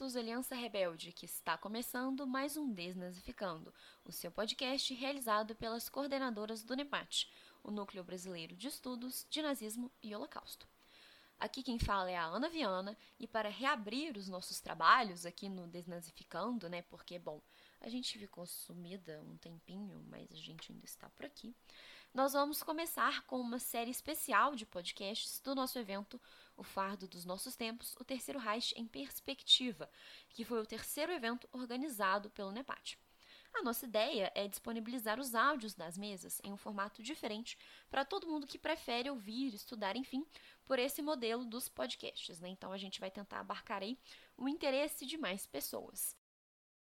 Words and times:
Opostos 0.00 0.16
Aliança 0.16 0.54
Rebelde, 0.54 1.12
que 1.12 1.26
está 1.26 1.58
começando 1.58 2.26
mais 2.26 2.56
um 2.56 2.72
Desnazificando, 2.72 3.70
o 4.02 4.10
seu 4.10 4.30
podcast 4.30 4.94
realizado 4.94 5.54
pelas 5.54 5.90
coordenadoras 5.90 6.62
do 6.64 6.74
NEPAT, 6.74 7.30
o 7.62 7.70
Núcleo 7.70 8.02
Brasileiro 8.02 8.56
de 8.56 8.66
Estudos 8.66 9.26
de 9.28 9.42
Nazismo 9.42 9.92
e 10.02 10.14
Holocausto. 10.14 10.66
Aqui 11.38 11.62
quem 11.62 11.78
fala 11.78 12.10
é 12.10 12.16
a 12.16 12.24
Ana 12.24 12.48
Viana, 12.48 12.96
e 13.18 13.26
para 13.26 13.50
reabrir 13.50 14.16
os 14.16 14.26
nossos 14.26 14.58
trabalhos 14.58 15.26
aqui 15.26 15.50
no 15.50 15.66
Desnazificando, 15.66 16.66
né, 16.70 16.80
porque, 16.80 17.18
bom, 17.18 17.38
a 17.78 17.90
gente 17.90 18.18
ficou 18.18 18.46
sumida 18.46 19.22
um 19.28 19.36
tempinho, 19.36 20.02
mas 20.08 20.32
a 20.32 20.38
gente 20.38 20.72
ainda 20.72 20.86
está 20.86 21.10
por 21.10 21.26
aqui, 21.26 21.54
nós 22.12 22.32
vamos 22.32 22.62
começar 22.62 23.22
com 23.26 23.38
uma 23.38 23.58
série 23.58 23.90
especial 23.90 24.56
de 24.56 24.66
podcasts 24.66 25.40
do 25.40 25.54
nosso 25.54 25.78
evento 25.78 26.20
O 26.60 26.62
Fardo 26.62 27.08
dos 27.08 27.24
Nossos 27.24 27.56
Tempos, 27.56 27.96
o 27.98 28.04
Terceiro 28.04 28.38
Reich 28.38 28.74
em 28.76 28.86
Perspectiva, 28.86 29.90
que 30.28 30.44
foi 30.44 30.60
o 30.60 30.66
terceiro 30.66 31.10
evento 31.10 31.48
organizado 31.52 32.28
pelo 32.28 32.52
NEPAT. 32.52 32.98
A 33.54 33.62
nossa 33.62 33.86
ideia 33.86 34.30
é 34.34 34.46
disponibilizar 34.46 35.18
os 35.18 35.34
áudios 35.34 35.74
das 35.74 35.96
mesas 35.96 36.38
em 36.44 36.52
um 36.52 36.58
formato 36.58 37.02
diferente 37.02 37.56
para 37.88 38.04
todo 38.04 38.28
mundo 38.28 38.46
que 38.46 38.58
prefere 38.58 39.08
ouvir, 39.08 39.54
estudar, 39.54 39.96
enfim, 39.96 40.22
por 40.66 40.78
esse 40.78 41.00
modelo 41.00 41.46
dos 41.46 41.66
podcasts. 41.66 42.38
Né? 42.40 42.50
Então 42.50 42.72
a 42.72 42.76
gente 42.76 43.00
vai 43.00 43.10
tentar 43.10 43.40
abarcar 43.40 43.82
aí 43.82 43.98
o 44.36 44.46
interesse 44.46 45.06
de 45.06 45.16
mais 45.16 45.46
pessoas. 45.46 46.14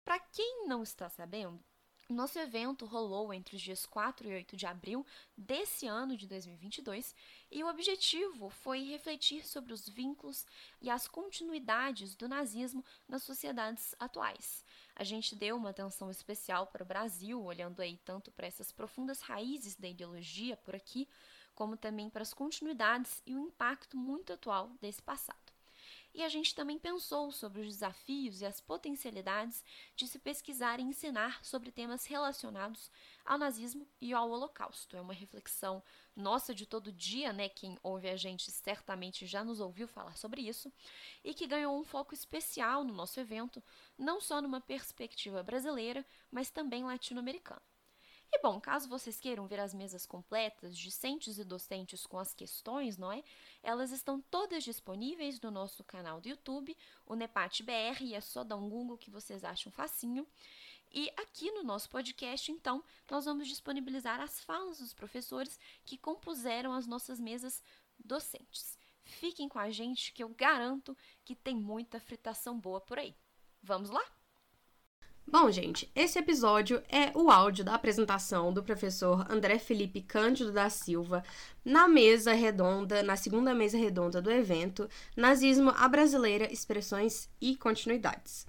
Para 0.03 0.19
quem 0.19 0.65
não 0.67 0.81
está 0.81 1.07
sabendo, 1.07 1.63
nosso 2.13 2.39
evento 2.39 2.85
rolou 2.85 3.33
entre 3.33 3.57
os 3.57 3.61
dias 3.61 3.85
4 3.85 4.29
e 4.29 4.33
8 4.33 4.55
de 4.55 4.65
abril 4.65 5.05
desse 5.35 5.87
ano 5.87 6.15
de 6.15 6.25
2022 6.25 7.13
e 7.51 7.61
o 7.61 7.67
objetivo 7.67 8.49
foi 8.49 8.83
refletir 8.83 9.45
sobre 9.45 9.73
os 9.73 9.89
vínculos 9.89 10.45
e 10.81 10.89
as 10.89 11.05
continuidades 11.05 12.15
do 12.15 12.27
nazismo 12.27 12.83
nas 13.09 13.23
sociedades 13.23 13.93
atuais. 13.99 14.63
A 14.95 15.03
gente 15.03 15.35
deu 15.35 15.57
uma 15.57 15.71
atenção 15.71 16.09
especial 16.09 16.67
para 16.67 16.83
o 16.83 16.87
Brasil, 16.87 17.43
olhando 17.43 17.81
aí 17.81 17.97
tanto 18.05 18.31
para 18.31 18.47
essas 18.47 18.71
profundas 18.71 19.19
raízes 19.19 19.75
da 19.75 19.89
ideologia 19.89 20.55
por 20.55 20.75
aqui, 20.75 21.09
como 21.53 21.75
também 21.75 22.09
para 22.09 22.21
as 22.21 22.33
continuidades 22.33 23.21
e 23.25 23.35
o 23.35 23.39
impacto 23.39 23.97
muito 23.97 24.31
atual 24.31 24.71
desse 24.79 25.01
passado 25.01 25.46
e 26.17 26.23
a 26.23 26.29
gente 26.29 26.55
também 26.55 26.79
pensou 26.79 27.31
sobre 27.31 27.61
os 27.61 27.67
desafios 27.67 28.41
e 28.41 28.45
as 28.47 28.59
potencialidades 28.59 29.63
de 29.95 30.07
se 30.07 30.17
pesquisar 30.17 30.79
e 30.79 30.83
ensinar 30.83 31.45
sobre 31.45 31.71
temas 31.71 32.07
relacionados 32.07 32.89
ao 33.23 33.37
nazismo 33.37 33.87
e 34.01 34.11
ao 34.13 34.27
Holocausto. 34.27 34.97
É 34.97 35.01
uma 35.01 35.13
reflexão 35.13 35.83
nossa 36.15 36.55
de 36.55 36.65
todo 36.65 36.91
dia, 36.91 37.31
né? 37.31 37.47
Quem 37.49 37.77
ouve 37.83 38.09
a 38.09 38.15
gente 38.15 38.49
certamente 38.49 39.27
já 39.27 39.43
nos 39.43 39.59
ouviu 39.59 39.87
falar 39.87 40.17
sobre 40.17 40.41
isso, 40.41 40.73
e 41.23 41.35
que 41.35 41.45
ganhou 41.45 41.79
um 41.79 41.83
foco 41.83 42.15
especial 42.15 42.83
no 42.83 42.95
nosso 42.95 43.19
evento, 43.19 43.63
não 43.95 44.19
só 44.19 44.41
numa 44.41 44.59
perspectiva 44.59 45.43
brasileira, 45.43 46.03
mas 46.31 46.49
também 46.49 46.83
latino-americana. 46.83 47.61
E 48.31 48.39
bom, 48.41 48.59
caso 48.59 48.89
vocês 48.89 49.19
queiram 49.19 49.47
ver 49.47 49.59
as 49.59 49.73
mesas 49.73 50.05
completas, 50.05 50.77
discentes 50.77 51.37
e 51.37 51.43
docentes 51.43 52.05
com 52.05 52.19
as 52.19 52.33
questões, 52.33 52.97
não 52.97 53.11
é? 53.11 53.23
Elas 53.63 53.91
estão 53.91 54.19
todas 54.19 54.63
disponíveis 54.63 55.39
no 55.39 55.49
nosso 55.49 55.83
canal 55.83 56.19
do 56.19 56.27
YouTube, 56.27 56.75
o 57.05 57.15
Nepat 57.15 57.63
BR, 57.63 58.01
e 58.01 58.13
é 58.13 58.21
só 58.21 58.43
dar 58.43 58.57
um 58.57 58.69
Google 58.69 58.97
que 58.97 59.09
vocês 59.09 59.43
acham 59.43 59.71
facinho. 59.71 60.27
E 60.91 61.09
aqui 61.17 61.51
no 61.51 61.63
nosso 61.63 61.89
podcast, 61.89 62.51
então, 62.51 62.83
nós 63.09 63.25
vamos 63.25 63.47
disponibilizar 63.47 64.19
as 64.21 64.41
falas 64.41 64.79
dos 64.79 64.93
professores 64.93 65.59
que 65.85 65.97
compuseram 65.97 66.73
as 66.73 66.87
nossas 66.87 67.19
mesas 67.19 67.61
docentes. 67.99 68.77
Fiquem 69.03 69.47
com 69.47 69.59
a 69.59 69.69
gente 69.69 70.11
que 70.13 70.23
eu 70.23 70.29
garanto 70.29 70.95
que 71.23 71.35
tem 71.35 71.55
muita 71.55 71.99
fritação 71.99 72.59
boa 72.59 72.81
por 72.81 72.99
aí. 72.99 73.15
Vamos 73.61 73.89
lá? 73.89 74.16
Bom, 75.29 75.51
gente, 75.51 75.91
esse 75.93 76.17
episódio 76.17 76.81
é 76.87 77.11
o 77.13 77.29
áudio 77.29 77.65
da 77.65 77.73
apresentação 77.73 78.53
do 78.53 78.63
professor 78.63 79.29
André 79.29 79.59
Felipe 79.59 79.99
Cândido 79.99 80.53
da 80.53 80.69
Silva 80.69 81.21
na 81.65 81.85
mesa 81.85 82.31
redonda, 82.31 83.03
na 83.03 83.17
segunda 83.17 83.53
mesa 83.53 83.77
redonda 83.77 84.21
do 84.21 84.31
evento 84.31 84.89
Nazismo 85.17 85.73
a 85.75 85.85
Brasileira, 85.89 86.49
Expressões 86.49 87.29
e 87.41 87.57
Continuidades. 87.57 88.47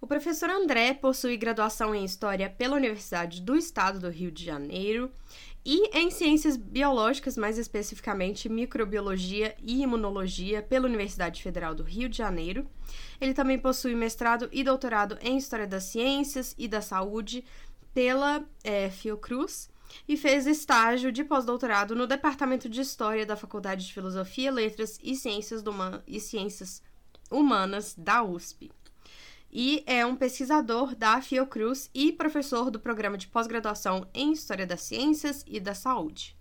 O 0.00 0.06
professor 0.06 0.48
André 0.48 0.94
possui 0.94 1.36
graduação 1.36 1.92
em 1.92 2.04
História 2.04 2.48
pela 2.48 2.76
Universidade 2.76 3.40
do 3.40 3.56
Estado 3.56 3.98
do 3.98 4.08
Rio 4.08 4.30
de 4.30 4.44
Janeiro 4.44 5.10
e 5.64 5.96
em 5.96 6.10
Ciências 6.10 6.56
Biológicas, 6.56 7.36
mais 7.36 7.56
especificamente 7.56 8.48
Microbiologia 8.48 9.54
e 9.62 9.82
Imunologia, 9.82 10.60
pela 10.60 10.86
Universidade 10.86 11.42
Federal 11.42 11.74
do 11.74 11.84
Rio 11.84 12.08
de 12.08 12.18
Janeiro. 12.18 12.66
Ele 13.20 13.32
também 13.32 13.58
possui 13.58 13.94
mestrado 13.94 14.48
e 14.50 14.64
doutorado 14.64 15.16
em 15.20 15.36
História 15.36 15.66
das 15.66 15.84
Ciências 15.84 16.54
e 16.58 16.66
da 16.66 16.80
Saúde 16.80 17.44
pela 17.94 18.44
é, 18.64 18.90
Fiocruz 18.90 19.70
e 20.08 20.16
fez 20.16 20.46
estágio 20.46 21.12
de 21.12 21.22
pós-doutorado 21.22 21.94
no 21.94 22.06
Departamento 22.06 22.68
de 22.68 22.80
História 22.80 23.24
da 23.24 23.36
Faculdade 23.36 23.86
de 23.86 23.92
Filosofia, 23.92 24.50
Letras 24.50 24.98
e 25.02 25.14
Ciências, 25.14 25.62
do, 25.62 25.72
e 26.06 26.18
Ciências 26.18 26.82
Humanas 27.30 27.94
da 27.96 28.22
USP 28.22 28.70
e 29.52 29.84
é 29.86 30.04
um 30.06 30.16
pesquisador 30.16 30.94
da 30.94 31.20
Fiocruz 31.20 31.90
e 31.94 32.10
professor 32.10 32.70
do 32.70 32.80
programa 32.80 33.18
de 33.18 33.26
pós-graduação 33.26 34.06
em 34.14 34.32
História 34.32 34.66
das 34.66 34.80
Ciências 34.80 35.44
e 35.46 35.60
da 35.60 35.74
Saúde. 35.74 36.34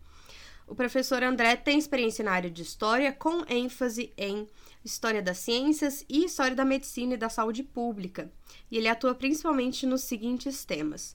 O 0.66 0.74
professor 0.74 1.22
André 1.22 1.58
tem 1.58 1.78
experiência 1.78 2.24
na 2.24 2.32
área 2.32 2.50
de 2.50 2.62
História, 2.62 3.12
com 3.12 3.44
ênfase 3.50 4.14
em 4.18 4.48
História 4.86 5.22
das 5.22 5.40
Ciências 5.40 6.06
e 6.08 6.24
História 6.24 6.56
da 6.56 6.64
Medicina 6.64 7.16
e 7.16 7.18
da 7.18 7.28
Saúde 7.28 7.62
Pública, 7.62 8.32
e 8.72 8.78
ele 8.78 8.88
atua 8.88 9.14
principalmente 9.14 9.86
nos 9.86 10.04
seguintes 10.04 10.64
temas: 10.64 11.14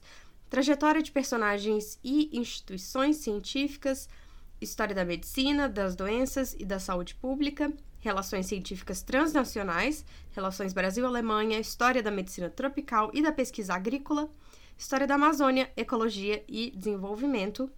trajetória 0.51 1.01
de 1.01 1.11
personagens 1.11 1.99
e 2.03 2.29
instituições 2.37 3.17
científicas, 3.17 4.07
História 4.61 4.93
da 4.93 5.03
Medicina, 5.03 5.67
das 5.67 5.95
Doenças 5.95 6.55
e 6.59 6.63
da 6.63 6.79
Saúde 6.79 7.15
Pública, 7.15 7.73
Relações 7.99 8.45
Científicas 8.45 9.01
Transnacionais, 9.01 10.05
Relações 10.31 10.73
Brasil-Alemanha, 10.73 11.59
História 11.59 12.01
da 12.01 12.11
Medicina 12.11 12.49
Tropical 12.49 13.11
e 13.13 13.21
da 13.21 13.31
Pesquisa 13.31 13.73
Agrícola, 13.73 14.29
História 14.77 15.07
da 15.07 15.15
Amazônia, 15.15 15.71
Ecologia 15.75 16.43
e 16.47 16.71
Desenvolvimento. 16.71 17.69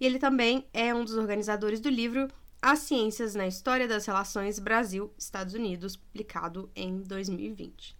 E 0.00 0.06
ele 0.06 0.18
também 0.18 0.66
é 0.72 0.94
um 0.94 1.04
dos 1.04 1.14
organizadores 1.14 1.80
do 1.80 1.88
livro 1.88 2.28
As 2.60 2.80
Ciências 2.80 3.34
na 3.34 3.46
História 3.46 3.86
das 3.86 4.06
Relações 4.06 4.58
Brasil-Estados 4.58 5.54
Unidos, 5.54 5.96
publicado 5.96 6.70
em 6.74 6.98
2020. 7.02 7.96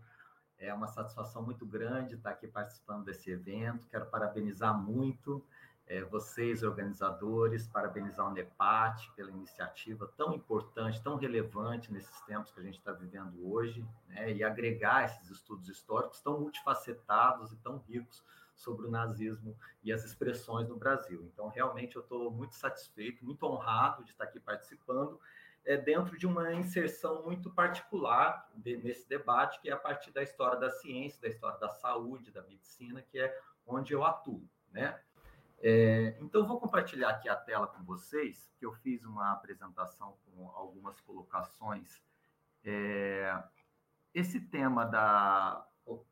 É 0.58 0.74
uma 0.74 0.88
satisfação 0.88 1.44
muito 1.44 1.68
grande 1.68 2.16
estar 2.16 2.32
aqui 2.32 2.48
participando 2.48 3.06
desse 3.06 3.30
evento. 3.30 3.88
Quero 3.90 4.08
parabenizar 4.08 4.76
muito 4.76 5.46
é, 5.90 6.04
vocês, 6.04 6.62
organizadores, 6.62 7.68
parabenizar 7.68 8.28
o 8.28 8.32
NEPAT 8.32 9.12
pela 9.16 9.32
iniciativa 9.32 10.08
tão 10.16 10.36
importante, 10.36 11.02
tão 11.02 11.16
relevante 11.16 11.92
nesses 11.92 12.22
tempos 12.22 12.52
que 12.52 12.60
a 12.60 12.64
gente 12.64 12.78
está 12.78 12.92
vivendo 12.92 13.52
hoje, 13.52 13.84
né, 14.08 14.32
e 14.32 14.44
agregar 14.44 15.06
esses 15.06 15.32
estudos 15.32 15.68
históricos 15.68 16.22
tão 16.22 16.40
multifacetados 16.40 17.52
e 17.52 17.58
tão 17.58 17.80
ricos 17.80 18.24
sobre 18.56 18.86
o 18.86 18.92
nazismo 18.92 19.58
e 19.84 19.92
as 19.92 20.06
expressões 20.06 20.70
no 20.70 20.76
Brasil. 20.76 21.28
Então, 21.34 21.48
realmente, 21.48 21.96
eu 21.96 22.04
estou 22.04 22.30
muito 22.30 22.54
satisfeito, 22.54 23.26
muito 23.26 23.44
honrado 23.48 24.04
de 24.04 24.12
estar 24.12 24.26
aqui 24.26 24.40
participando, 24.40 25.20
é, 25.66 25.76
dentro 25.76 26.20
de 26.20 26.28
uma 26.28 26.54
inserção 26.54 27.24
muito 27.24 27.50
particular 27.50 28.48
de, 28.54 28.78
nesse 28.78 29.10
debate, 29.10 29.60
que 29.60 29.70
é 29.70 29.74
a 29.74 29.78
partir 29.78 30.12
da 30.12 30.22
história 30.22 30.60
da 30.60 30.70
ciência, 30.70 31.20
da 31.20 31.30
história 31.30 31.58
da 31.58 31.70
saúde, 31.70 32.32
da 32.32 32.44
medicina, 32.44 33.02
que 33.02 33.20
é 33.20 33.36
onde 33.66 33.94
eu 33.94 34.04
atuo, 34.04 34.48
né? 34.72 35.00
É, 35.62 36.18
então, 36.22 36.48
vou 36.48 36.60
compartilhar 36.60 37.10
aqui 37.10 37.28
a 37.28 37.36
tela 37.36 37.68
com 37.68 37.84
vocês, 37.84 38.50
que 38.58 38.66
eu 38.66 38.74
fiz 38.74 39.04
uma 39.04 39.32
apresentação 39.32 40.18
com 40.26 40.50
algumas 40.50 41.00
colocações. 41.02 42.02
É, 42.64 43.44
esse 44.14 44.40
tema 44.40 44.86
da, 44.86 45.66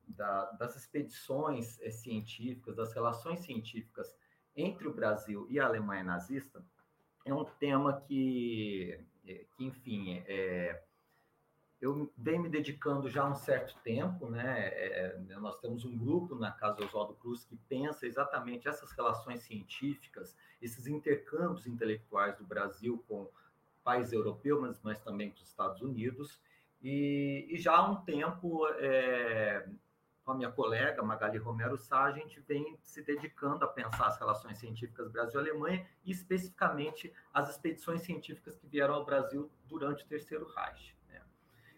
da, 0.07 0.51
das 0.51 0.75
expedições 0.75 1.79
é, 1.81 1.89
científicas, 1.89 2.75
das 2.75 2.93
relações 2.93 3.39
científicas 3.39 4.13
entre 4.55 4.87
o 4.87 4.93
Brasil 4.93 5.47
e 5.49 5.59
a 5.59 5.65
Alemanha 5.65 6.03
nazista, 6.03 6.65
é 7.25 7.33
um 7.33 7.45
tema 7.45 8.01
que, 8.01 8.99
é, 9.25 9.45
que 9.55 9.65
enfim, 9.65 10.23
é, 10.27 10.83
eu 11.79 12.11
venho 12.17 12.41
me 12.41 12.49
dedicando 12.49 13.07
já 13.07 13.23
há 13.23 13.29
um 13.29 13.35
certo 13.35 13.75
tempo, 13.83 14.27
né? 14.29 14.69
É, 14.69 15.17
nós 15.39 15.59
temos 15.59 15.85
um 15.85 15.95
grupo 15.95 16.33
na 16.35 16.51
Casa 16.51 16.83
Oswaldo 16.83 17.13
Cruz 17.13 17.45
que 17.45 17.55
pensa 17.69 18.07
exatamente 18.07 18.67
essas 18.67 18.91
relações 18.91 19.41
científicas, 19.41 20.35
esses 20.59 20.87
intercâmbios 20.87 21.67
intelectuais 21.67 22.35
do 22.35 22.43
Brasil 22.43 23.03
com 23.07 23.29
países 23.83 24.11
europeus, 24.11 24.59
mas, 24.59 24.81
mas 24.81 24.99
também 25.01 25.29
com 25.29 25.37
os 25.37 25.47
Estados 25.47 25.81
Unidos. 25.81 26.41
E, 26.81 27.47
e 27.49 27.57
já 27.57 27.75
há 27.75 27.89
um 27.89 27.97
tempo, 27.97 28.67
é, 28.79 29.69
com 30.25 30.31
a 30.31 30.35
minha 30.35 30.51
colega 30.51 31.03
Magali 31.03 31.37
Romero 31.37 31.77
Sá, 31.77 32.05
a 32.05 32.11
gente 32.11 32.39
vem 32.39 32.75
se 32.81 33.03
dedicando 33.03 33.63
a 33.63 33.67
pensar 33.67 34.07
as 34.07 34.17
relações 34.17 34.57
científicas 34.57 35.11
Brasil-Alemanha 35.11 35.87
e 36.03 36.11
especificamente 36.11 37.13
as 37.31 37.51
expedições 37.51 38.01
científicas 38.01 38.57
que 38.57 38.67
vieram 38.67 38.95
ao 38.95 39.05
Brasil 39.05 39.49
durante 39.67 40.03
o 40.03 40.07
Terceiro 40.07 40.47
Reich. 40.55 40.96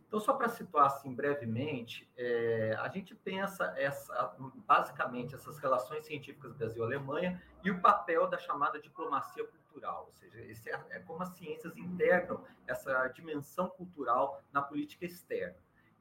Então, 0.10 0.20
só 0.20 0.34
para 0.34 0.50
situar 0.50 0.88
assim 0.88 1.14
brevemente, 1.14 2.12
é, 2.18 2.76
a 2.80 2.88
gente 2.90 3.14
pensa 3.14 3.72
essa, 3.78 4.36
basicamente 4.66 5.36
essas 5.36 5.60
relações 5.60 6.04
científicas 6.04 6.52
Brasil-Alemanha 6.52 7.40
e 7.64 7.70
o 7.70 7.80
papel 7.80 8.26
da 8.26 8.40
chamada 8.40 8.82
diplomacia 8.82 9.46
cultural, 9.46 10.06
ou 10.08 10.14
seja, 10.14 10.42
esse 10.42 10.68
é, 10.68 10.84
é 10.90 11.00
como 11.02 11.22
as 11.22 11.30
ciências 11.38 11.78
integram 11.78 12.44
essa 12.66 13.08
dimensão 13.10 13.70
cultural 13.70 14.42
na 14.52 14.64
política 14.64 15.06
externa. 15.06 15.56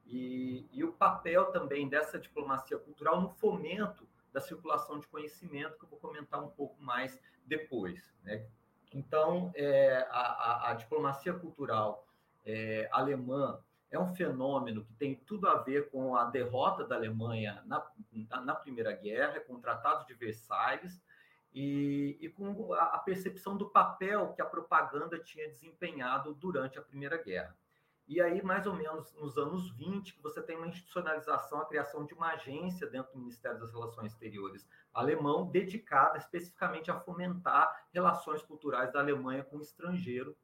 E, 0.07 0.67
e 0.71 0.83
o 0.83 0.91
papel 0.91 1.51
também 1.51 1.87
dessa 1.87 2.17
diplomacia 2.17 2.79
cultural 2.79 3.21
no 3.21 3.29
fomento 3.29 4.09
da 4.33 4.41
circulação 4.41 4.97
de 4.97 5.07
conhecimento, 5.07 5.77
que 5.77 5.85
eu 5.85 5.89
vou 5.89 5.99
comentar 5.99 6.43
um 6.43 6.49
pouco 6.49 6.81
mais 6.81 7.19
depois. 7.45 8.11
Né? 8.23 8.43
Então, 8.91 9.51
é, 9.53 10.07
a, 10.09 10.19
a, 10.19 10.71
a, 10.71 10.73
diplomacia 10.73 11.31
cultural 11.31 12.07
é, 12.43 12.89
alemã 12.91 13.63
é 13.91 13.99
um 13.99 14.13
fenômeno 14.15 14.85
que 14.85 14.93
tem 14.93 15.15
tudo 15.15 15.47
a 15.47 15.55
ver 15.55 15.89
com 15.89 16.15
a 16.15 16.25
derrota 16.25 16.85
da 16.85 16.95
Alemanha 16.95 17.63
na, 17.65 17.83
na, 18.41 18.55
Primeira 18.55 18.91
Guerra, 18.91 19.39
com 19.39 19.55
o 19.55 19.59
Tratado 19.59 20.05
de 20.05 20.13
Versalhes, 20.13 21.01
e, 21.51 22.17
e, 22.21 22.29
com 22.29 22.73
a 22.73 22.99
percepção 22.99 23.57
do 23.57 23.69
papel 23.69 24.33
que 24.33 24.41
a 24.41 24.45
propaganda 24.45 25.17
tinha 25.17 25.49
desempenhado 25.49 26.35
durante 26.35 26.77
a 26.77 26.81
Primeira 26.81 27.17
Guerra. 27.17 27.57
E 28.07 28.21
aí, 28.21 28.41
mais 28.41 28.67
ou 28.67 28.75
menos 28.75 29.13
nos 29.13 29.37
anos 29.37 29.71
20, 29.75 30.13
que 30.13 30.21
você 30.21 30.41
tem 30.41 30.57
uma 30.57 30.67
institucionalização, 30.67 31.61
a 31.61 31.65
criação 31.65 32.05
de 32.05 32.13
uma 32.13 32.33
agência 32.33 32.87
dentro 32.87 33.13
do 33.13 33.19
Ministério 33.19 33.59
das 33.59 33.71
Relações 33.71 34.11
Exteriores 34.11 34.67
alemão, 34.93 35.47
dedicada 35.47 36.17
especificamente 36.17 36.89
a 36.89 36.99
fomentar 36.99 37.87
relações 37.91 38.41
culturais 38.41 38.91
da 38.91 38.99
Alemanha 38.99 39.43
com 39.43 39.57
o 39.57 39.61
estrangeiro 39.61 40.35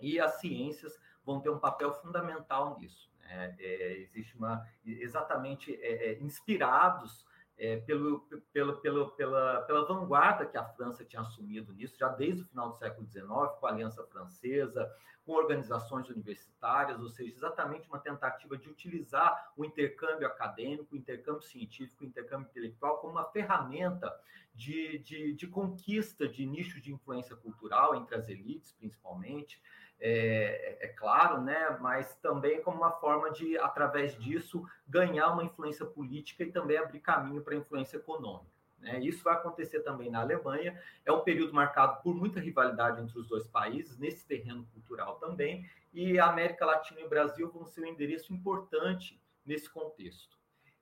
e 0.00 0.20
as 0.20 0.40
ciências 0.40 0.96
vão 1.24 1.40
ter 1.40 1.50
um 1.50 1.58
papel 1.58 1.92
fundamental 1.92 2.78
nisso. 2.78 3.10
Né? 3.20 3.56
É, 3.58 3.98
existe 3.98 4.36
uma 4.36 4.66
exatamente 4.84 5.74
é, 5.82 6.10
é, 6.10 6.22
inspirados 6.22 7.26
é, 7.58 7.76
pelo, 7.76 8.20
pelo, 8.52 8.76
pelo, 8.78 9.10
pela, 9.12 9.62
pela 9.62 9.86
vanguarda 9.86 10.46
que 10.46 10.56
a 10.56 10.64
França 10.64 11.04
tinha 11.04 11.22
assumido 11.22 11.72
nisso, 11.72 11.96
já 11.98 12.08
desde 12.08 12.42
o 12.42 12.46
final 12.46 12.70
do 12.70 12.76
século 12.76 13.06
XIX, 13.06 13.26
com 13.60 13.66
a 13.66 13.70
Aliança 13.70 14.04
Francesa, 14.04 14.90
com 15.24 15.32
organizações 15.32 16.08
universitárias, 16.08 17.00
ou 17.00 17.08
seja, 17.08 17.32
exatamente 17.32 17.88
uma 17.88 18.00
tentativa 18.00 18.56
de 18.56 18.68
utilizar 18.68 19.52
o 19.56 19.64
intercâmbio 19.64 20.26
acadêmico, 20.26 20.94
o 20.94 20.98
intercâmbio 20.98 21.42
científico, 21.42 22.02
o 22.02 22.06
intercâmbio 22.06 22.48
intelectual 22.48 22.98
como 22.98 23.12
uma 23.12 23.24
ferramenta 23.24 24.12
de, 24.52 24.98
de, 24.98 25.32
de 25.32 25.46
conquista 25.46 26.28
de 26.28 26.44
nichos 26.44 26.82
de 26.82 26.92
influência 26.92 27.36
cultural 27.36 27.94
entre 27.94 28.16
as 28.16 28.28
elites, 28.28 28.72
principalmente, 28.72 29.62
é, 30.04 30.78
é, 30.80 30.88
claro, 30.88 31.40
né? 31.40 31.78
mas 31.80 32.12
também 32.16 32.60
como 32.60 32.78
uma 32.78 32.90
forma 32.90 33.30
de, 33.30 33.56
através 33.56 34.18
disso, 34.18 34.68
ganhar 34.88 35.28
uma 35.28 35.44
influência 35.44 35.86
política 35.86 36.42
e 36.42 36.50
também 36.50 36.76
abrir 36.76 36.98
caminho 36.98 37.40
para 37.40 37.54
influência 37.54 37.98
econômica. 37.98 38.50
Né? 38.80 38.98
Isso 38.98 39.22
vai 39.22 39.34
acontecer 39.34 39.80
também 39.80 40.10
na 40.10 40.20
Alemanha. 40.20 40.76
É 41.06 41.12
um 41.12 41.20
período 41.20 41.54
marcado 41.54 42.02
por 42.02 42.16
muita 42.16 42.40
rivalidade 42.40 43.00
entre 43.00 43.16
os 43.16 43.28
dois 43.28 43.46
países, 43.46 43.96
nesse 43.96 44.26
terreno 44.26 44.66
cultural 44.74 45.20
também, 45.20 45.70
e 45.92 46.18
a 46.18 46.26
América 46.26 46.66
Latina 46.66 47.00
e 47.00 47.04
o 47.04 47.08
Brasil 47.08 47.48
vão 47.48 47.64
ser 47.64 47.82
um 47.82 47.86
endereço 47.86 48.34
importante 48.34 49.22
nesse 49.46 49.70
contexto. 49.70 50.36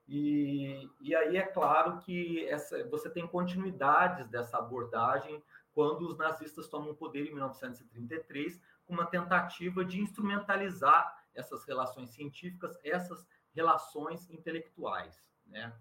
E, 0.09 0.89
e 0.99 1.15
aí 1.15 1.37
é 1.37 1.43
claro 1.43 1.99
que 1.99 2.47
essa, 2.47 2.83
você 2.89 3.11
tem 3.11 3.27
continuidades 3.27 4.27
dessa 4.29 4.57
abordagem 4.57 5.43
quando 5.75 6.09
os 6.09 6.17
nazistas 6.17 6.69
tomam 6.69 6.91
o 6.91 6.97
poder 6.97 7.27
em 7.27 7.35
1933, 7.35 8.61
uma 8.91 9.07
tentativa 9.07 9.85
de 9.85 10.01
instrumentalizar 10.01 11.25
essas 11.35 11.65
relações 11.65 12.11
científicas, 12.11 12.79
essas 12.85 13.27
relações 13.55 14.29
intelectuais. 14.31 15.23
Né? 15.47 15.73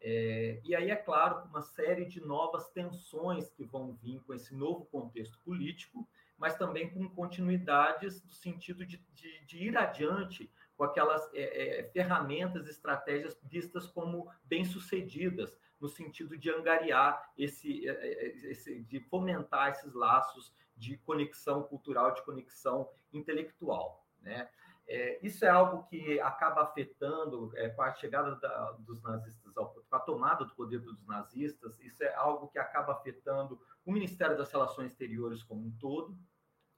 É, 0.00 0.60
e 0.64 0.74
aí, 0.74 0.90
é 0.90 0.96
claro, 0.96 1.48
uma 1.48 1.62
série 1.62 2.04
de 2.04 2.20
novas 2.20 2.68
tensões 2.70 3.48
que 3.50 3.64
vão 3.64 3.94
vir 3.94 4.20
com 4.22 4.34
esse 4.34 4.54
novo 4.54 4.84
contexto 4.86 5.38
político, 5.40 6.08
mas 6.36 6.56
também 6.56 6.90
com 6.90 7.08
continuidades 7.08 8.20
do 8.20 8.34
sentido 8.34 8.84
de, 8.84 8.98
de, 9.12 9.44
de 9.46 9.58
ir 9.64 9.76
adiante 9.76 10.50
com 10.76 10.84
aquelas 10.84 11.26
é, 11.32 11.80
é, 11.80 11.84
ferramentas, 11.90 12.66
estratégias 12.66 13.38
vistas 13.44 13.86
como 13.86 14.28
bem-sucedidas, 14.44 15.56
no 15.80 15.88
sentido 15.88 16.36
de 16.36 16.50
angariar 16.50 17.32
esse, 17.36 17.88
é, 17.88 17.92
é, 17.92 18.26
esse, 18.50 18.80
de 18.84 19.00
fomentar 19.00 19.70
esses 19.70 19.92
laços 19.94 20.52
de 20.84 20.98
conexão 20.98 21.62
cultural, 21.62 22.12
de 22.12 22.22
conexão 22.22 22.88
intelectual. 23.12 24.04
Né? 24.20 24.48
É, 24.86 25.18
isso 25.26 25.44
é 25.44 25.48
algo 25.48 25.84
que 25.84 26.20
acaba 26.20 26.62
afetando 26.62 27.50
é, 27.56 27.70
com 27.70 27.82
a 27.82 27.94
chegada 27.94 28.36
da, 28.36 28.72
dos 28.72 29.02
nazistas, 29.02 29.56
ao, 29.56 29.70
com 29.70 29.96
a 29.96 30.00
tomada 30.00 30.44
do 30.44 30.54
poder 30.54 30.80
dos 30.80 31.02
nazistas, 31.06 31.80
isso 31.80 32.02
é 32.02 32.14
algo 32.14 32.48
que 32.48 32.58
acaba 32.58 32.92
afetando 32.92 33.58
o 33.84 33.92
Ministério 33.92 34.36
das 34.36 34.52
Relações 34.52 34.92
Exteriores 34.92 35.42
como 35.42 35.66
um 35.66 35.72
todo, 35.78 36.16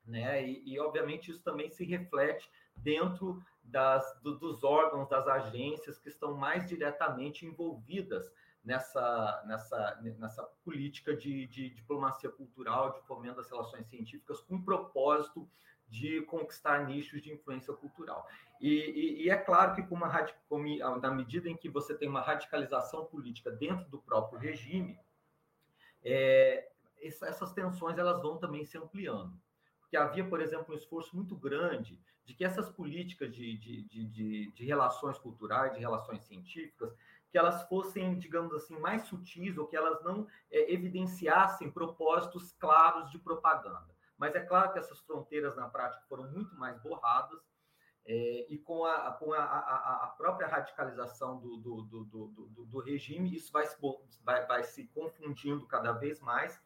né? 0.05 0.47
E, 0.47 0.63
e 0.73 0.79
obviamente 0.79 1.33
isso 1.33 1.43
também 1.43 1.69
se 1.69 1.85
reflete 1.85 2.49
dentro 2.77 3.43
das, 3.61 4.21
do, 4.23 4.39
dos 4.39 4.63
órgãos, 4.63 5.09
das 5.09 5.27
agências 5.27 5.99
que 5.99 6.09
estão 6.09 6.37
mais 6.37 6.69
diretamente 6.69 7.45
envolvidas 7.45 8.33
nessa, 8.67 9.45
nessa, 9.47 10.01
nessa 10.19 10.43
política 10.65 11.17
de, 11.17 11.47
de 11.47 11.71
diplomacia 11.71 12.29
cultural, 12.29 12.93
de 12.93 13.01
fomento 13.07 13.37
das 13.37 13.49
relações 13.49 13.87
científicas, 13.87 14.41
com 14.41 14.57
o 14.57 14.63
propósito 14.63 15.49
de 15.89 16.23
conquistar 16.23 16.85
nichos 16.85 17.23
de 17.23 17.33
influência 17.33 17.73
cultural. 17.73 18.27
E, 18.61 18.69
e, 18.69 19.25
e 19.25 19.31
é 19.31 19.37
claro 19.37 19.77
que, 19.77 19.83
com 19.85 19.95
uma, 19.95 20.99
na 20.99 21.11
medida 21.13 21.49
em 21.49 21.57
que 21.57 21.69
você 21.69 21.95
tem 21.95 22.09
uma 22.09 22.21
radicalização 22.21 23.07
política 23.07 23.53
dentro 23.53 23.89
do 23.89 24.01
próprio 24.01 24.41
regime, 24.41 24.99
é, 26.03 26.69
essas 27.01 27.53
tensões 27.53 27.97
elas 27.97 28.21
vão 28.21 28.37
também 28.37 28.65
se 28.65 28.77
ampliando. 28.77 29.33
Porque 29.81 29.97
havia, 29.97 30.25
por 30.25 30.41
exemplo, 30.41 30.75
um 30.75 30.77
esforço 30.77 31.15
muito 31.15 31.37
grande 31.37 32.01
de 32.25 32.35
que 32.35 32.45
essas 32.45 32.69
políticas 32.69 33.33
de, 33.33 33.57
de, 33.59 33.83
de, 33.85 34.51
de 34.51 34.65
relações 34.65 35.17
culturais, 35.17 35.73
de 35.73 35.79
relações 35.79 36.25
científicas, 36.25 36.93
que 37.37 37.41
elas 37.41 37.69
fossem, 37.69 38.19
digamos 38.19 38.51
assim, 38.55 38.79
mais 38.79 39.03
sutis 39.03 39.59
ou 39.59 39.67
que 39.67 39.77
elas 39.77 40.03
não 40.03 40.27
é, 40.51 40.73
evidenciassem 40.73 41.71
propósitos 41.71 42.53
claros 42.53 43.11
de 43.11 43.19
propaganda. 43.19 43.95
Mas 44.17 44.35
é 44.35 44.41
claro 44.41 44.73
que 44.73 44.79
essas 44.79 45.01
fronteiras 45.01 45.55
na 45.55 45.69
prática 45.69 46.03
foram 46.09 46.31
muito 46.31 46.57
mais 46.57 46.81
borradas 46.81 47.39
é, 48.07 48.47
e 48.49 48.57
com, 48.57 48.87
a, 48.87 49.13
com 49.13 49.35
a, 49.35 49.45
a, 49.45 50.05
a 50.05 50.07
própria 50.17 50.49
radicalização 50.49 51.39
do, 51.39 51.59
do, 51.59 51.83
do, 51.83 52.65
do, 52.65 52.81
regime, 52.81 53.37
isso 53.37 53.53
vai 53.53 53.67
vai, 54.25 54.47
vai 54.47 54.65
se 54.65 54.87
confundindo 54.95 55.67
cada 55.67 55.93
vez 55.93 56.19
mais 56.23 56.59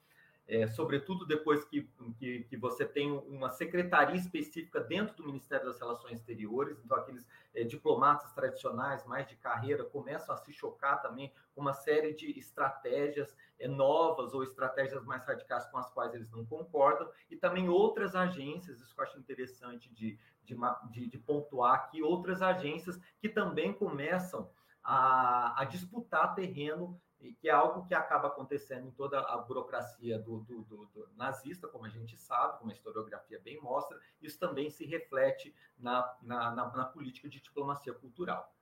é, 0.51 0.67
sobretudo 0.67 1.25
depois 1.25 1.65
que, 1.65 1.89
que, 2.19 2.43
que, 2.43 2.57
você 2.57 2.85
tem 2.85 3.13
uma 3.13 3.51
secretaria 3.51 4.17
específica 4.17 4.81
dentro 4.81 5.15
do 5.15 5.25
Ministério 5.25 5.65
das 5.65 5.79
Relações 5.79 6.19
Exteriores, 6.19 6.77
então 6.85 6.97
aqueles 6.97 7.25
é, 7.55 7.63
diplomatas 7.63 8.33
tradicionais, 8.33 9.07
mais 9.07 9.29
de 9.29 9.37
carreira, 9.37 9.85
começam 9.85 10.35
a 10.35 10.39
se 10.39 10.53
chocar 10.53 11.01
também 11.01 11.33
com 11.55 11.61
uma 11.61 11.73
série 11.73 12.13
de 12.13 12.37
estratégias 12.37 13.33
é, 13.61 13.69
novas 13.69 14.35
ou 14.35 14.43
estratégias 14.43 15.05
mais 15.05 15.25
radicais 15.25 15.67
com 15.67 15.79
as 15.79 15.89
quais 15.91 16.13
eles 16.15 16.33
não 16.33 16.45
concordam, 16.45 17.09
e 17.31 17.37
também 17.37 17.69
outras 17.69 18.17
agências, 18.17 18.81
isso 18.81 18.93
que 18.93 19.01
eu 19.01 19.05
acho 19.05 19.19
interessante 19.21 19.89
de, 19.95 20.19
de, 20.43 20.57
de, 20.91 21.07
de 21.07 21.19
pontuar 21.19 21.75
aqui, 21.75 22.03
outras 22.03 22.43
agências 22.43 22.99
que 23.21 23.29
também 23.29 23.73
começam 23.73 24.51
a, 24.83 25.63
a 25.63 25.65
disputar 25.65 26.35
terreno 26.35 27.01
e 27.21 27.33
que 27.35 27.49
é 27.49 27.53
algo 27.53 27.87
que 27.87 27.95
acaba 27.95 28.29
acontecendo 28.29 28.87
em 28.87 28.91
toda 28.91 29.21
a 29.21 29.37
burocracia 29.39 30.19
do, 30.19 30.41
do, 30.41 30.63
do, 30.63 30.87
do, 30.87 31.09
nazista, 31.17 31.69
como 31.69 31.85
a 31.85 31.89
gente 31.89 32.17
sabe, 32.17 32.59
como 32.59 32.71
a 32.71 32.75
historiografia 32.75 33.39
bem 33.41 33.61
mostra, 33.61 33.99
isso 34.23 34.39
também 34.39 34.71
se 34.71 34.87
reflete 34.87 35.55
na, 35.79 36.17
na, 36.23 36.51
na, 36.55 36.77
na 36.77 36.85
política 36.85 37.29
de 37.29 37.41
diplomacia 37.41 37.93
cultural. 37.93 38.55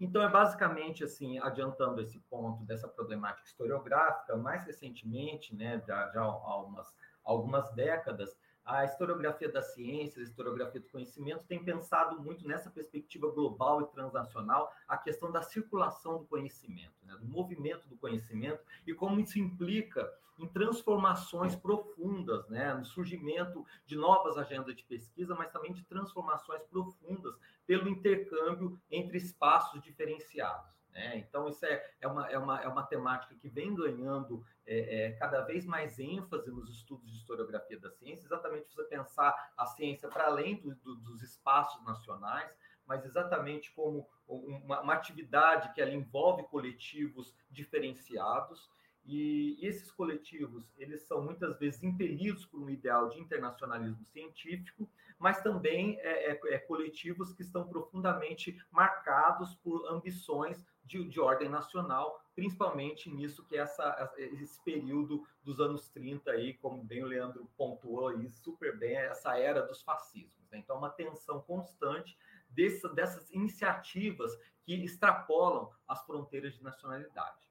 Então, 0.00 0.22
é 0.22 0.28
basicamente 0.28 1.04
assim, 1.04 1.38
adiantando 1.38 2.00
esse 2.00 2.18
ponto 2.20 2.64
dessa 2.64 2.88
problemática 2.88 3.46
historiográfica, 3.46 4.34
mais 4.34 4.64
recentemente, 4.64 5.54
né, 5.54 5.78
já, 5.86 6.08
já 6.08 6.22
há 6.22 6.56
umas, 6.62 6.96
algumas 7.22 7.70
décadas, 7.74 8.34
a 8.70 8.84
historiografia 8.84 9.50
da 9.50 9.62
ciência, 9.62 10.20
a 10.20 10.24
historiografia 10.24 10.80
do 10.80 10.88
conhecimento 10.88 11.44
tem 11.44 11.62
pensado 11.62 12.20
muito 12.20 12.46
nessa 12.46 12.70
perspectiva 12.70 13.28
global 13.30 13.82
e 13.82 13.86
transnacional 13.86 14.72
a 14.86 14.96
questão 14.96 15.32
da 15.32 15.42
circulação 15.42 16.18
do 16.18 16.24
conhecimento, 16.26 16.94
né, 17.02 17.16
do 17.16 17.26
movimento 17.26 17.88
do 17.88 17.96
conhecimento 17.96 18.62
e 18.86 18.94
como 18.94 19.20
isso 19.20 19.38
implica 19.38 20.08
em 20.38 20.46
transformações 20.46 21.54
profundas, 21.54 22.48
né, 22.48 22.72
no 22.72 22.84
surgimento 22.84 23.66
de 23.84 23.96
novas 23.96 24.38
agendas 24.38 24.74
de 24.74 24.84
pesquisa, 24.84 25.34
mas 25.34 25.50
também 25.50 25.72
de 25.72 25.82
transformações 25.82 26.62
profundas 26.62 27.34
pelo 27.66 27.88
intercâmbio 27.88 28.80
entre 28.90 29.18
espaços 29.18 29.82
diferenciados. 29.82 30.79
Né? 30.92 31.18
Então, 31.18 31.48
isso 31.48 31.64
é, 31.64 31.84
é, 32.00 32.08
uma, 32.08 32.28
é, 32.28 32.38
uma, 32.38 32.60
é 32.60 32.68
uma 32.68 32.82
temática 32.82 33.34
que 33.34 33.48
vem 33.48 33.74
ganhando 33.74 34.44
é, 34.66 35.06
é, 35.06 35.12
cada 35.12 35.40
vez 35.42 35.64
mais 35.64 35.98
ênfase 35.98 36.50
nos 36.50 36.68
estudos 36.70 37.10
de 37.10 37.18
historiografia 37.18 37.78
da 37.78 37.90
ciência, 37.90 38.26
exatamente 38.26 38.68
você 38.68 38.84
pensar 38.84 39.52
a 39.56 39.66
ciência 39.66 40.08
para 40.08 40.26
além 40.26 40.56
do, 40.56 40.74
do, 40.76 40.96
dos 40.96 41.22
espaços 41.22 41.82
nacionais, 41.84 42.54
mas 42.86 43.04
exatamente 43.04 43.72
como 43.72 44.08
uma, 44.26 44.80
uma, 44.80 44.94
atividade 44.94 45.72
que 45.72 45.80
ela 45.80 45.92
envolve 45.92 46.42
coletivos 46.44 47.34
diferenciados, 47.48 48.68
e, 49.04 49.56
e 49.60 49.66
esses 49.66 49.90
coletivos, 49.90 50.70
eles 50.76 51.02
são 51.02 51.22
muitas 51.22 51.58
vezes 51.58 51.82
impelidos 51.82 52.44
por 52.44 52.60
um 52.60 52.68
ideal 52.68 53.08
de 53.08 53.18
internacionalismo 53.18 54.04
científico, 54.04 54.90
mas 55.18 55.42
também 55.42 55.98
é, 56.00 56.32
é, 56.32 56.40
é 56.54 56.58
coletivos 56.58 57.32
que 57.32 57.42
estão 57.42 57.68
profundamente 57.68 58.58
marcados 58.70 59.54
por 59.56 59.86
ambições 59.86 60.64
de, 60.84 61.08
de 61.08 61.20
ordem 61.20 61.48
nacional, 61.48 62.20
principalmente 62.34 63.10
nisso 63.10 63.44
que 63.44 63.56
é 63.56 63.60
essa, 63.60 64.12
esse 64.16 64.62
período 64.64 65.26
dos 65.42 65.60
anos 65.60 65.88
30 65.88 66.30
aí, 66.30 66.54
como 66.54 66.82
bem 66.82 67.02
o 67.02 67.06
Leandro 67.06 67.50
pontuou 67.56 68.08
aí 68.08 68.28
super 68.30 68.78
bem, 68.78 68.96
é 68.96 69.06
essa 69.06 69.38
era 69.38 69.62
dos 69.62 69.82
fascismos. 69.82 70.50
Né? 70.50 70.58
Então, 70.58 70.78
uma 70.78 70.90
tensão 70.90 71.40
constante 71.42 72.16
dessa, 72.48 72.88
dessas 72.88 73.30
iniciativas 73.30 74.36
que 74.62 74.74
extrapolam 74.84 75.70
as 75.86 76.04
fronteiras 76.04 76.54
de 76.54 76.62
nacionalidade. 76.62 77.50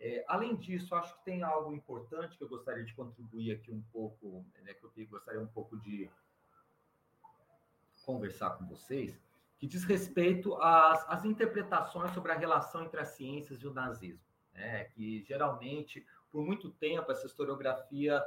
É, 0.00 0.24
além 0.28 0.54
disso, 0.56 0.94
acho 0.94 1.16
que 1.18 1.24
tem 1.24 1.42
algo 1.42 1.72
importante 1.72 2.36
que 2.38 2.44
eu 2.44 2.48
gostaria 2.48 2.84
de 2.84 2.94
contribuir 2.94 3.52
aqui 3.52 3.72
um 3.72 3.82
pouco, 3.92 4.46
né, 4.62 4.72
que 4.74 4.84
eu 4.84 5.08
gostaria 5.08 5.40
um 5.40 5.48
pouco 5.48 5.76
de 5.76 6.08
conversar 8.04 8.50
com 8.50 8.66
vocês, 8.66 9.20
que 9.58 9.66
diz 9.66 9.84
respeito 9.84 10.54
às, 10.54 11.04
às 11.08 11.24
interpretações 11.24 12.12
sobre 12.12 12.30
a 12.32 12.36
relação 12.36 12.84
entre 12.84 13.00
as 13.00 13.08
ciências 13.08 13.60
e 13.60 13.66
o 13.66 13.74
nazismo. 13.74 14.24
Né? 14.54 14.84
Que 14.84 15.22
geralmente, 15.24 16.06
por 16.30 16.44
muito 16.44 16.70
tempo, 16.70 17.10
essa 17.10 17.26
historiografia, 17.26 18.22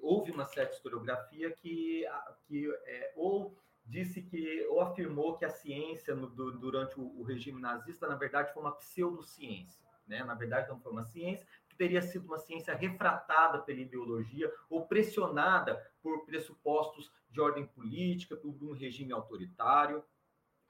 houve 0.00 0.30
uma 0.30 0.44
certa 0.44 0.74
historiografia 0.74 1.50
que, 1.50 2.04
que 2.46 2.70
é, 2.86 3.12
ou 3.14 3.56
disse 3.84 4.22
que, 4.22 4.66
ou 4.68 4.80
afirmou 4.80 5.36
que 5.36 5.44
a 5.44 5.50
ciência 5.50 6.14
no, 6.14 6.28
do, 6.28 6.58
durante 6.58 6.98
o, 6.98 7.20
o, 7.20 7.22
regime 7.22 7.60
nazista, 7.60 8.08
na 8.08 8.16
verdade, 8.16 8.52
foi 8.52 8.62
uma 8.62 8.72
pseudociência. 8.72 9.84
Né? 10.06 10.24
Na 10.24 10.34
verdade, 10.34 10.68
não 10.70 10.80
foi 10.80 10.92
uma 10.92 11.04
ciência, 11.04 11.46
que 11.68 11.76
teria 11.76 12.00
sido 12.00 12.24
uma 12.26 12.38
ciência 12.38 12.74
refratada 12.74 13.58
pela 13.58 13.80
ideologia 13.80 14.50
ou 14.70 14.86
pressionada 14.86 15.76
por 16.02 16.24
pressupostos 16.24 17.12
de 17.28 17.40
ordem 17.40 17.66
política, 17.66 18.36
por 18.36 18.54
um 18.62 18.72
regime 18.72 19.12
autoritário 19.12 20.02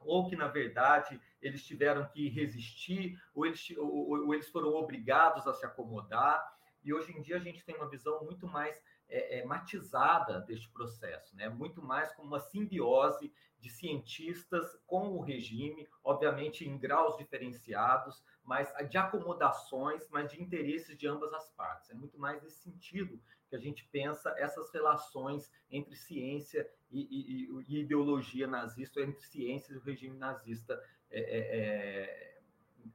ou 0.05 0.29
que, 0.29 0.37
na 0.37 0.49
verdade, 0.49 1.21
eles 1.41 1.65
tiveram 1.65 2.07
que 2.07 2.29
resistir, 2.29 3.19
ou 3.35 3.47
eles, 3.47 3.71
ou, 3.77 4.27
ou 4.27 4.35
eles 4.35 4.49
foram 4.49 4.75
obrigados 4.75 5.47
a 5.47 5.55
se 5.55 5.65
acomodar. 5.65 6.43
E 6.83 6.93
hoje 6.93 7.13
em 7.13 7.23
dia 7.23 7.37
a 7.37 7.41
gente 7.41 7.65
tem 7.65 7.77
uma 7.77 7.89
visão 7.89 8.23
muito 8.25 8.47
mais 8.47 8.81
é, 9.09 9.39
é, 9.39 9.45
matizada 9.45 10.41
deste 10.41 10.69
processo, 10.71 11.37
né? 11.37 11.49
muito 11.49 11.83
mais 11.83 12.13
como 12.15 12.29
uma 12.29 12.41
simbiose 12.41 13.33
de 13.59 13.71
cientistas 13.71 14.79
com 14.87 15.13
o 15.13 15.21
regime, 15.21 15.89
obviamente 16.03 16.69
em 16.69 16.79
graus 16.79 17.17
diferenciados, 17.17 18.23
mas 18.43 18.73
de 18.91 18.99
acomodações, 18.99 20.09
mas 20.11 20.31
de 20.31 20.43
interesses 20.43 20.97
de 20.99 21.07
ambas 21.07 21.33
as 21.33 21.51
partes. 21.51 21.91
É 21.91 21.95
muito 21.95 22.19
mais 22.19 22.43
nesse 22.43 22.63
sentido 22.63 23.21
que 23.55 23.57
a 23.57 23.61
gente 23.61 23.89
pensa 23.93 24.35
essas 24.37 24.71
relações 24.73 25.51
entre 25.71 25.95
ciência 25.95 26.69
e, 26.91 27.01
e, 27.01 27.65
e 27.69 27.81
ideologia 27.81 28.47
nazista, 28.49 29.01
entre 29.01 29.23
ciência 29.23 29.73
e 29.73 29.77
o 29.77 29.81
regime 29.81 30.19
nazista, 30.19 30.83
é, 31.11 31.21
é, 31.21 32.39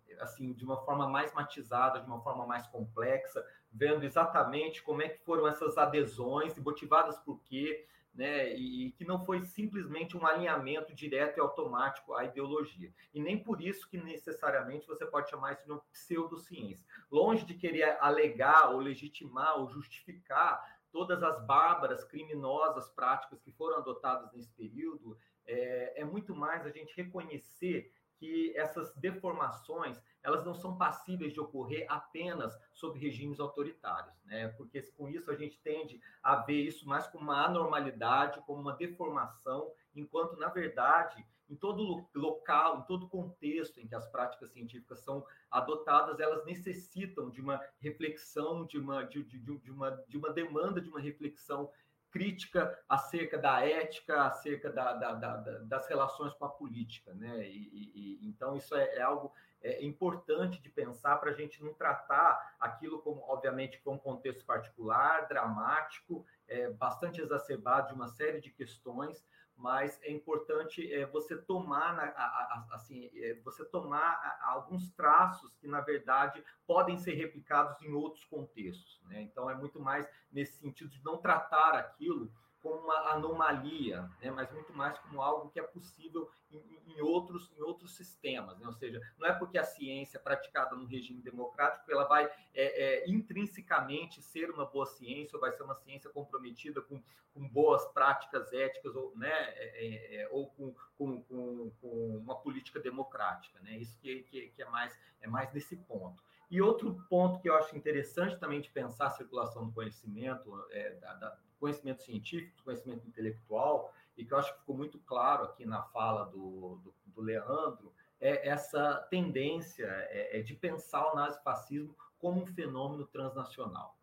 é, 0.10 0.20
assim, 0.20 0.52
de 0.52 0.66
uma 0.66 0.78
forma 0.84 1.08
mais 1.08 1.34
matizada, 1.34 2.02
de 2.02 2.08
uma 2.08 2.22
forma 2.22 2.46
mais 2.46 2.68
complexa, 2.68 3.46
vendo 3.72 4.04
exatamente 4.04 4.84
como 4.84 5.02
é 5.02 5.08
que 5.08 5.24
foram 5.24 5.48
essas 5.48 5.78
adesões 5.78 6.58
e 6.58 6.62
motivadas 6.62 7.18
por 7.20 7.42
quê, 7.44 7.88
né, 8.20 8.54
e, 8.54 8.92
que 8.92 9.06
não 9.06 9.24
foi 9.26 9.42
simplesmente 9.44 10.18
um 10.18 10.28
alinhamento 10.28 10.94
direto 10.94 11.38
e 11.38 11.40
automático 11.40 12.14
à 12.14 12.26
ideologia. 12.26 12.94
E 13.14 13.22
nem 13.22 13.42
por 13.42 13.62
isso 13.62 13.90
que 13.90 13.98
necessariamente 13.98 14.86
você 14.86 15.06
pode 15.06 15.30
chamar 15.30 15.54
isso 15.54 15.64
de 15.64 15.72
uma 15.72 15.82
pseudociência. 15.94 16.86
Longe 17.10 17.46
de 17.46 17.54
querer 17.54 17.98
alegar 18.02 18.72
ou 18.72 18.82
legitimar 18.82 19.58
ou 19.58 19.70
justificar 19.70 20.62
todas 20.92 21.24
as 21.24 21.42
bárbaras, 21.46 22.04
criminosas 22.04 22.90
práticas 22.90 23.42
que 23.42 23.54
foram 23.54 23.78
adotadas 23.78 24.34
nesse 24.34 24.52
período, 24.52 25.18
é, 25.48 26.02
é 26.02 26.04
muito 26.04 26.36
mais 26.36 26.66
a 26.66 26.70
gente 26.72 26.94
reconhecer 26.98 27.90
que 28.18 28.54
essas 28.58 28.94
deformações 28.96 29.98
elas 30.24 30.44
não 30.46 30.54
são 30.54 30.78
passíveis 30.78 31.34
de 31.34 31.40
ocorrer 31.40 31.86
apenas 31.90 32.58
sob 32.74 33.00
regimes 33.00 33.40
autoritários, 33.40 34.16
né? 34.26 34.50
Porque 34.50 34.82
com 34.98 35.08
isso 35.10 35.32
a 35.32 35.36
gente 35.36 35.60
tende 35.60 36.02
a 36.22 36.36
ver 36.36 36.62
isso 36.62 36.88
mais 36.88 37.08
como 37.08 37.26
uma 37.26 37.46
anormalidade, 37.46 38.42
como 38.46 38.62
uma 38.62 38.76
deformação, 38.76 39.72
enquanto 39.96 40.38
na 40.38 40.50
verdade 40.50 41.26
em 41.50 41.56
todo 41.56 42.08
local, 42.14 42.80
em 42.80 42.82
todo 42.84 43.10
contexto 43.10 43.80
em 43.80 43.88
que 43.88 43.96
as 43.96 44.08
práticas 44.08 44.52
científicas 44.52 45.00
são 45.00 45.26
adotadas, 45.50 46.20
elas 46.20 46.46
necessitam 46.46 47.30
de 47.30 47.42
uma 47.42 47.60
reflexão, 47.80 48.66
de 48.66 48.78
uma, 48.78 49.04
de, 49.04 49.24
de, 49.24 49.40
de 49.40 49.72
uma, 49.72 49.92
de 50.08 50.16
uma 50.16 50.32
demanda 50.32 50.80
de 50.80 50.90
uma 50.90 51.00
reflexão 51.00 51.72
crítica 52.12 52.78
acerca 52.88 53.38
da 53.38 53.66
ética, 53.66 54.24
acerca 54.24 54.72
da, 54.72 54.94
da, 54.94 55.14
da, 55.14 55.38
das 55.60 55.88
relações 55.88 56.34
com 56.34 56.46
a 56.46 56.50
política, 56.50 57.14
né? 57.14 57.48
E, 57.48 57.92
e 58.22 58.28
então 58.28 58.56
isso 58.56 58.76
é, 58.76 58.96
é 58.96 59.02
algo 59.02 59.32
é, 59.62 59.84
importante 59.84 60.62
de 60.62 60.70
pensar 60.70 61.18
para 61.18 61.32
a 61.32 61.34
gente 61.34 61.64
não 61.64 61.74
tratar 61.74 62.56
aquilo 62.60 63.02
como, 63.02 63.22
obviamente, 63.28 63.80
com 63.82 63.94
um 63.94 63.98
contexto 63.98 64.46
particular, 64.46 65.28
dramático, 65.28 66.26
é, 66.48 66.70
bastante 66.70 67.22
exacerbado 67.22 67.90
de 67.90 67.94
uma 67.94 68.08
série 68.08 68.40
de 68.40 68.50
questões, 68.50 69.24
mas 69.60 70.00
é 70.04 70.12
importante 70.12 70.92
é, 70.92 71.06
você 71.06 71.36
tomar 71.36 72.00
a, 72.00 72.24
a, 72.24 72.68
assim 72.72 73.12
é, 73.14 73.34
você 73.44 73.66
tomar 73.66 74.40
alguns 74.42 74.90
traços 74.92 75.54
que 75.58 75.68
na 75.68 75.82
verdade 75.82 76.42
podem 76.66 76.98
ser 76.98 77.16
replicados 77.16 77.82
em 77.82 77.92
outros 77.92 78.24
contextos 78.24 79.02
né? 79.04 79.22
então 79.22 79.50
é 79.50 79.56
muito 79.56 79.78
mais 79.78 80.08
nesse 80.32 80.60
sentido 80.60 80.90
de 80.90 81.04
não 81.04 81.18
tratar 81.18 81.76
aquilo 81.76 82.32
como 82.62 82.76
uma 82.76 83.12
anomalia, 83.12 84.10
né? 84.22 84.32
mas 84.32 84.52
muito 84.52 84.74
mais 84.74 84.98
como 85.00 85.22
algo 85.22 85.50
que 85.50 85.60
é 85.60 85.64
possível 85.64 86.30
em, 86.52 86.94
em 86.94 87.02
outros, 87.02 87.52
em 87.58 87.62
outros 87.62 87.96
sistemas. 87.96 88.58
Né? 88.60 88.68
Ou 88.68 88.74
seja, 88.74 89.02
não 89.18 89.28
é 89.28 89.34
porque 89.34 89.58
a 89.58 89.64
ciência 89.64 90.18
é 90.18 90.22
praticada 90.22 90.76
no 90.76 90.86
regime 90.86 91.22
democrático 91.22 91.90
ela 91.92 92.06
vai 92.06 92.26
é, 92.26 92.34
é, 92.54 93.10
intrinsecamente 93.10 94.22
ser 94.22 94.50
uma 94.52 94.66
boa 94.66 94.86
ciência 94.86 95.36
ou 95.36 95.42
vai 95.42 95.52
ser 95.52 95.64
uma 95.64 95.76
ciência 95.76 96.10
comprometida 96.10 96.82
com, 96.82 97.02
com 97.34 97.48
boas 97.48 97.86
práticas 97.94 98.52
éticas 98.52 98.96
ou, 98.96 99.16
né? 99.16 99.32
É, 99.32 99.86
é, 99.86 100.22
é 100.22 100.30
ou 100.30 100.48
com, 100.48 100.76
com, 100.98 101.22
com, 101.24 101.72
com, 101.82 102.18
uma 102.18 102.36
política 102.36 102.80
democrática. 102.80 103.60
Né? 103.62 103.78
Isso 103.78 103.98
que, 104.00 104.24
que, 104.24 104.50
que 104.50 104.62
é, 104.62 104.70
mais, 104.70 104.98
é 105.22 105.28
mais 105.28 105.52
nesse 105.54 105.76
ponto. 105.76 106.22
E 106.50 106.62
outro 106.62 107.06
ponto 107.10 107.40
que 107.40 107.50
eu 107.50 107.56
acho 107.56 107.78
interessante 107.78 108.38
também 108.38 108.60
de 108.60 108.70
pensar 108.72 109.08
a 109.08 109.12
circulação 109.12 109.68
do 109.68 109.72
conhecimento, 109.72 110.66
é, 110.72 110.96
da, 110.96 111.14
da, 111.14 111.38
conhecimento 111.60 112.02
científico, 112.02 112.58
do 112.58 112.64
conhecimento 112.64 113.08
intelectual, 113.08 113.94
e 114.18 114.26
que 114.26 114.34
eu 114.34 114.38
acho 114.38 114.54
que 114.54 114.60
ficou 114.60 114.76
muito 114.76 114.98
claro 115.00 115.44
aqui 115.44 115.66
na 115.66 115.84
fala 115.84 116.26
do, 116.26 116.78
do, 116.84 116.96
do 117.06 117.22
Leandro, 117.22 117.94
é 118.20 118.48
essa 118.48 118.96
tendência 119.10 119.86
é, 119.86 120.40
é 120.40 120.42
de 120.42 120.56
pensar 120.56 121.12
o 121.12 121.16
nazifascismo 121.16 121.96
como 122.18 122.42
um 122.42 122.46
fenômeno 122.46 123.06
transnacional. 123.06 123.98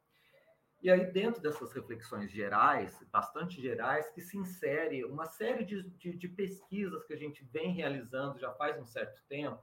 E 0.82 0.90
aí, 0.90 1.10
dentro 1.10 1.42
dessas 1.42 1.72
reflexões 1.72 2.30
gerais, 2.30 3.02
bastante 3.10 3.60
gerais, 3.60 4.08
que 4.10 4.20
se 4.20 4.36
insere 4.36 5.04
uma 5.04 5.26
série 5.26 5.64
de, 5.64 5.82
de, 5.82 6.16
de 6.16 6.28
pesquisas 6.28 7.04
que 7.04 7.12
a 7.12 7.16
gente 7.16 7.42
vem 7.44 7.72
realizando 7.72 8.38
já 8.38 8.52
faz 8.52 8.78
um 8.78 8.86
certo 8.86 9.22
tempo, 9.28 9.62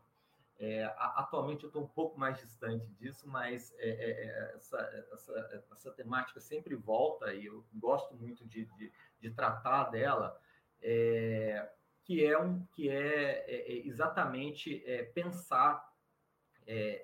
é, 0.60 0.84
atualmente 0.98 1.64
eu 1.64 1.68
estou 1.68 1.84
um 1.84 1.88
pouco 1.88 2.20
mais 2.20 2.38
distante 2.40 2.88
disso, 2.94 3.28
mas 3.28 3.74
é, 3.78 3.90
é, 3.90 4.12
é, 4.12 4.56
essa, 4.56 4.78
essa, 5.12 5.66
essa, 5.72 5.92
temática 5.92 6.40
sempre 6.40 6.76
volta 6.76 7.34
e 7.34 7.48
eu 7.48 7.66
gosto 7.74 8.16
muito 8.16 8.46
de, 8.46 8.66
de, 8.78 8.94
de 9.20 9.32
tratar 9.32 9.86
dela, 9.86 10.40
é, 10.82 11.70
que 12.04 12.24
é, 12.24 12.38
um, 12.38 12.66
que 12.68 12.90
é, 12.90 13.46
é 13.48 13.88
exatamente 13.88 14.84
pensar 15.14 15.92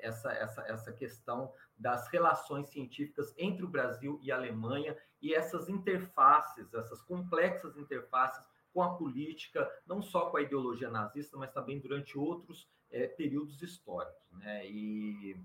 essa, 0.02 0.32
essa, 0.32 0.62
essa 0.62 0.94
questão 0.94 1.52
das 1.78 2.08
relações 2.08 2.70
científicas 2.70 3.34
entre 3.38 3.66
o 3.66 3.70
Brasil 3.70 4.20
e 4.22 4.32
a 4.32 4.36
Alemanha 4.36 4.98
e 5.22 5.34
essas 5.34 5.68
interfaces, 5.68 6.74
essas 6.74 7.02
complexas 7.02 7.76
interfaces 7.76 8.46
com 8.74 8.82
a 8.82 8.96
política, 8.96 9.70
não 9.86 10.02
só 10.02 10.30
com 10.30 10.38
a 10.38 10.42
ideologia 10.42 10.90
nazista, 10.90 11.38
mas 11.38 11.52
também 11.52 11.80
durante 11.80 12.18
outros 12.18 12.70
é, 12.92 13.08
períodos 13.08 13.62
históricos. 13.62 14.32
Né? 14.40 14.68
E 14.70 15.38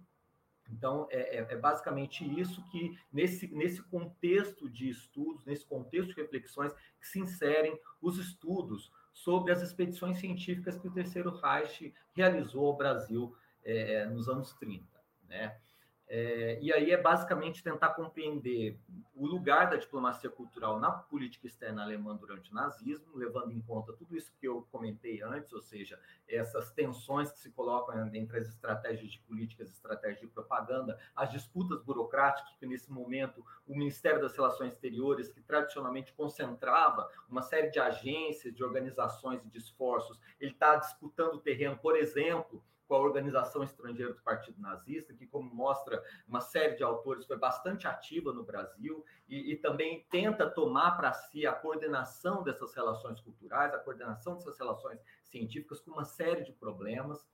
então, 0.71 1.07
é, 1.11 1.37
é, 1.37 1.47
é, 1.51 1.57
basicamente 1.57 2.25
isso 2.41 2.65
que, 2.71 2.99
nesse, 3.13 3.47
nesse 3.49 3.83
contexto 3.83 4.69
de 4.69 4.89
estudos, 4.89 5.45
nesse 5.45 5.65
contexto 5.67 6.15
de 6.15 6.21
reflexões, 6.21 6.73
que 6.99 7.07
se 7.07 7.21
inserem 7.21 7.79
os 8.01 8.19
estudos 8.19 8.91
sobre 9.13 9.53
as 9.53 9.63
expedições 9.63 10.19
científicas 10.19 10.79
que 10.79 10.89
o 10.89 10.93
Terceiro 10.93 11.31
Reich 11.31 11.95
realizou 12.15 12.67
ao 12.67 12.77
Brasil 12.77 13.37
é, 13.63 14.07
nos 14.07 14.29
anos 14.29 14.53
30. 14.55 14.85
Né? 15.29 15.57
É, 16.07 16.59
e 16.61 16.73
aí 16.73 16.91
é 16.91 17.01
basicamente 17.01 17.63
tentar 17.63 17.91
compreender 17.91 18.79
o 19.17 19.27
lugar 19.27 19.71
da 19.71 19.77
diplomacia 19.77 20.29
cultural 20.29 20.79
na 20.79 20.91
política 20.91 21.47
externa 21.47 21.83
alemã 21.83 22.15
durante 22.15 22.51
o 22.51 22.55
nazismo, 22.55 23.17
levando 23.17 23.53
em 23.53 23.61
conta 23.61 23.93
tudo 23.93 24.15
isso 24.17 24.33
que 24.39 24.47
eu 24.47 24.67
comentei 24.71 25.23
antes, 25.23 25.53
ou 25.53 25.63
seja, 25.63 25.99
essas 26.29 26.71
tensões 26.73 27.33
que 27.33 27.39
se 27.39 27.51
colocam 27.51 28.15
entre 28.15 28.39
as 28.39 28.49
estratégias 28.49 29.13
de 29.13 29.19
políticas 29.21 29.71
estratégias 29.71 30.21
de 30.21 30.27
propaganda, 30.27 30.99
as 31.17 31.31
disputas 31.31 31.83
burocráticas, 31.83 32.55
que 32.57 32.67
nesse 32.67 32.93
momento 32.93 33.45
o 33.67 33.73
Ministério 33.73 34.21
das 34.21 34.37
Relações 34.37 34.73
Exteriores, 34.73 35.33
que 35.33 35.41
tradicionalmente 35.41 36.13
concentrava 36.13 37.09
uma 37.29 37.41
série 37.41 37.71
de 37.71 37.79
agências, 37.79 38.55
de 38.55 38.63
organizações 38.63 39.43
e 39.45 39.49
de 39.49 39.59
esforços, 39.59 40.21
ele 40.39 40.53
está 40.53 40.77
disputando 40.77 41.35
o 41.35 41.41
terreno, 41.41 41.79
por 41.79 41.97
exemplo, 41.97 42.63
com 42.87 42.95
a 42.95 42.99
organização 42.99 43.63
estrangeira 43.63 44.13
do 44.13 44.23
Partido 44.23 44.61
Nazista, 44.61 45.15
que, 45.15 45.27
como 45.27 45.55
mostra 45.55 46.03
uma 46.29 46.41
série 46.41 46.77
de 46.77 46.83
autores, 46.83 47.27
foi 47.27 47.37
bastante 47.37 47.87
ativa 47.87 48.33
no 48.33 48.45
Brasil 48.45 49.05
e, 49.29 49.53
e 49.53 49.57
também 49.57 50.07
tenta 50.11 50.49
tomar 50.49 50.93
para 50.93 51.13
si 51.13 51.47
a 51.47 51.53
coordenação 51.53 52.43
dessas 52.43 52.75
relações 52.75 53.21
culturais, 53.21 53.73
a 53.73 53.79
coordenação 53.79 54.35
dessas 54.35 54.59
relações 54.59 55.01
científicas 55.25 55.81
com 55.81 55.93
uma 55.93 56.05
série 56.05 56.45
de 56.45 56.53
problemas. 56.53 57.27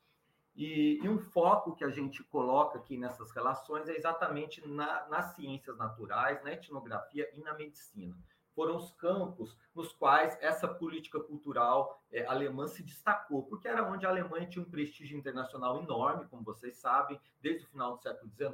E, 0.54 0.98
e, 1.02 1.08
um 1.08 1.18
foco 1.18 1.74
que 1.74 1.84
a 1.84 1.90
gente 1.90 2.22
coloca 2.24 2.78
aqui 2.78 2.96
nessas 2.96 3.30
relações 3.30 3.88
é 3.88 3.96
exatamente 3.96 4.66
na, 4.66 5.08
nas 5.08 5.34
ciências 5.34 5.78
naturais, 5.78 6.42
na 6.42 6.52
etnografia 6.52 7.30
e 7.34 7.40
na 7.40 7.54
medicina 7.54 8.16
foram 8.54 8.76
os 8.76 8.90
campos 8.92 9.56
nos 9.74 9.92
quais 9.92 10.36
essa 10.40 10.66
política 10.66 11.20
cultural 11.20 12.02
é, 12.12 12.24
alemã 12.26 12.66
se 12.66 12.82
destacou, 12.82 13.44
porque 13.44 13.68
era 13.68 13.88
onde 13.88 14.04
a 14.04 14.08
Alemanha 14.08 14.48
tinha 14.48 14.64
um 14.64 14.70
prestígio 14.70 15.16
internacional 15.16 15.80
enorme, 15.80 16.26
como 16.28 16.42
vocês 16.42 16.76
sabem, 16.76 17.20
desde 17.40 17.64
o 17.64 17.68
final 17.68 17.96
do 17.96 18.02
século 18.02 18.30
XIX, 18.32 18.52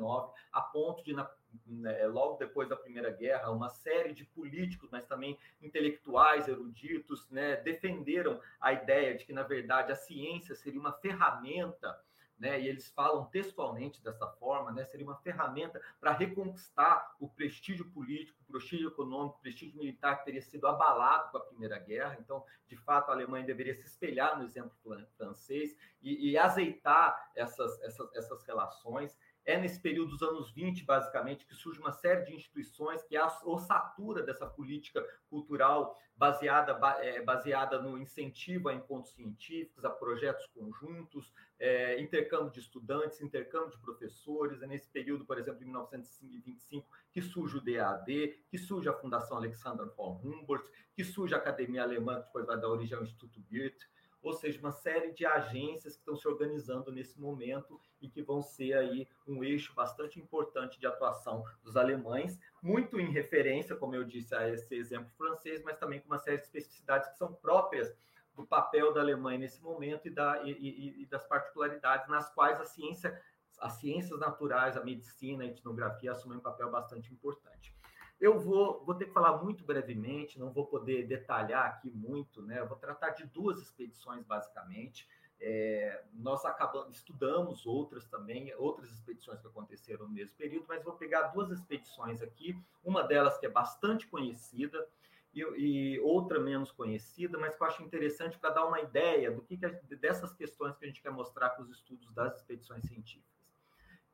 a 0.52 0.60
ponto 0.60 1.02
de, 1.02 1.12
na, 1.12 1.28
né, 1.66 2.06
logo 2.06 2.36
depois 2.36 2.68
da 2.68 2.76
Primeira 2.76 3.10
Guerra, 3.10 3.50
uma 3.50 3.70
série 3.70 4.12
de 4.12 4.24
políticos, 4.24 4.90
mas 4.90 5.06
também 5.06 5.38
intelectuais, 5.60 6.48
eruditos, 6.48 7.28
né, 7.30 7.56
defenderam 7.56 8.40
a 8.60 8.72
ideia 8.72 9.16
de 9.16 9.24
que, 9.24 9.32
na 9.32 9.42
verdade, 9.42 9.92
a 9.92 9.96
ciência 9.96 10.54
seria 10.54 10.78
uma 10.78 10.92
ferramenta 10.92 11.98
né, 12.38 12.60
e 12.60 12.68
eles 12.68 12.90
falam 12.90 13.24
textualmente 13.26 14.02
dessa 14.02 14.26
forma, 14.26 14.70
né, 14.72 14.84
seria 14.84 15.06
uma 15.06 15.16
ferramenta 15.16 15.80
para 16.00 16.12
reconquistar 16.12 17.14
o 17.18 17.28
prestígio 17.28 17.90
político, 17.90 18.38
o 18.42 18.52
prestígio 18.52 18.88
econômico, 18.88 19.38
o 19.38 19.40
prestígio 19.40 19.76
militar 19.78 20.18
que 20.18 20.26
teria 20.26 20.42
sido 20.42 20.66
abalado 20.66 21.30
com 21.30 21.38
a 21.38 21.44
Primeira 21.44 21.78
Guerra. 21.78 22.16
Então, 22.20 22.44
de 22.66 22.76
fato, 22.76 23.10
a 23.10 23.14
Alemanha 23.14 23.46
deveria 23.46 23.74
se 23.74 23.86
espelhar 23.86 24.38
no 24.38 24.44
exemplo 24.44 24.72
francês 25.16 25.76
e, 26.02 26.30
e 26.30 26.38
azeitar 26.38 27.30
essas, 27.34 27.80
essas, 27.82 28.14
essas 28.14 28.42
relações. 28.44 29.16
É 29.46 29.56
nesse 29.56 29.78
período 29.78 30.10
dos 30.10 30.22
anos 30.22 30.50
20, 30.50 30.84
basicamente, 30.84 31.46
que 31.46 31.54
surge 31.54 31.78
uma 31.78 31.92
série 31.92 32.24
de 32.24 32.34
instituições 32.34 33.04
que 33.04 33.16
é 33.16 33.20
a 33.20 33.28
ossatura 33.44 34.20
dessa 34.24 34.44
política 34.44 35.00
cultural 35.30 35.96
baseada, 36.16 36.72
é, 37.00 37.22
baseada 37.22 37.80
no 37.80 37.96
incentivo 37.96 38.68
a 38.68 38.74
encontros 38.74 39.14
científicos, 39.14 39.84
a 39.84 39.90
projetos 39.90 40.44
conjuntos, 40.48 41.32
é, 41.60 42.00
intercâmbio 42.00 42.50
de 42.50 42.58
estudantes, 42.58 43.20
intercâmbio 43.20 43.70
de 43.70 43.78
professores. 43.78 44.60
É 44.62 44.66
nesse 44.66 44.88
período, 44.88 45.24
por 45.24 45.38
exemplo, 45.38 45.60
de 45.60 45.66
1925, 45.66 46.88
que 47.12 47.22
surge 47.22 47.58
o 47.58 47.60
DAD, 47.60 48.34
que 48.50 48.58
surge 48.58 48.88
a 48.88 48.94
Fundação 48.94 49.36
Alexander 49.36 49.86
von 49.94 50.20
Humboldt, 50.24 50.68
que 50.92 51.04
surge 51.04 51.36
a 51.36 51.38
Academia 51.38 51.84
Alemã, 51.84 52.16
que 52.20 52.26
depois 52.26 52.46
vai 52.46 52.58
dar 52.58 52.68
origem 52.68 52.96
ao 52.96 53.04
Instituto 53.04 53.40
Goethe 53.48 53.86
ou 54.26 54.32
seja, 54.32 54.58
uma 54.58 54.72
série 54.72 55.12
de 55.12 55.24
agências 55.24 55.94
que 55.94 56.00
estão 56.00 56.16
se 56.16 56.26
organizando 56.26 56.90
nesse 56.90 57.20
momento 57.20 57.80
e 58.00 58.08
que 58.08 58.20
vão 58.20 58.42
ser 58.42 58.72
aí 58.72 59.08
um 59.24 59.44
eixo 59.44 59.72
bastante 59.72 60.18
importante 60.18 60.80
de 60.80 60.86
atuação 60.86 61.44
dos 61.62 61.76
alemães, 61.76 62.36
muito 62.60 62.98
em 62.98 63.12
referência, 63.12 63.76
como 63.76 63.94
eu 63.94 64.02
disse, 64.02 64.34
a 64.34 64.48
esse 64.48 64.74
exemplo 64.74 65.08
francês, 65.16 65.62
mas 65.62 65.78
também 65.78 66.00
com 66.00 66.06
uma 66.06 66.18
série 66.18 66.38
de 66.38 66.42
especificidades 66.42 67.08
que 67.10 67.16
são 67.16 67.34
próprias 67.34 67.96
do 68.34 68.44
papel 68.44 68.92
da 68.92 69.00
Alemanha 69.00 69.38
nesse 69.38 69.62
momento 69.62 70.08
e, 70.08 70.10
da, 70.10 70.42
e, 70.42 70.50
e, 70.50 71.02
e 71.02 71.06
das 71.06 71.24
particularidades 71.24 72.08
nas 72.08 72.28
quais 72.34 72.60
a 72.60 72.64
ciência, 72.64 73.22
as 73.60 73.74
ciências 73.74 74.18
naturais, 74.18 74.76
a 74.76 74.82
medicina, 74.82 75.44
a 75.44 75.46
etnografia 75.46 76.10
assumem 76.10 76.38
um 76.38 76.42
papel 76.42 76.68
bastante 76.68 77.14
importante. 77.14 77.75
Eu 78.20 78.38
vou, 78.38 78.82
vou 78.84 78.94
ter 78.94 79.06
que 79.06 79.12
falar 79.12 79.42
muito 79.42 79.64
brevemente, 79.64 80.38
não 80.38 80.50
vou 80.50 80.66
poder 80.66 81.06
detalhar 81.06 81.66
aqui 81.66 81.90
muito, 81.90 82.40
né? 82.42 82.60
Eu 82.60 82.66
vou 82.66 82.76
tratar 82.76 83.10
de 83.10 83.26
duas 83.26 83.60
expedições, 83.60 84.24
basicamente. 84.24 85.06
É, 85.38 86.02
nós 86.14 86.44
acabamos, 86.46 86.96
estudamos 86.96 87.66
outras 87.66 88.06
também, 88.06 88.54
outras 88.54 88.90
expedições 88.90 89.38
que 89.40 89.46
aconteceram 89.46 90.06
no 90.06 90.12
mesmo 90.14 90.34
período, 90.36 90.64
mas 90.66 90.82
vou 90.82 90.94
pegar 90.94 91.28
duas 91.28 91.50
expedições 91.50 92.22
aqui, 92.22 92.58
uma 92.82 93.02
delas 93.02 93.36
que 93.36 93.44
é 93.44 93.50
bastante 93.50 94.06
conhecida 94.06 94.88
e, 95.34 95.40
e 95.40 96.00
outra 96.00 96.40
menos 96.40 96.72
conhecida, 96.72 97.36
mas 97.36 97.54
que 97.54 97.62
eu 97.62 97.66
acho 97.66 97.82
interessante 97.82 98.38
para 98.38 98.48
dar 98.48 98.64
uma 98.64 98.80
ideia 98.80 99.30
do 99.30 99.42
que, 99.42 99.58
que 99.58 99.96
dessas 99.96 100.32
questões 100.32 100.74
que 100.74 100.86
a 100.86 100.88
gente 100.88 101.02
quer 101.02 101.10
mostrar 101.10 101.50
com 101.50 101.62
os 101.62 101.70
estudos 101.70 102.10
das 102.14 102.38
expedições 102.38 102.84
científicas. 102.84 103.36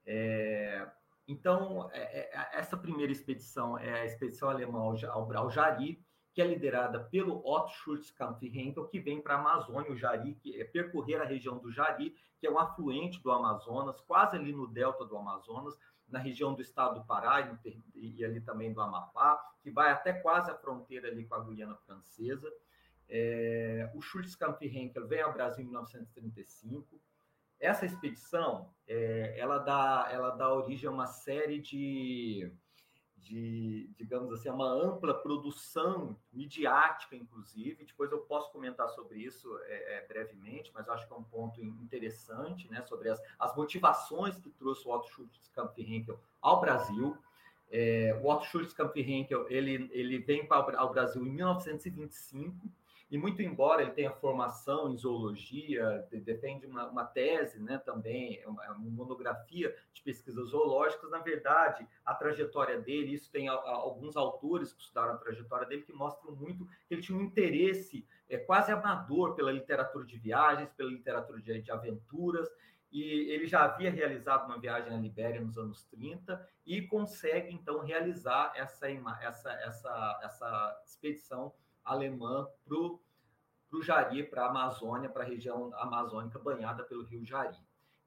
É, 0.05 0.91
então, 1.27 1.89
é, 1.93 2.21
é, 2.21 2.59
essa 2.59 2.77
primeira 2.77 3.13
expedição 3.13 3.79
é 3.79 4.03
a 4.03 4.05
expedição 4.05 4.51
alemã 4.51 4.81
ao, 4.81 5.37
ao 5.37 5.51
Jari, 5.51 6.05
que 6.35 6.41
é 6.41 6.47
liderada 6.47 6.99
pelo 6.99 7.47
Otto 7.47 7.73
Schultz 7.75 8.11
Kampf-Henkel, 8.11 8.89
que 8.89 8.99
vem 8.99 9.21
para 9.21 9.37
a 9.37 9.39
Amazônia, 9.39 9.93
o 9.93 9.97
Jari, 9.97 10.35
que 10.37 10.61
é 10.61 10.65
percorrer 10.65 11.21
a 11.21 11.25
região 11.25 11.59
do 11.59 11.71
Jari, 11.71 12.15
que 12.41 12.47
é 12.47 12.51
um 12.51 12.59
afluente 12.59 13.23
do 13.23 13.31
Amazonas, 13.31 14.01
quase 14.01 14.37
ali 14.37 14.53
no 14.53 14.67
delta 14.67 15.05
do 15.05 15.17
Amazonas, 15.17 15.79
na 16.09 16.19
região 16.19 16.55
do 16.55 16.61
estado 16.61 17.01
do 17.01 17.07
Pará 17.07 17.59
e, 17.95 18.25
ali 18.25 18.41
também 18.41 18.73
do 18.73 18.81
Amapá, 18.81 19.39
que 19.63 19.71
vai 19.71 19.91
até 19.91 20.13
quase 20.13 20.51
a 20.51 20.57
fronteira 20.57 21.09
ali 21.09 21.27
com 21.27 21.35
a 21.35 21.45
Guiana 21.45 21.77
Francesa. 21.87 22.51
É, 23.09 23.91
o 23.95 24.01
Schultz 24.01 24.35
Kampf-Henkel 24.35 25.07
vem 25.07 25.21
ao 25.21 25.33
Brasil 25.33 25.65
em 25.65 25.69
1935, 25.69 27.01
essa 27.63 27.87
expedição, 27.87 28.69
é, 28.89 29.35
ela, 29.39 29.59
dá, 29.59 30.09
ela 30.11 30.31
dá 30.31 30.53
origem 30.53 30.89
a 30.89 30.93
uma 30.93 31.07
série 31.07 31.61
de, 31.61 32.53
de, 33.17 33.89
digamos 33.97 34.33
assim, 34.33 34.51
uma 34.51 34.69
ampla 34.69 35.15
produção 35.15 36.19
midiática, 36.33 37.15
inclusive. 37.15 37.85
Depois 37.85 38.11
eu 38.11 38.19
posso 38.19 38.51
comentar 38.51 38.89
sobre 38.91 39.21
isso 39.21 39.49
é, 39.63 39.99
é, 39.99 40.07
brevemente, 40.09 40.73
mas 40.75 40.89
acho 40.89 41.07
que 41.07 41.13
é 41.13 41.17
um 41.17 41.23
ponto 41.23 41.63
interessante, 41.63 42.69
né, 42.69 42.83
sobre 42.83 43.09
as, 43.09 43.23
as 43.39 43.55
motivações 43.55 44.37
que 44.41 44.51
trouxe 44.51 44.87
o 44.87 44.91
Otto 44.91 45.09
Schultz 45.11 45.49
Kampf-Henkel 45.55 46.21
ao 46.41 46.61
Brasil. 46.61 47.17
É, 47.71 48.21
o 48.21 48.29
Otto 48.29 48.45
Schultz 48.47 48.73
Kampf-Henkel 48.73 49.47
ele, 49.49 49.89
ele 49.93 50.19
vem 50.19 50.45
para, 50.45 50.77
ao 50.77 50.91
Brasil 50.91 51.25
em 51.25 51.31
1925 51.31 52.69
e 53.13 53.19
muito 53.19 53.43
embora 53.43 53.83
ele 53.83 53.91
tenha 53.91 54.11
formação 54.11 54.91
em 54.91 54.97
zoologia, 54.97 56.09
defende 56.11 56.65
uma, 56.65 56.89
uma 56.89 57.05
tese 57.05 57.63
né, 57.63 57.77
também, 57.77 58.41
é 58.41 58.49
uma, 58.49 58.65
uma, 58.73 58.91
monografia 58.91 59.77
de 59.93 60.01
pesquisas 60.01 60.49
zoológicas, 60.49 61.11
na 61.11 61.19
verdade, 61.19 61.87
a 62.07 62.15
trajetória 62.15 62.81
dele, 62.81 63.13
isso 63.13 63.31
tem 63.31 63.51
a, 63.51 63.53
a, 63.53 63.71
alguns 63.71 64.17
autores 64.17 64.73
que 64.73 64.81
estudaram 64.81 65.13
a 65.13 65.19
trajetória 65.19 65.67
dele 65.67 65.83
que 65.83 65.93
mostram 65.93 66.35
muito 66.35 66.67
que 66.89 66.95
ele 66.95 67.03
tinha 67.03 67.19
um 67.19 67.21
interesse 67.21 68.09
é, 68.31 68.39
quase 68.39 68.73
amador 68.73 69.35
pela 69.35 69.53
literatura 69.53 70.07
de 70.07 70.17
viagens, 70.17 70.73
pela 70.73 70.91
literatura 70.91 71.39
de, 71.39 71.61
de 71.61 71.71
aventuras, 71.71 72.49
e 72.91 73.31
ele 73.31 73.47
já 73.47 73.65
havia 73.65 73.91
realizado 73.91 74.47
uma 74.47 74.59
viagem 74.59 74.91
à 74.91 74.97
Libéria 74.97 75.41
nos 75.41 75.59
anos 75.59 75.85
30 75.85 76.49
e 76.65 76.81
consegue 76.81 77.53
então 77.53 77.81
realizar 77.81 78.55
essa, 78.57 78.89
essa, 78.89 79.53
essa, 79.53 80.21
essa 80.23 80.83
expedição 80.87 81.53
alemã 81.85 82.49
para 82.65 82.77
o 82.77 83.83
Jari, 83.83 84.25
para 84.25 84.45
a 84.45 84.51
Amazônia, 84.51 85.09
para 85.09 85.25
a 85.25 85.27
região 85.27 85.73
amazônica 85.75 86.39
banhada 86.39 86.83
pelo 86.85 87.05
rio 87.05 87.25
Jari. 87.25 87.57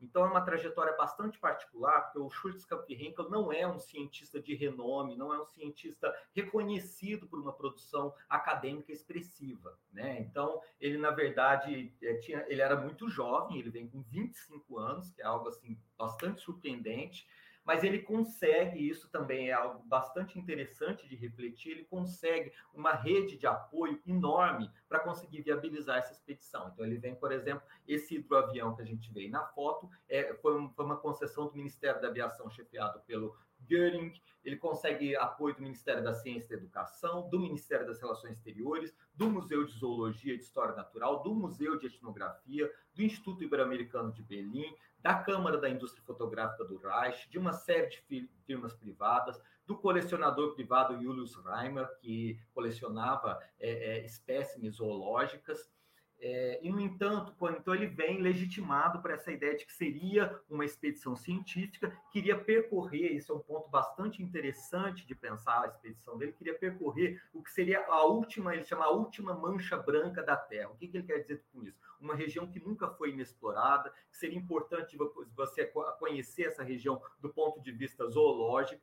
Então 0.02 0.26
é 0.26 0.30
uma 0.30 0.42
trajetória 0.42 0.96
bastante 0.96 1.40
particular, 1.40 2.02
porque 2.02 2.20
o 2.20 2.30
Schultz 2.30 2.66
Kampf-Henkel 2.66 3.30
não 3.30 3.52
é 3.52 3.68
um 3.68 3.80
cientista 3.80 4.40
de 4.40 4.54
renome, 4.54 5.16
não 5.16 5.34
é 5.34 5.42
um 5.42 5.46
cientista 5.46 6.14
reconhecido 6.34 7.28
por 7.28 7.40
uma 7.40 7.54
produção 7.54 8.14
acadêmica 8.30 8.92
expressiva, 8.92 9.78
né? 9.92 10.20
Então 10.20 10.62
ele 10.80 10.98
na 10.98 11.12
verdade 11.12 11.94
é, 12.02 12.16
tinha, 12.16 12.46
ele 12.48 12.62
era 12.62 12.76
muito 12.76 13.10
jovem, 13.10 13.58
ele 13.58 13.70
vem 13.70 13.88
com 13.88 14.02
25 14.02 14.78
anos, 14.78 15.10
que 15.12 15.22
é 15.22 15.26
algo 15.26 15.48
assim 15.48 15.80
bastante 15.98 16.42
surpreendente 16.42 17.28
mas 17.66 17.84
ele 17.84 18.00
consegue, 18.00 18.88
isso 18.88 19.10
também 19.10 19.50
é 19.50 19.54
algo 19.54 19.84
bastante 19.86 20.38
interessante 20.38 21.08
de 21.08 21.16
refletir, 21.16 21.72
ele 21.72 21.86
consegue 21.86 22.54
uma 22.74 22.94
rede 22.94 23.38
de 23.38 23.48
apoio 23.48 24.00
enorme 24.06 24.70
para 24.88 25.00
conseguir 25.00 25.42
viabilizar 25.42 25.98
essa 25.98 26.14
expedição. 26.14 26.70
Então, 26.72 26.86
ele 26.86 26.98
vem, 26.98 27.16
por 27.16 27.32
exemplo, 27.32 27.64
esse 27.88 28.16
hidroavião 28.16 28.76
que 28.76 28.82
a 28.84 28.86
gente 28.86 29.12
vê 29.12 29.28
na 29.28 29.44
foto, 29.48 29.90
é, 30.08 30.34
foi, 30.36 30.70
foi 30.70 30.86
uma 30.86 30.98
concessão 30.98 31.48
do 31.48 31.56
Ministério 31.56 32.02
da 32.02 32.08
Aviação, 32.08 32.50
chefiado 32.50 33.02
pelo 33.02 33.36
Göring, 33.68 34.14
ele 34.44 34.58
consegue 34.58 35.16
apoio 35.16 35.56
do 35.56 35.62
Ministério 35.62 36.04
da 36.04 36.14
Ciência 36.14 36.46
e 36.46 36.50
da 36.50 36.62
Educação, 36.62 37.28
do 37.30 37.40
Ministério 37.40 37.88
das 37.88 38.00
Relações 38.00 38.38
Exteriores, 38.38 38.96
do 39.14 39.30
Museu 39.30 39.66
de 39.66 39.74
Zoologia 39.74 40.36
e 40.36 40.38
de 40.38 40.44
História 40.44 40.76
Natural, 40.76 41.24
do 41.24 41.34
Museu 41.34 41.78
de 41.78 41.88
Etnografia, 41.88 42.72
do 42.94 43.02
Instituto 43.02 43.44
Ibero-Americano 43.44 44.12
de 44.12 44.22
Berlim, 44.22 44.76
da 45.06 45.14
Câmara 45.14 45.60
da 45.60 45.70
Indústria 45.70 46.04
Fotográfica 46.04 46.66
do 46.66 46.78
Reich, 46.78 47.30
de 47.30 47.38
uma 47.38 47.54
série 47.54 47.90
de 47.90 48.28
firmas 48.48 48.74
privadas, 48.74 49.40
do 49.68 49.78
colecionador 49.78 50.56
privado 50.56 51.00
Julius 51.00 51.36
Reimer, 51.46 51.88
que 52.00 52.40
colecionava 52.56 53.40
é, 53.60 53.70
é, 53.70 54.04
espécimes 54.04 54.78
zoológicas, 54.78 55.70
é, 56.20 56.60
e, 56.64 56.72
no 56.72 56.80
entanto, 56.80 57.34
quando 57.38 57.58
então 57.58 57.76
ele 57.76 57.88
vem 57.88 58.22
legitimado 58.22 59.02
para 59.02 59.14
essa 59.14 59.32
ideia 59.32 59.56
de 59.56 59.66
que 59.66 59.74
seria 59.74 60.40
uma 60.50 60.66
expedição 60.66 61.16
científica, 61.16 61.96
queria 62.12 62.38
percorrer, 62.38 63.14
isso 63.14 63.32
é 63.32 63.36
um 63.36 63.40
ponto 63.40 63.70
bastante 63.70 64.24
interessante 64.24 65.06
de 65.06 65.14
pensar 65.14 65.64
a 65.64 65.68
expedição 65.68 66.18
dele, 66.18 66.34
queria 66.34 66.58
percorrer 66.58 67.22
o 67.34 67.44
que 67.44 67.52
seria 67.52 67.86
a 67.88 68.06
última, 68.06 68.54
ele 68.56 68.64
chama 68.64 68.86
a 68.86 68.90
última 68.90 69.34
mancha 69.34 69.78
branca 69.78 70.24
da 70.24 70.36
Terra. 70.36 70.70
O 70.70 70.76
que, 70.76 70.88
que 70.88 70.98
ele 70.98 71.06
quer 71.06 71.20
dizer 71.20 71.44
com 71.52 71.64
isso? 71.64 71.78
Uma 72.00 72.16
região 72.16 72.48
que 72.48 72.60
nunca 72.60 72.88
foi 72.90 73.12
inexplorada, 73.12 73.94
que 74.10 74.18
seria 74.18 74.38
importante 74.38 74.98
você 75.36 75.66
conhecer 76.00 76.44
essa 76.44 76.64
região 76.64 77.02
do 77.20 77.30
ponto 77.30 77.62
de 77.62 77.72
vista 77.72 78.08
zoológico, 78.08 78.82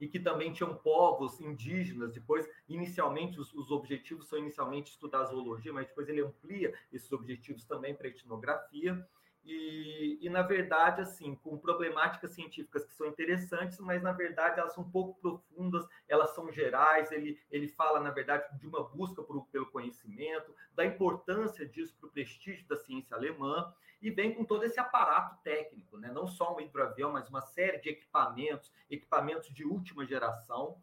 e 0.00 0.06
que 0.08 0.20
também 0.20 0.52
tinham 0.52 0.74
povos 0.74 1.40
indígenas. 1.40 2.12
Depois, 2.12 2.48
inicialmente, 2.68 3.40
os, 3.40 3.52
os, 3.54 3.70
objetivos 3.70 4.28
são 4.28 4.38
inicialmente 4.38 4.90
estudar 4.90 5.24
zoologia, 5.24 5.72
mas 5.72 5.86
depois 5.86 6.08
ele 6.08 6.22
amplia 6.22 6.72
esses 6.92 7.10
objetivos 7.12 7.64
também 7.64 7.94
para 7.94 8.08
etnografia. 8.08 9.06
E, 9.50 10.18
e, 10.20 10.28
na 10.28 10.42
verdade, 10.42 11.00
assim, 11.00 11.34
com 11.36 11.56
problemáticas 11.56 12.32
científicas 12.32 12.84
que 12.84 12.92
são 12.92 13.06
interessantes, 13.06 13.80
mas 13.80 14.02
na 14.02 14.12
verdade 14.12 14.60
elas 14.60 14.74
são 14.74 14.84
um 14.84 14.90
pouco 14.90 15.18
profundas, 15.18 15.88
elas 16.06 16.34
são 16.34 16.52
gerais. 16.52 17.10
Ele, 17.10 17.40
ele 17.50 17.66
fala, 17.66 17.98
na 17.98 18.10
verdade, 18.10 18.44
de 18.58 18.66
uma 18.66 18.84
busca 18.84 19.22
por, 19.22 19.46
pelo 19.46 19.64
conhecimento, 19.70 20.54
da 20.74 20.84
importância 20.84 21.66
disso 21.66 21.96
para 21.98 22.08
o 22.08 22.12
prestígio 22.12 22.68
da 22.68 22.76
ciência 22.76 23.16
alemã 23.16 23.72
e 24.02 24.10
vem 24.10 24.34
com 24.34 24.44
todo 24.44 24.64
esse 24.64 24.78
aparato 24.78 25.42
técnico, 25.42 25.96
né? 25.96 26.12
não 26.12 26.26
só 26.26 26.54
um 26.54 26.60
hidroavião, 26.60 27.10
mas 27.10 27.30
uma 27.30 27.40
série 27.40 27.78
de 27.78 27.88
equipamentos, 27.88 28.70
equipamentos 28.90 29.48
de 29.48 29.64
última 29.64 30.04
geração, 30.04 30.76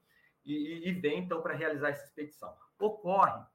e, 0.43 0.89
e 0.89 0.91
vem 0.91 1.19
então 1.19 1.39
para 1.39 1.53
realizar 1.53 1.89
essa 1.89 2.03
expedição. 2.03 2.55
Ocorre 2.79 3.45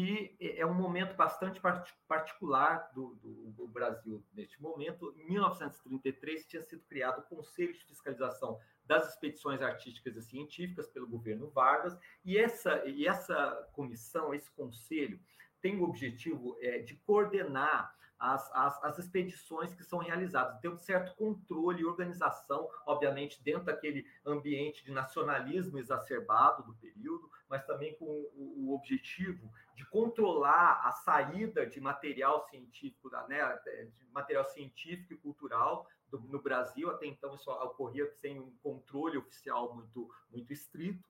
que 0.00 0.34
é 0.40 0.64
um 0.64 0.72
momento 0.72 1.14
bastante 1.14 1.60
particular 2.08 2.90
do, 2.94 3.16
do, 3.16 3.50
do, 3.50 3.68
Brasil 3.68 4.24
neste 4.32 4.60
momento. 4.62 5.14
Em 5.14 5.30
1933 5.30 6.46
tinha 6.46 6.62
sido 6.62 6.82
criado 6.84 7.18
o 7.18 7.22
Conselho 7.24 7.74
de 7.74 7.84
Fiscalização 7.84 8.58
das 8.86 9.10
Expedições 9.10 9.60
Artísticas 9.60 10.16
e 10.16 10.22
Científicas 10.22 10.88
pelo 10.88 11.06
governo 11.06 11.50
Vargas, 11.50 11.98
e 12.24 12.38
essa, 12.38 12.82
e 12.86 13.06
essa 13.06 13.68
comissão, 13.74 14.32
esse 14.32 14.50
conselho, 14.52 15.20
tem 15.60 15.78
o 15.78 15.84
objetivo 15.84 16.56
é, 16.62 16.78
de 16.78 16.94
coordenar 16.94 17.94
as, 18.18 18.50
as, 18.54 18.84
as, 18.84 18.98
expedições 18.98 19.74
que 19.74 19.82
são 19.82 19.98
realizadas, 19.98 20.60
ter 20.60 20.68
um 20.68 20.76
certo 20.76 21.14
controle 21.16 21.80
e 21.80 21.86
organização, 21.86 22.68
obviamente, 22.86 23.42
dentro 23.42 23.64
daquele 23.64 24.06
ambiente 24.26 24.84
de 24.84 24.92
nacionalismo 24.92 25.78
exacerbado 25.78 26.62
do 26.62 26.74
período, 26.74 27.30
mas 27.48 27.64
também 27.64 27.96
com 27.96 28.04
o, 28.04 28.66
o 28.66 28.74
objetivo 28.74 29.50
de 29.80 29.86
controlar 29.86 30.86
a 30.86 30.92
saída 30.92 31.64
de 31.64 31.80
material 31.80 32.46
científico, 32.50 33.08
né, 33.26 33.58
de 33.64 34.12
material 34.12 34.44
científico 34.44 35.14
e 35.14 35.16
cultural 35.16 35.88
do, 36.10 36.20
no 36.20 36.38
Brasil. 36.38 36.90
Até 36.90 37.06
então, 37.06 37.34
isso 37.34 37.50
ocorria 37.50 38.06
sem 38.06 38.38
um 38.38 38.54
controle 38.62 39.16
oficial 39.16 39.74
muito, 39.74 40.06
muito 40.30 40.52
estrito. 40.52 41.08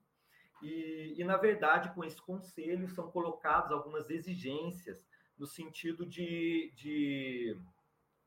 E, 0.62 1.16
e, 1.18 1.24
na 1.24 1.36
verdade, 1.36 1.92
com 1.94 2.04
esse 2.04 2.22
conselho 2.22 2.88
são 2.90 3.10
colocadas 3.10 3.72
algumas 3.72 4.08
exigências 4.08 5.04
no 5.36 5.48
sentido 5.48 6.06
de, 6.06 6.72
de, 6.76 7.56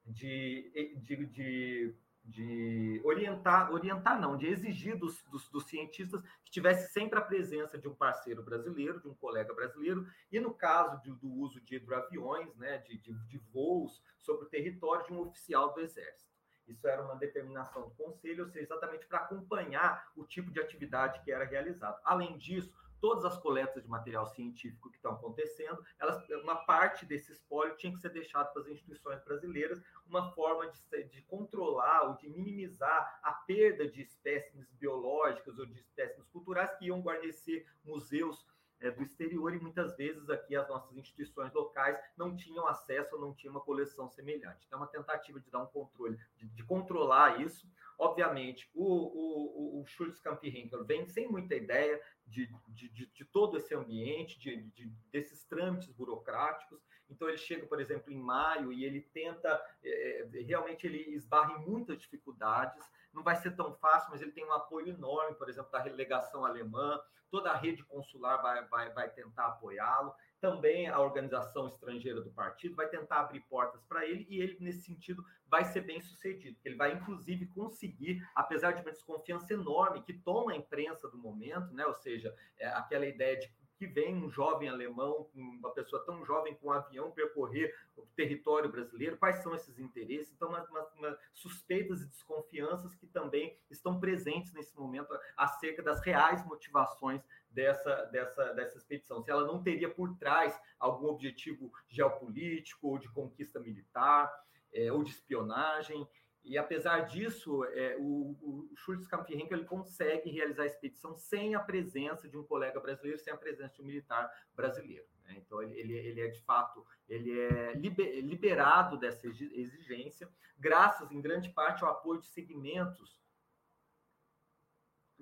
de, 0.06 0.98
de, 0.98 1.26
de, 1.28 1.96
de 2.24 3.02
orientar, 3.04 3.72
orientar 3.72 4.20
não, 4.20 4.38
de 4.38 4.48
exigir 4.48 4.98
dos, 4.98 5.22
dos, 5.24 5.50
dos, 5.50 5.66
cientistas 5.66 6.22
que 6.46 6.52
tivesse 6.52 6.92
sempre 6.94 7.20
a 7.20 7.22
presença 7.22 7.78
de 7.78 7.88
um 7.88 7.94
parceiro 7.94 8.42
brasileiro, 8.42 9.02
de 9.02 9.08
um 9.10 9.14
colega 9.14 9.54
brasileiro, 9.54 10.08
e 10.32 10.40
no 10.40 10.54
caso 10.54 11.02
de, 11.02 11.12
do 11.12 11.30
uso 11.30 11.60
de 11.62 11.76
hidroaviões, 11.76 12.56
né, 12.56 12.78
de, 12.80 12.98
de, 12.98 13.14
de 13.28 13.38
voos 13.52 14.02
sobre 14.20 14.46
o 14.46 14.50
território 14.50 15.06
de 15.06 15.14
um 15.14 15.20
oficial 15.20 15.74
do 15.74 15.82
Exército. 15.82 16.32
Isso 16.66 16.88
era 16.88 17.04
uma 17.04 17.16
determinação 17.16 17.82
do 17.84 17.92
conselho, 17.92 18.46
ou 18.46 18.50
seja, 18.50 18.66
exatamente 18.66 19.06
para 19.06 19.20
acompanhar 19.20 20.10
o 20.16 20.24
tipo 20.24 20.50
de 20.50 20.62
atividade 20.62 21.22
que 21.24 21.32
era 21.32 21.44
realizado. 21.44 22.00
Além 22.06 22.38
disso, 22.38 22.74
todas 23.04 23.26
as 23.26 23.38
coletas 23.38 23.84
de 23.84 23.90
material 23.90 24.26
científico 24.28 24.90
que 24.90 24.96
estão 24.96 25.12
acontecendo, 25.12 25.84
elas, 26.00 26.26
uma 26.42 26.64
parte 26.64 27.06
desse 27.06 27.34
espólio 27.34 27.76
tinha 27.76 27.92
que 27.92 28.00
ser 28.00 28.12
deixado 28.12 28.54
para 28.54 28.62
as 28.62 28.70
instituições 28.70 29.22
brasileiras, 29.26 29.84
uma 30.08 30.32
forma 30.32 30.72
de, 30.72 31.04
de 31.10 31.22
controlar 31.24 32.04
ou 32.04 32.16
de 32.16 32.30
minimizar 32.30 33.20
a 33.22 33.34
perda 33.34 33.90
de 33.90 34.02
espécimes 34.02 34.72
biológicas 34.76 35.60
ou 35.60 35.66
de 35.66 35.78
espécimes 35.78 36.30
culturais 36.30 36.74
que 36.78 36.86
iam 36.86 37.02
guarnecer 37.02 37.68
museus 37.84 38.48
é, 38.80 38.90
do 38.90 39.04
exterior 39.04 39.54
e 39.54 39.60
muitas 39.60 39.98
vezes 39.98 40.30
aqui 40.30 40.56
as 40.56 40.70
nossas 40.70 40.96
instituições 40.96 41.52
locais 41.54 41.98
não 42.16 42.36
tinham 42.36 42.68
acesso 42.68 43.16
ou 43.16 43.22
não 43.22 43.34
tinham 43.34 43.54
uma 43.54 43.62
coleção 43.62 44.10
semelhante. 44.10 44.66
Então, 44.66 44.80
é 44.80 44.82
uma 44.82 44.88
tentativa 44.88 45.42
de 45.42 45.50
dar 45.50 45.60
um 45.60 45.68
controle, 45.68 46.18
de, 46.38 46.48
de 46.48 46.64
controlar 46.64 47.42
isso. 47.42 47.68
Obviamente, 47.98 48.70
o, 48.74 48.84
o, 48.84 49.82
o 49.82 49.86
Schultz 49.86 50.22
Henkel 50.44 50.84
vem 50.84 51.06
sem 51.06 51.28
muita 51.28 51.56
ideia 51.56 52.02
de, 52.26 52.48
de, 52.68 52.90
de, 52.90 53.06
de 53.08 53.26
todo 53.26 53.58
esse 53.58 53.74
ambiente, 53.76 54.40
de, 54.40 54.64
de, 54.72 54.86
desses 55.12 55.44
trâmites 55.46 55.92
burocráticos. 55.92 56.82
Então, 57.10 57.28
ele 57.28 57.38
chega, 57.38 57.66
por 57.66 57.80
exemplo, 57.80 58.12
em 58.12 58.18
maio 58.18 58.72
e 58.74 58.86
ele 58.86 59.02
tenta, 59.02 59.62
é, 59.84 60.28
realmente, 60.46 60.88
ele 60.88 61.16
esbarra 61.16 61.54
em 61.54 61.66
muitas 61.66 61.98
dificuldades. 62.00 62.84
Não 63.14 63.24
vai 63.24 63.36
ser 63.36 63.56
tão 63.56 63.74
fácil, 63.76 64.10
mas 64.12 64.22
ele 64.22 64.32
tem 64.32 64.46
um 64.46 64.54
apoio 64.54 64.90
enorme, 64.90 65.36
por 65.36 65.50
exemplo, 65.50 65.72
da 65.72 65.80
relegação 65.80 66.46
alemã, 66.46 67.00
toda 67.30 67.52
a 67.52 67.58
rede 67.58 67.84
consular 67.84 68.42
vai, 68.42 68.64
vai, 68.68 68.94
vai 68.94 69.10
tentar 69.10 69.48
apoiá-lo 69.48 70.14
também 70.44 70.90
a 70.90 71.00
organização 71.00 71.70
estrangeira 71.70 72.20
do 72.20 72.30
partido 72.30 72.76
vai 72.76 72.90
tentar 72.90 73.22
abrir 73.22 73.40
portas 73.50 73.82
para 73.86 74.06
ele 74.06 74.28
e 74.30 74.42
ele, 74.42 74.58
nesse 74.60 74.82
sentido, 74.82 75.24
vai 75.48 75.64
ser 75.64 75.80
bem 75.80 76.02
sucedido. 76.02 76.58
Ele 76.66 76.76
vai, 76.76 76.92
inclusive, 76.92 77.46
conseguir, 77.46 78.22
apesar 78.36 78.74
de 78.74 78.82
uma 78.82 78.92
desconfiança 78.92 79.54
enorme 79.54 80.04
que 80.04 80.12
toma 80.12 80.52
a 80.52 80.58
imprensa 80.58 81.08
do 81.08 81.18
momento, 81.18 81.74
né? 81.74 81.86
ou 81.86 81.94
seja, 81.94 82.36
é 82.60 82.68
aquela 82.68 83.06
ideia 83.06 83.40
de 83.40 83.50
que 83.78 83.88
vem 83.88 84.16
um 84.16 84.30
jovem 84.30 84.68
alemão, 84.68 85.30
uma 85.34 85.72
pessoa 85.72 86.06
tão 86.06 86.26
jovem 86.26 86.56
com 86.56 86.68
um 86.68 86.72
avião 86.72 87.12
percorrer 87.12 87.74
o 87.96 88.06
território 88.16 88.70
brasileiro, 88.70 89.18
quais 89.18 89.38
são 89.38 89.56
esses 89.56 89.80
interesses? 89.80 90.34
Então, 90.34 90.50
uma, 90.50 90.64
uma, 90.66 90.88
uma, 90.98 91.18
suspeitas 91.34 92.02
e 92.02 92.08
desconfianças 92.08 92.94
que 92.96 93.08
também 93.08 93.58
estão 93.72 94.00
presentes 94.00 94.54
nesse 94.54 94.76
momento 94.78 95.08
acerca 95.38 95.82
das 95.82 96.02
reais 96.02 96.46
motivações 96.46 97.22
dessa, 97.54 98.06
dessa, 98.06 98.54
dessa 98.54 98.78
expedição. 98.78 99.22
Se 99.22 99.32
ela 99.32 99.46
não 99.46 99.62
teria 99.62 99.90
por 99.90 100.18
trás 100.18 100.60
algum 100.80 101.08
objetivo 101.08 101.72
geopolítico 101.88 102.88
ou 102.88 102.98
de 102.98 103.10
conquista 103.12 103.60
militar 103.60 104.32
é, 104.74 104.92
ou 104.92 105.04
de 105.04 105.12
espionagem. 105.12 106.08
E 106.44 106.58
apesar 106.58 107.02
disso, 107.02 107.64
é, 107.66 107.96
o, 107.98 108.36
o 108.42 108.70
Schultz 108.76 109.08
ele 109.30 109.64
consegue 109.64 110.30
realizar 110.30 110.64
a 110.64 110.68
expedição 110.68 111.16
sem 111.16 111.56
a 111.56 111.60
presença 111.60 112.28
de 112.28 112.38
um 112.38 112.44
colega 112.44 112.80
brasileiro, 112.82 113.18
sem 113.18 113.32
a 113.32 113.38
presença 113.38 113.76
de 113.76 113.82
um 113.82 113.86
militar 113.86 114.30
brasileiro. 114.54 115.06
Né? 115.24 115.36
Então 115.38 115.62
ele, 115.64 115.94
ele, 115.94 116.20
é 116.20 116.28
de 116.28 116.42
fato 116.42 116.86
ele 117.08 117.40
é 117.40 117.74
liberado 117.76 118.98
dessa 118.98 119.26
exigência, 119.26 120.28
graças 120.58 121.12
em 121.12 121.22
grande 121.22 121.50
parte 121.50 121.84
ao 121.84 121.92
apoio 121.92 122.20
de 122.20 122.28
segmentos 122.28 123.23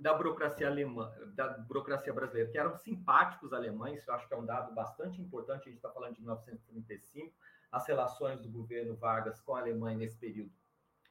da 0.02 0.16
burocracia 0.16 0.68
alemã, 0.68 1.14
da 1.36 1.48
burocracia 1.60 2.12
brasileira, 2.12 2.50
que 2.50 2.58
eram 2.58 2.76
simpáticos 2.76 3.54
alemães, 3.54 4.06
eu 4.08 4.14
acho 4.16 4.28
que 4.28 4.34
é 4.34 4.38
um 4.38 4.46
dado 4.46 4.74
bastante 4.74 5.22
importante, 5.22 5.62
a 5.62 5.72
gente 5.72 5.76
está 5.76 5.92
falando 5.92 6.16
de 6.16 6.22
1935, 6.22 7.32
as 7.72 7.88
relações 7.88 8.42
do 8.42 8.50
governo 8.50 8.96
Vargas 8.96 9.40
com 9.42 9.56
a 9.56 9.60
Alemanha 9.60 10.00
nesse 10.00 10.18
período 10.18 10.52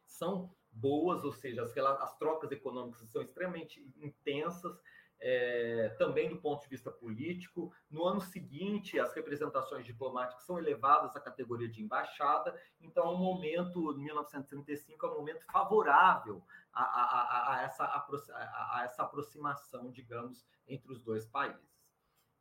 são 0.05 0.53
boas, 0.73 1.23
ou 1.23 1.33
seja, 1.33 1.63
as, 1.63 1.77
as 1.77 2.19
trocas 2.19 2.51
econômicas 2.51 3.09
são 3.11 3.23
extremamente 3.23 3.81
intensas, 3.97 4.77
é, 5.21 5.95
também 5.99 6.29
do 6.29 6.37
ponto 6.37 6.63
de 6.63 6.69
vista 6.69 6.91
político. 6.91 7.73
No 7.91 8.05
ano 8.05 8.21
seguinte, 8.21 8.99
as 8.99 9.13
representações 9.15 9.85
diplomáticas 9.85 10.45
são 10.45 10.59
elevadas 10.59 11.15
à 11.15 11.21
categoria 11.21 11.69
de 11.69 11.83
embaixada, 11.83 12.59
então, 12.81 13.09
o 13.09 13.15
é 13.15 13.19
momento, 13.19 13.97
1935, 13.97 15.07
é 15.07 15.11
um 15.11 15.15
momento 15.15 15.45
favorável 15.53 16.43
a, 16.73 16.83
a, 16.83 17.55
a, 17.55 17.63
essa, 17.63 17.85
a, 17.85 18.83
essa 18.85 19.03
aproximação, 19.03 19.91
digamos, 19.91 20.47
entre 20.67 20.93
os 20.93 21.01
dois 21.01 21.27
países. 21.27 21.71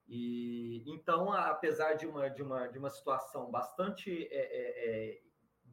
E 0.07 0.83
então, 0.87 1.31
apesar 1.31 1.93
de 1.93 2.07
uma, 2.07 2.29
de 2.29 2.41
uma, 2.41 2.67
de 2.67 2.79
uma 2.79 2.89
situação 2.89 3.51
bastante 3.51 4.27
é, 4.31 4.37
é, 4.37 5.11
é 5.11 5.28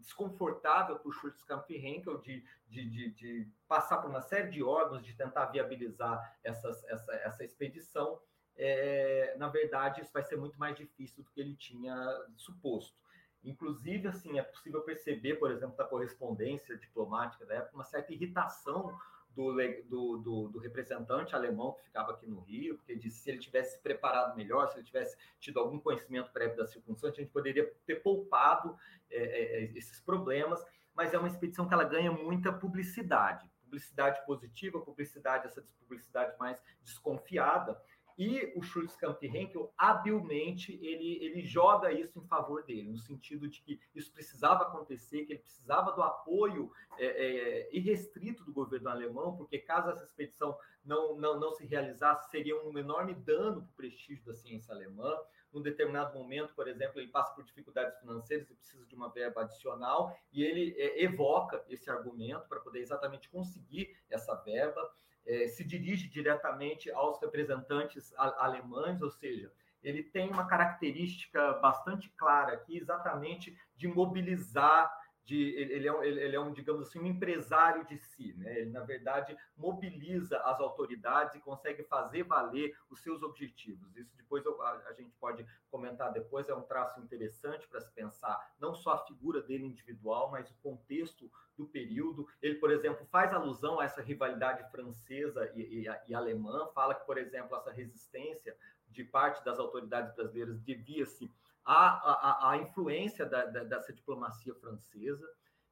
desconfortável 0.07 0.97
para 0.97 1.09
o 1.09 1.13
Schultz-Kampf-Henkel 1.13 2.19
de, 2.19 2.45
de, 2.69 2.89
de, 2.89 3.11
de, 3.11 3.49
passar 3.67 3.99
por 3.99 4.09
uma 4.09 4.23
série 4.23 4.51
de 4.51 4.63
órgãos, 4.63 5.05
de 5.05 5.13
tentar 5.15 5.47
viabilizar 5.47 6.39
essas, 6.43 6.83
essa, 6.85 7.13
essa 7.13 7.45
expedição, 7.45 8.19
é, 8.57 9.35
na 9.37 9.49
verdade, 9.49 10.01
isso 10.01 10.13
vai 10.13 10.23
ser 10.23 10.37
muito 10.37 10.59
mais 10.59 10.77
difícil 10.77 11.25
do 11.25 11.31
que 11.31 11.41
ele 11.41 11.55
tinha 11.57 11.97
suposto. 12.37 12.97
Inclusive, 13.45 14.09
assim, 14.09 14.39
é 14.39 14.43
possível 14.43 14.81
perceber, 14.83 15.35
por 15.35 15.51
exemplo, 15.51 15.77
da 15.77 15.85
correspondência 15.85 16.77
diplomática 16.77 17.45
da 17.45 17.57
época, 17.57 17.75
uma 17.75 17.85
certa 17.85 18.13
irritação 18.13 18.97
do, 19.37 19.55
do, 19.85 20.17
do, 20.17 20.49
do, 20.49 20.59
representante 20.59 21.37
alemão 21.37 21.75
que 21.75 21.83
ficava 21.83 22.13
aqui 22.13 22.27
no 22.27 22.41
Rio, 22.41 22.77
porque 22.77 22.97
disse 22.97 23.21
se 23.21 23.31
ele 23.31 23.39
tivesse 23.39 23.79
preparado 23.83 24.35
melhor, 24.35 24.67
se 24.69 24.79
ele 24.79 24.87
tivesse 24.87 25.15
tido 25.39 25.61
algum 25.61 25.79
conhecimento 25.79 26.33
prévio 26.33 26.57
da 26.57 26.67
circunstância, 26.67 27.21
a 27.21 27.23
gente 27.23 27.33
poderia 27.33 27.71
ter 27.85 27.97
poupado 27.97 28.75
é, 29.11 29.19
é, 29.19 29.65
é, 29.65 29.73
esses 29.77 30.01
problemas, 30.01 30.65
mas 30.95 31.13
é 31.13 31.19
uma 31.19 31.29
expedição 31.29 31.69
que 31.69 31.75
ela 31.75 31.85
ganha 31.85 32.11
muita 32.11 32.51
publicidade, 32.51 33.47
publicidade 33.63 34.25
positiva, 34.25 34.81
publicidade, 34.81 35.47
essa 35.47 35.63
publicidade 35.81 36.35
mais 36.39 36.59
desconfiada, 36.83 37.79
e 38.19 38.53
o 38.57 38.63
Schultz 38.63 38.97
Henkel, 39.23 39.73
habilmente, 39.77 40.73
ele, 40.83 41.23
ele 41.23 41.43
joga 41.43 41.93
isso 41.93 42.19
em 42.19 42.27
favor 42.27 42.63
dele, 42.63 42.91
no 42.91 42.99
sentido 42.99 43.47
de 43.47 43.61
que 43.61 43.79
isso 43.95 44.11
precisava 44.11 44.63
acontecer, 44.63 45.27
que 45.27 45.35
ele 45.35 45.41
precisava 45.41 45.93
do 45.93 46.03
apoio 46.03 46.73
é, 46.99 47.07
é, 47.07 47.77
irrestrito 47.77 48.43
do 48.45 48.53
governo 48.53 48.89
alemão, 48.89 49.37
porque 49.37 49.59
caso 49.59 49.91
essa 49.91 50.05
expedição 50.05 50.57
não, 50.83 51.17
não, 51.17 51.39
não 51.39 51.53
se 51.53 51.67
realizasse, 51.67 52.31
seria 52.31 52.59
um 52.63 52.79
enorme 52.79 53.13
dano 53.13 53.61
para 53.63 53.71
o 53.71 53.77
prestígio 53.77 54.25
da 54.25 54.33
ciência 54.33 54.75
alemã. 54.75 55.15
Num 55.53 55.61
determinado 55.61 56.19
momento, 56.19 56.55
por 56.55 56.69
exemplo, 56.69 57.01
ele 57.01 57.09
passa 57.09 57.35
por 57.35 57.45
dificuldades 57.45 57.99
financeiras 57.99 58.51
e 58.51 58.55
precisa 58.55 58.87
de 58.87 58.95
uma 58.95 59.11
verba 59.11 59.43
adicional, 59.43 60.17
e 60.33 60.43
ele 60.43 60.75
é, 60.79 61.03
evoca 61.03 61.63
esse 61.69 61.91
argumento 61.91 62.49
para 62.49 62.61
poder 62.61 62.81
exatamente 62.81 63.29
conseguir 63.29 63.95
essa 64.09 64.35
verba 64.37 64.91
é, 65.27 65.49
se 65.49 65.65
dirige 65.65 66.09
diretamente 66.09 66.91
aos 66.91 67.21
representantes 67.21 68.15
alemães, 68.17 69.03
ou 69.03 69.11
seja, 69.11 69.53
ele 69.83 70.03
tem 70.03 70.29
uma 70.31 70.47
característica 70.47 71.55
bastante 71.55 72.09
clara 72.11 72.55
aqui, 72.55 72.77
exatamente 72.77 73.57
de 73.77 73.87
mobilizar 73.87 74.91
de 75.27 75.57
ele 75.57 75.89
é, 75.89 76.07
ele 76.07 76.37
é 76.37 76.41
um, 76.41 76.53
digamos 76.53 76.87
assim, 76.87 77.01
um 77.01 77.07
empresário 77.07 77.85
de 77.85 77.99
si, 77.99 78.33
né? 78.35 78.61
Ele, 78.61 78.71
na 78.71 78.85
verdade, 78.85 79.37
mobiliza 79.57 80.39
as 80.39 80.61
autoridades 80.61 81.35
e 81.35 81.41
consegue 81.41 81.83
fazer 81.83 82.23
valer 82.23 82.79
os 82.89 83.01
seus 83.01 83.25
objetivos. 83.25 83.97
Isso 83.97 84.17
depois 84.17 84.47
eu, 84.47 84.63
a, 84.63 84.71
a, 84.89 84.93
gente 84.93 85.13
pode 85.19 85.45
comentar 85.69 86.13
depois, 86.13 86.49
é 86.49 86.55
um 86.55 86.63
traço 86.63 87.01
interessante 87.01 87.67
para 87.67 87.81
se 87.81 87.91
pensar, 87.91 88.55
não 88.61 88.73
só 88.73 88.93
a 88.93 89.05
figura 89.05 89.43
dele 89.43 89.67
individual, 89.67 90.31
mas 90.31 90.49
o 90.49 90.57
contexto 90.63 91.29
do 91.59 91.67
período. 91.67 92.29
Ele, 92.41 92.55
por 92.55 92.71
exemplo, 92.71 93.05
faz 93.07 93.33
alusão 93.33 93.81
a 93.81 93.85
essa 93.85 94.01
rivalidade 94.01 94.71
francesa 94.71 95.51
e, 95.57 95.87
e, 95.87 95.87
e 96.07 96.15
alemã, 96.15 96.69
fala 96.73 96.95
que, 96.95 97.05
por 97.05 97.19
exemplo, 97.19 97.57
essa 97.57 97.73
resistência 97.73 98.57
de 98.89 99.03
parte 99.03 99.45
das 99.45 99.59
autoridades 99.59 100.15
brasileiras 100.15 100.61
devia-se 100.61 101.29
a, 101.67 102.49
a, 102.49 102.51
a 102.53 102.57
influência 102.59 103.27
da, 103.27 103.45
da, 103.47 103.65
dessa 103.65 103.93
diplomacia 103.93 104.55
francesa. 104.55 105.29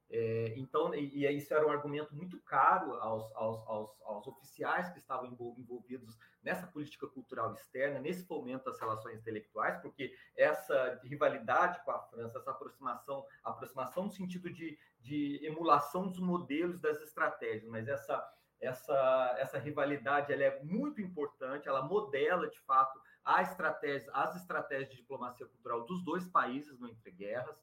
É, 0.07 0.53
então, 0.55 0.93
e, 0.93 1.25
e, 1.25 1.31
isso 1.35 1.51
era 1.53 1.65
um 1.65 1.71
argumento 1.71 2.13
muito 2.13 2.39
caro 2.41 2.93
aos, 2.95 3.23
aos, 3.35 3.67
aos, 3.67 4.01
aos, 4.03 4.27
oficiais 4.27 4.89
que 4.91 4.99
estavam 4.99 5.25
envolvidos 5.25 6.15
nessa 6.43 6.67
política 6.67 7.07
cultural 7.07 7.53
externa, 7.53 7.99
nesse 7.99 8.23
fomento 8.23 8.65
das 8.65 8.79
relações 8.79 9.17
intelectuais, 9.17 9.81
porque 9.81 10.15
essa 10.37 10.99
rivalidade 11.03 11.83
com 11.83 11.91
a 11.91 11.99
França, 11.99 12.37
essa 12.37 12.51
aproximação, 12.51 13.25
aproximação 13.43 14.03
no 14.03 14.11
sentido 14.11 14.51
de, 14.51 14.77
de 14.99 15.43
emulação 15.43 16.07
dos 16.07 16.19
modelos 16.19 16.79
das 16.79 17.01
estratégias, 17.01 17.67
mas 17.67 17.87
essa, 17.87 18.31
essa, 18.61 19.35
essa 19.39 19.57
rivalidade 19.57 20.31
ela 20.31 20.43
é 20.43 20.63
muito 20.63 21.01
importante, 21.01 21.67
ela 21.67 21.81
modela 21.81 22.47
de 22.47 22.59
fato 22.59 22.99
estratégia, 23.41 24.09
as 24.13 24.35
estratégias 24.35 24.89
de 24.89 24.97
diplomacia 24.97 25.45
cultural 25.45 25.85
dos 25.85 26.03
dois 26.03 26.27
países 26.27 26.79
no 26.79 26.87
entre 26.87 27.11
guerras. 27.11 27.57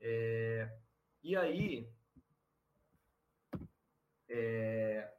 É, 0.00 0.70
e 1.22 1.36
aí, 1.36 1.90
é, 4.28 5.12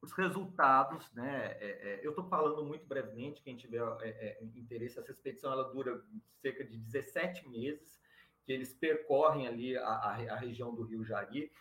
os 0.00 0.12
resultados, 0.12 1.10
né? 1.12 1.56
É, 1.60 2.00
é 2.00 2.00
eu 2.02 2.10
estou 2.10 2.24
falando 2.28 2.64
muito 2.64 2.86
brevemente, 2.86 3.42
quem 3.42 3.56
tiver 3.56 3.82
é, 4.00 4.08
é, 4.08 4.44
interesse, 4.44 4.98
essa 4.98 5.12
expedição 5.12 5.52
ela 5.52 5.72
dura 5.72 6.04
cerca 6.40 6.64
de 6.64 6.76
17 6.76 7.48
meses, 7.48 8.00
que 8.44 8.52
eles 8.52 8.72
percorrem 8.74 9.46
ali 9.46 9.76
a, 9.76 9.84
a, 9.84 10.32
a 10.32 10.36
região 10.36 10.74
do 10.74 10.82
Rio 10.82 11.04
Jari 11.04 11.52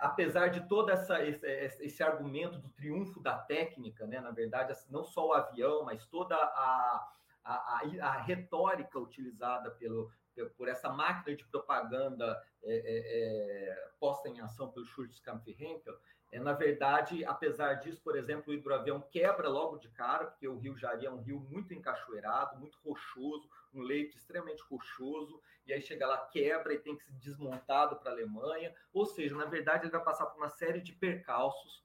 apesar 0.00 0.48
de 0.48 0.66
todo 0.68 0.90
essa, 0.90 1.24
esse, 1.24 1.84
esse, 1.84 2.02
argumento 2.02 2.58
do 2.58 2.68
triunfo 2.70 3.20
da 3.20 3.36
técnica, 3.36 4.06
né, 4.06 4.20
na 4.20 4.30
verdade, 4.30 4.72
assim, 4.72 4.90
não 4.90 5.04
só 5.04 5.28
o 5.28 5.32
avião, 5.32 5.84
mas 5.84 6.06
toda 6.06 6.34
a, 6.36 7.12
a, 7.44 7.82
a, 8.00 8.20
retórica 8.20 8.98
utilizada 8.98 9.70
pelo, 9.72 10.10
por 10.56 10.68
essa 10.68 10.88
máquina 10.88 11.36
de 11.36 11.44
propaganda 11.44 12.42
é, 12.62 12.74
é, 12.74 13.70
é, 13.70 13.88
posta 13.98 14.28
em 14.28 14.40
ação 14.40 14.70
pelo 14.70 14.86
Schultz 14.86 15.20
Kampf-Henkel, 15.20 15.96
é, 16.32 16.40
na 16.40 16.52
verdade, 16.52 17.24
apesar 17.24 17.74
disso, 17.74 18.00
por 18.02 18.16
exemplo, 18.16 18.52
o 18.52 18.54
hidroavião 18.54 19.00
quebra 19.00 19.48
logo 19.48 19.78
de 19.78 19.88
cara, 19.90 20.26
porque 20.26 20.48
o 20.48 20.58
rio 20.58 20.76
Jari 20.76 21.06
é 21.06 21.10
um 21.10 21.22
rio 21.22 21.40
muito 21.40 21.72
encachoeirado, 21.72 22.58
muito 22.58 22.78
rochoso, 22.84 23.48
um 23.78 23.82
leito 23.82 24.16
extremamente 24.16 24.62
rochoso, 24.62 25.40
e 25.66 25.72
aí 25.72 25.80
chega 25.80 26.06
lá, 26.06 26.18
quebra 26.26 26.72
e 26.74 26.78
tem 26.78 26.96
que 26.96 27.04
ser 27.04 27.12
desmontado 27.12 27.96
para 27.96 28.10
a 28.10 28.14
Alemanha. 28.14 28.74
Ou 28.92 29.04
seja, 29.04 29.34
na 29.34 29.46
verdade, 29.46 29.84
ele 29.84 29.92
vai 29.92 30.02
passar 30.02 30.26
por 30.26 30.38
uma 30.38 30.48
série 30.48 30.80
de 30.80 30.92
percalços 30.92 31.84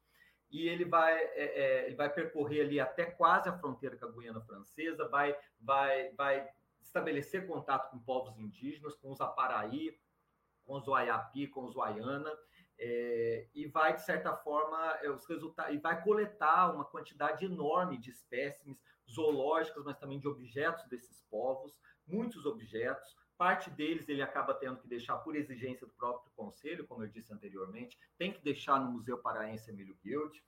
e 0.51 0.67
ele 0.67 0.85
vai, 0.85 1.13
é, 1.13 1.33
é, 1.35 1.85
ele 1.87 1.95
vai 1.95 2.09
percorrer 2.13 2.61
ali 2.61 2.79
até 2.79 3.05
quase 3.05 3.47
a 3.47 3.57
fronteira 3.57 3.97
com 3.97 4.05
a 4.05 4.11
Guiana 4.11 4.41
Francesa, 4.41 5.07
vai, 5.07 5.35
vai, 5.59 6.11
vai 6.11 6.47
estabelecer 6.81 7.47
contato 7.47 7.89
com 7.89 7.99
povos 7.99 8.37
indígenas, 8.37 8.95
com 8.95 9.11
os 9.11 9.21
Aparaí, 9.21 9.97
com 10.65 10.77
os 10.77 10.85
Waiapi, 10.85 11.47
com 11.47 11.65
os 11.65 11.73
Waiana, 11.73 12.37
é, 12.77 13.47
e 13.53 13.67
vai, 13.67 13.93
de 13.93 14.03
certa 14.03 14.35
forma, 14.35 14.77
é, 15.01 15.09
os 15.09 15.25
resultados, 15.25 15.73
e 15.73 15.77
vai 15.77 16.01
coletar 16.03 16.73
uma 16.73 16.83
quantidade 16.83 17.45
enorme 17.45 17.97
de 17.97 18.09
espécimes 18.09 18.81
zoológicas, 19.13 19.83
mas 19.83 19.97
também 19.97 20.19
de 20.19 20.27
objetos 20.27 20.85
desses 20.87 21.21
povos, 21.29 21.77
muitos 22.07 22.45
objetos. 22.45 23.15
Parte 23.37 23.69
deles 23.69 24.07
ele 24.07 24.21
acaba 24.21 24.53
tendo 24.53 24.79
que 24.79 24.87
deixar 24.87 25.17
por 25.17 25.35
exigência 25.35 25.87
do 25.87 25.93
próprio 25.93 26.31
conselho, 26.35 26.85
como 26.85 27.03
eu 27.03 27.07
disse 27.07 27.33
anteriormente, 27.33 27.97
tem 28.17 28.31
que 28.31 28.41
deixar 28.41 28.79
no 28.79 28.91
Museu 28.91 29.17
Paraense 29.17 29.71
Emílio 29.71 29.97
Guild, 30.03 30.43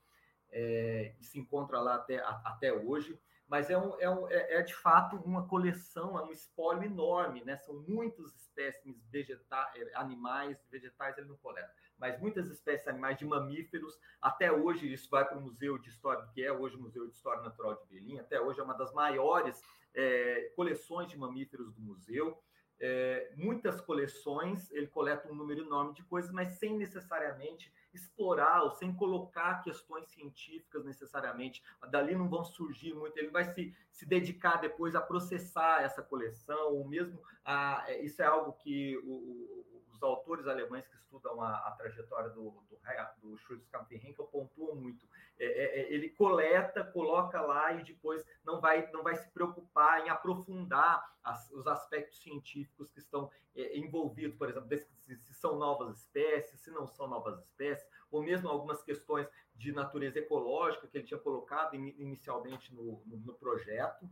é, 0.52 1.16
e 1.20 1.24
se 1.24 1.40
encontra 1.40 1.80
lá 1.80 1.96
até, 1.96 2.20
a, 2.20 2.42
até 2.46 2.72
hoje 2.72 3.20
mas 3.48 3.70
é, 3.70 3.78
um, 3.78 4.00
é, 4.00 4.10
um, 4.10 4.28
é, 4.30 4.56
é, 4.56 4.62
de 4.62 4.74
fato 4.74 5.16
uma 5.18 5.48
coleção, 5.48 6.18
é 6.18 6.24
um 6.24 6.32
espólio 6.32 6.84
enorme, 6.84 7.44
né? 7.44 7.58
São 7.58 7.76
muitos 7.88 8.36
espécimes 8.36 9.06
vegetais, 9.12 9.76
é, 9.76 9.96
animais, 9.96 10.58
vegetais 10.72 11.18
ele 11.18 11.28
não 11.28 11.38
coleta, 11.38 11.72
mas 11.98 12.20
muitas 12.20 12.48
espécies 12.50 12.88
animais 12.88 13.18
de 13.18 13.26
mamíferos. 13.26 13.98
Até 14.22 14.52
hoje 14.52 14.92
isso 14.92 15.10
vai 15.10 15.26
para 15.26 15.38
o 15.38 15.42
Museu 15.42 15.78
de 15.78 15.90
História, 15.90 16.28
que 16.34 16.44
é 16.44 16.52
hoje 16.52 16.76
o 16.76 16.82
Museu 16.82 17.08
de 17.08 17.14
História 17.14 17.42
Natural 17.42 17.76
de 17.76 17.86
Belém. 17.88 18.20
Até 18.20 18.40
hoje 18.40 18.60
é 18.60 18.64
uma 18.64 18.74
das 18.74 18.94
maiores 18.94 19.62
é, 19.94 20.52
coleções 20.56 21.10
de 21.10 21.18
mamíferos 21.18 21.74
do 21.74 21.82
museu 21.82 22.42
é, 22.86 23.32
muitas 23.38 23.80
coleções, 23.80 24.70
ele 24.72 24.88
coleta 24.88 25.32
um 25.32 25.36
número 25.36 25.62
enorme 25.62 25.94
de 25.94 26.04
coisas, 26.04 26.30
mas 26.32 26.50
sem 26.58 26.78
necessariamente 26.78 27.72
explorar 27.94 28.64
ou 28.64 28.72
sem 28.72 28.94
colocar 28.94 29.64
questões 29.64 30.06
científicas 30.10 30.84
necessariamente. 30.84 31.64
Dali 31.90 32.14
não 32.14 32.28
vão 32.28 32.44
surgir 32.44 32.94
muito, 32.94 33.18
ele 33.18 33.30
vai 33.30 33.46
se, 33.46 33.74
se 33.90 34.06
dedicar 34.06 34.58
depois 34.58 34.96
a 34.96 35.02
processar 35.02 35.82
essa 35.82 36.04
coleção, 36.04 36.74
ou 36.74 36.86
mesmo 36.86 37.22
a, 37.46 37.86
é, 37.88 38.04
isso 38.04 38.22
é 38.22 38.26
algo 38.26 38.52
que 38.52 38.98
o, 38.98 39.66
os 39.94 40.02
autores 40.02 40.48
alemães 40.48 40.88
que 40.88 40.96
estudam 40.96 41.42
a, 41.42 41.56
a 41.68 41.72
trajetória 41.72 42.30
do, 42.32 42.52
do, 42.70 42.80
do 43.22 43.38
Schultz 43.38 43.68
Kampf-Henkel 43.68 44.26
pontuam 44.26 44.76
muito. 44.76 45.08
É, 45.40 45.46
é, 45.46 45.80
é, 45.82 45.94
ele 45.94 46.10
coleta, 46.10 46.84
coloca 46.84 47.40
lá 47.42 47.74
e 47.74 47.84
depois 47.84 48.26
não 48.44 48.60
vai, 48.60 48.90
não 48.92 49.04
vai 49.04 49.16
se 49.16 49.30
preocupar 49.32 50.06
em 50.06 50.10
aprofundar 50.10 51.14
as, 51.24 51.50
os 51.52 51.68
aspectos 51.68 52.22
científicos 52.22 52.90
que 52.92 53.00
estão 53.00 53.30
é, 53.56 53.78
envolvidos, 53.78 54.38
por 54.38 54.50
exemplo, 54.50 54.68
se, 54.78 55.16
se 55.16 55.34
são 55.34 55.58
novas 55.58 55.98
espécies, 55.98 56.60
se 56.60 56.72
não 56.72 56.88
são 56.88 57.08
novas 57.08 57.40
espécies, 57.40 57.88
ou 58.12 58.22
mesmo 58.22 58.50
algumas 58.50 58.82
questões 58.84 59.28
de 59.56 59.72
natureza 59.72 60.20
ecológica 60.20 60.88
que 60.88 60.98
ele 60.98 61.06
tinha 61.06 61.20
colocado 61.20 61.76
inicialmente 61.76 62.74
no, 62.74 63.02
no, 63.06 63.18
no 63.18 63.34
projeto. 63.34 64.10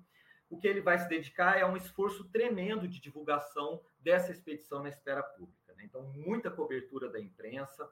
O 0.50 0.58
que 0.58 0.68
ele 0.68 0.82
vai 0.82 1.00
se 1.00 1.08
dedicar 1.08 1.58
é 1.58 1.66
um 1.66 1.78
esforço 1.78 2.26
tremendo 2.26 2.88
de 2.88 3.00
divulgação 3.00 3.82
dessa 4.00 4.32
expedição 4.32 4.84
na 4.84 4.90
esfera 4.90 5.24
pública. 5.24 5.61
Né? 5.76 5.84
Então, 5.86 6.04
muita 6.16 6.52
cobertura 6.52 7.10
da 7.10 7.20
imprensa. 7.20 7.90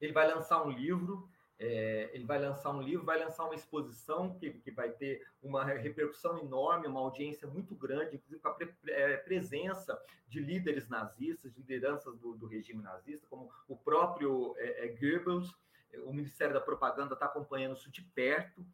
Ele 0.00 0.12
vai 0.12 0.26
lançar 0.26 0.62
um 0.64 0.70
livro 0.70 1.28
é, 1.58 2.10
ele 2.12 2.24
vai 2.24 2.38
lançar 2.38 2.70
um 2.70 2.82
livro, 2.82 3.04
vai 3.04 3.18
lançar 3.18 3.44
uma 3.44 3.54
exposição 3.54 4.34
que, 4.34 4.50
que 4.50 4.70
vai 4.72 4.90
ter 4.90 5.24
uma 5.40 5.64
repercussão 5.64 6.38
enorme, 6.38 6.88
uma 6.88 7.00
audiência 7.00 7.46
muito 7.46 7.76
grande, 7.76 8.16
inclusive 8.16 8.40
com 8.40 8.48
a 8.48 8.54
pre, 8.54 8.74
é, 8.88 9.16
presença 9.18 10.00
de 10.26 10.40
líderes 10.40 10.88
nazistas, 10.88 11.52
de 11.52 11.60
lideranças 11.60 12.18
do, 12.18 12.34
do 12.34 12.46
regime 12.46 12.82
nazista, 12.82 13.26
como 13.30 13.50
o 13.68 13.76
próprio 13.76 14.54
é, 14.58 14.86
é 14.86 14.88
Goebbels. 14.88 15.54
O 16.04 16.12
Ministério 16.12 16.52
da 16.52 16.60
Propaganda 16.60 17.14
está 17.14 17.26
acompanhando 17.26 17.76
isso 17.76 17.88
de 17.88 18.02
perto. 18.02 18.66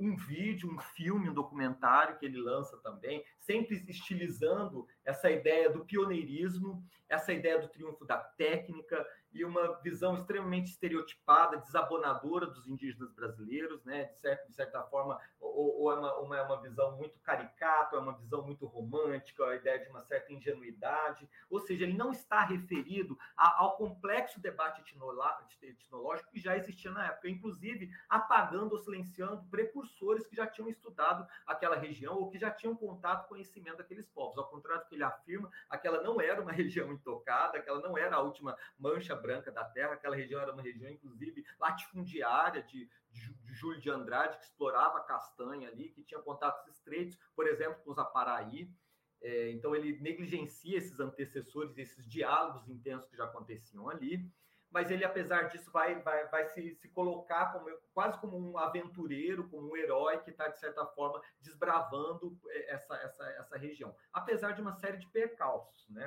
Um 0.00 0.16
vídeo, 0.16 0.72
um 0.72 0.78
filme, 0.78 1.30
um 1.30 1.34
documentário 1.34 2.18
que 2.18 2.26
ele 2.26 2.40
lança 2.40 2.76
também, 2.78 3.24
sempre 3.38 3.76
estilizando 3.88 4.86
essa 5.04 5.30
ideia 5.30 5.70
do 5.70 5.84
pioneirismo, 5.84 6.82
essa 7.08 7.32
ideia 7.32 7.60
do 7.60 7.68
triunfo 7.68 8.04
da 8.04 8.18
técnica, 8.18 9.06
e 9.36 9.44
uma 9.44 9.78
visão 9.82 10.14
extremamente 10.14 10.70
estereotipada, 10.70 11.58
desabonadora 11.58 12.46
dos 12.46 12.66
indígenas 12.66 13.12
brasileiros, 13.12 13.84
né? 13.84 14.04
de, 14.04 14.18
certa, 14.18 14.46
de 14.46 14.54
certa 14.54 14.82
forma, 14.84 15.20
ou, 15.38 15.82
ou 15.82 15.92
é 15.92 15.98
uma, 15.98 16.18
uma, 16.20 16.38
é 16.38 16.42
uma 16.42 16.62
visão 16.62 16.96
muito 16.96 17.18
caricata, 17.20 17.96
é 17.96 17.98
uma 17.98 18.16
visão 18.16 18.42
muito 18.42 18.64
romântica, 18.66 19.44
a 19.44 19.56
ideia 19.56 19.78
de 19.78 19.90
uma 19.90 20.00
certa 20.00 20.32
ingenuidade, 20.32 21.28
ou 21.50 21.60
seja, 21.60 21.84
ele 21.84 21.96
não 21.96 22.12
está 22.12 22.44
referido 22.44 23.18
a, 23.36 23.60
ao 23.62 23.76
complexo 23.76 24.40
debate 24.40 24.80
etnológico 24.80 26.30
que 26.30 26.40
já 26.40 26.56
existia 26.56 26.90
na 26.90 27.06
época, 27.06 27.28
inclusive 27.28 27.90
apagando 28.08 28.72
ou 28.72 28.78
silenciando 28.78 29.44
precursores 29.76 30.26
que 30.26 30.34
já 30.34 30.46
tinham 30.46 30.68
estudado 30.68 31.26
aquela 31.46 31.76
região 31.76 32.14
ou 32.16 32.30
que 32.30 32.38
já 32.38 32.50
tinham 32.50 32.74
contato, 32.74 33.28
conhecimento 33.28 33.78
daqueles 33.78 34.06
povos. 34.08 34.38
Ao 34.38 34.48
contrário 34.48 34.82
do 34.82 34.88
que 34.88 34.94
ele 34.94 35.04
afirma, 35.04 35.50
aquela 35.68 36.02
não 36.02 36.20
era 36.20 36.40
uma 36.40 36.52
região 36.52 36.90
intocada, 36.92 37.58
aquela 37.58 37.80
não 37.80 37.96
era 37.98 38.16
a 38.16 38.20
última 38.20 38.56
mancha 38.78 39.14
branca 39.14 39.52
da 39.52 39.64
terra. 39.64 39.92
Aquela 39.92 40.16
região 40.16 40.40
era 40.40 40.52
uma 40.52 40.62
região, 40.62 40.90
inclusive, 40.90 41.44
latifundiária 41.58 42.62
de, 42.62 42.88
de, 43.10 43.54
Júlio 43.54 43.80
de 43.80 43.90
Andrade, 43.90 44.38
que 44.38 44.44
explorava 44.44 44.98
a 44.98 45.02
castanha 45.02 45.68
ali, 45.68 45.90
que 45.90 46.02
tinha 46.02 46.20
contatos 46.20 46.66
estreitos, 46.68 47.18
por 47.34 47.46
exemplo, 47.46 47.82
com 47.84 47.90
os 47.90 47.98
Aparaí. 47.98 48.70
É, 49.22 49.50
então, 49.50 49.74
ele 49.74 49.98
negligencia 50.00 50.76
esses 50.76 51.00
antecessores, 51.00 51.76
esses 51.78 52.06
diálogos 52.06 52.68
intensos 52.68 53.08
que 53.08 53.16
já 53.16 53.24
aconteciam 53.24 53.88
ali 53.88 54.30
mas 54.70 54.90
ele, 54.90 55.04
apesar 55.04 55.44
disso, 55.44 55.70
vai, 55.70 56.00
vai, 56.02 56.26
vai 56.28 56.46
se, 56.46 56.74
se 56.74 56.88
colocar 56.88 57.52
como, 57.52 57.70
quase 57.94 58.18
como 58.20 58.36
um 58.38 58.58
aventureiro, 58.58 59.48
como 59.48 59.70
um 59.70 59.76
herói 59.76 60.18
que 60.18 60.30
está, 60.30 60.48
de 60.48 60.58
certa 60.58 60.84
forma, 60.86 61.20
desbravando 61.40 62.38
é, 62.48 62.74
essa, 62.74 62.94
essa, 62.96 63.24
essa 63.32 63.56
região. 63.56 63.94
Apesar 64.12 64.52
de 64.52 64.60
uma 64.60 64.74
série 64.74 64.98
de 64.98 65.06
percalços, 65.08 65.88
né? 65.88 66.06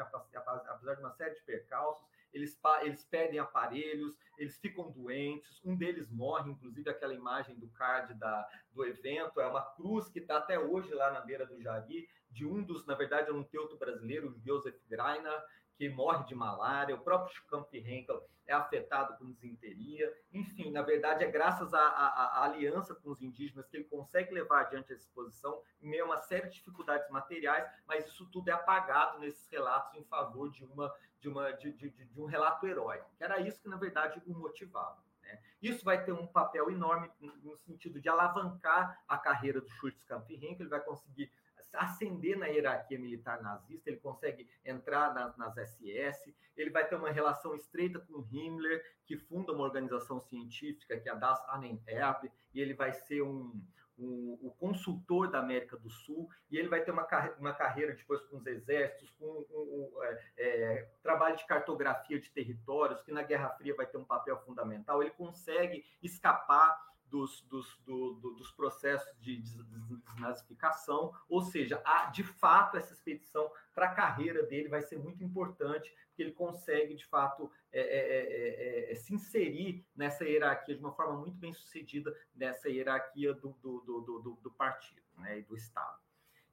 apesar 0.68 0.96
de 0.96 1.02
uma 1.02 1.12
série 1.12 1.36
de 1.36 1.42
percalços, 1.42 2.08
eles, 2.34 2.60
eles 2.82 3.04
perdem 3.06 3.40
aparelhos, 3.40 4.16
eles 4.38 4.58
ficam 4.60 4.92
doentes, 4.92 5.60
um 5.66 5.76
deles 5.76 6.10
morre, 6.10 6.52
inclusive 6.52 6.90
aquela 6.90 7.14
imagem 7.14 7.56
do 7.56 7.68
card 7.70 8.14
da, 8.14 8.48
do 8.72 8.86
evento, 8.86 9.42
é 9.42 9.48
uma 9.48 9.64
cruz 9.74 10.08
que 10.10 10.20
está 10.20 10.38
até 10.38 10.60
hoje 10.60 10.94
lá 10.94 11.12
na 11.12 11.22
beira 11.22 11.46
do 11.46 11.60
Jari, 11.62 12.08
de 12.30 12.46
um 12.46 12.64
dos, 12.64 12.86
na 12.86 12.94
verdade, 12.94 13.30
é 13.30 13.34
um 13.34 13.44
teuto 13.44 13.78
brasileiro, 13.78 14.40
Joseph 14.46 14.80
Greiner, 14.88 15.44
que 15.80 15.88
morre 15.88 16.26
de 16.26 16.36
malária, 16.36 16.94
o 16.94 17.00
próprio 17.00 17.42
Camp 17.46 17.74
Henkel 17.74 18.22
é 18.46 18.54
afetado 18.54 19.18
com 19.18 19.32
desinteria. 19.32 20.14
Enfim, 20.34 20.72
na 20.72 20.82
verdade, 20.82 21.24
é 21.24 21.32
graças 21.32 21.74
à, 21.74 21.80
à, 21.80 22.08
à, 22.08 22.44
aliança 22.44 22.94
com 22.94 23.10
os 23.10 23.22
indígenas 23.22 23.66
que 23.70 23.78
ele 23.78 23.86
consegue 23.86 24.34
levar 24.34 24.64
adiante 24.64 24.92
essa 24.92 25.04
exposição, 25.04 25.62
em 25.82 25.88
meio 25.88 26.04
a 26.04 26.08
uma 26.08 26.18
série 26.18 26.50
de 26.50 26.56
dificuldades 26.56 27.10
materiais, 27.10 27.66
mas 27.88 28.06
isso 28.06 28.26
tudo 28.26 28.50
é 28.50 28.52
apagado 28.52 29.20
nesses 29.20 29.48
relatos 29.48 29.96
em 29.96 30.04
favor 30.04 30.52
de, 30.52 30.66
uma, 30.66 30.94
de, 31.22 31.30
uma, 31.30 31.50
de, 31.54 31.72
de, 31.72 31.90
de 31.90 32.22
um 32.22 32.26
relato 32.26 32.68
heróico, 32.68 33.10
que 33.18 33.24
era 33.24 33.40
isso 33.40 33.62
que, 33.62 33.70
na 33.70 33.78
verdade, 33.78 34.22
o 34.28 34.34
motivava. 34.34 35.02
Né? 35.24 35.40
Isso 35.62 35.86
vai 35.86 36.04
ter 36.04 36.12
um 36.12 36.28
papel 36.28 36.70
enorme 36.70 37.10
no 37.22 37.56
sentido 37.56 38.02
de 38.02 38.10
alavancar 38.10 39.02
a 39.08 39.18
carreira 39.18 39.62
do 39.62 39.70
Schultz 39.70 40.04
Camp 40.04 40.30
Henkel, 40.30 40.58
ele 40.60 40.68
vai 40.68 40.82
conseguir 40.82 41.32
ascender 41.74 42.38
na 42.38 42.48
hierarquia 42.48 43.00
militar 43.00 43.42
nazista, 43.42 43.90
ele 43.90 44.00
consegue 44.00 44.48
entrar 44.66 45.14
nas, 45.14 45.36
nas 45.38 45.56
SS, 45.56 46.36
ele 46.56 46.70
vai 46.70 46.88
ter 46.88 46.96
uma 46.96 47.12
relação 47.12 47.56
estreita 47.56 48.00
com 48.00 48.26
Himmler, 48.32 48.84
que 49.06 49.18
funda 49.18 49.54
uma 49.54 49.64
organização 49.64 50.20
científica, 50.20 51.00
que 51.00 51.10
é 51.10 51.12
a 51.12 51.16
Das 51.16 51.40
Annenherbe, 51.50 52.32
e 52.54 52.60
ele 52.60 52.74
vai 52.74 52.94
ser 52.94 53.22
um, 53.22 53.62
um, 53.98 54.38
o 54.42 54.52
consultor 54.52 55.30
da 55.30 55.40
América 55.40 55.78
do 55.78 55.90
Sul, 55.90 56.30
e 56.50 56.58
ele 56.58 56.68
vai 56.68 56.82
ter 56.84 56.92
uma, 56.92 57.08
uma 57.38 57.54
carreira 57.54 57.94
depois 57.94 58.22
com 58.24 58.38
os 58.38 58.46
exércitos, 58.46 59.10
com 59.12 59.26
um, 59.26 59.92
um 59.96 60.04
é, 60.04 60.20
é, 60.38 60.92
trabalho 61.04 61.36
de 61.36 61.46
cartografia 61.46 62.20
de 62.20 62.32
territórios, 62.32 63.02
que 63.02 63.12
na 63.12 63.24
Guerra 63.24 63.50
Fria 63.52 63.76
vai 63.76 63.86
ter 63.86 63.98
um 63.98 64.06
papel 64.06 64.38
fundamental. 64.40 65.02
Ele 65.02 65.12
consegue 65.12 65.86
escapar 66.02 66.89
dos, 67.10 67.42
dos, 67.42 67.78
do, 67.86 68.14
do, 68.14 68.32
dos 68.36 68.52
processos 68.52 69.12
de 69.20 69.38
desnazificação, 69.38 71.14
ou 71.28 71.42
seja, 71.42 71.82
a, 71.86 72.06
de 72.08 72.24
fato, 72.24 72.78
essa 72.78 72.94
expedição 72.94 73.52
para 73.74 73.88
a 73.88 73.94
carreira 73.94 74.44
dele 74.44 74.70
vai 74.70 74.82
ser 74.82 74.98
muito 75.00 75.24
importante, 75.24 75.94
porque 76.08 76.22
ele 76.22 76.32
consegue, 76.32 76.96
de 76.96 77.06
fato, 77.06 77.52
é 77.72 77.80
é, 77.80 77.84
é, 77.84 78.90
é, 78.90 78.92
é, 78.92 78.96
se 78.96 79.14
inserir 79.14 79.86
nessa 79.96 80.26
hierarquia 80.26 80.76
de 80.76 80.82
uma 80.82 80.92
forma 80.92 81.18
muito 81.18 81.38
bem 81.38 81.54
sucedida, 81.54 82.16
nessa 82.36 82.70
hierarquia 82.70 83.34
do, 83.34 83.50
do, 83.62 83.82
do, 83.82 84.40
do 84.42 84.52
partido 84.52 85.02
né, 85.18 85.40
e 85.40 85.44
do 85.44 85.56
Estado. 85.56 86.09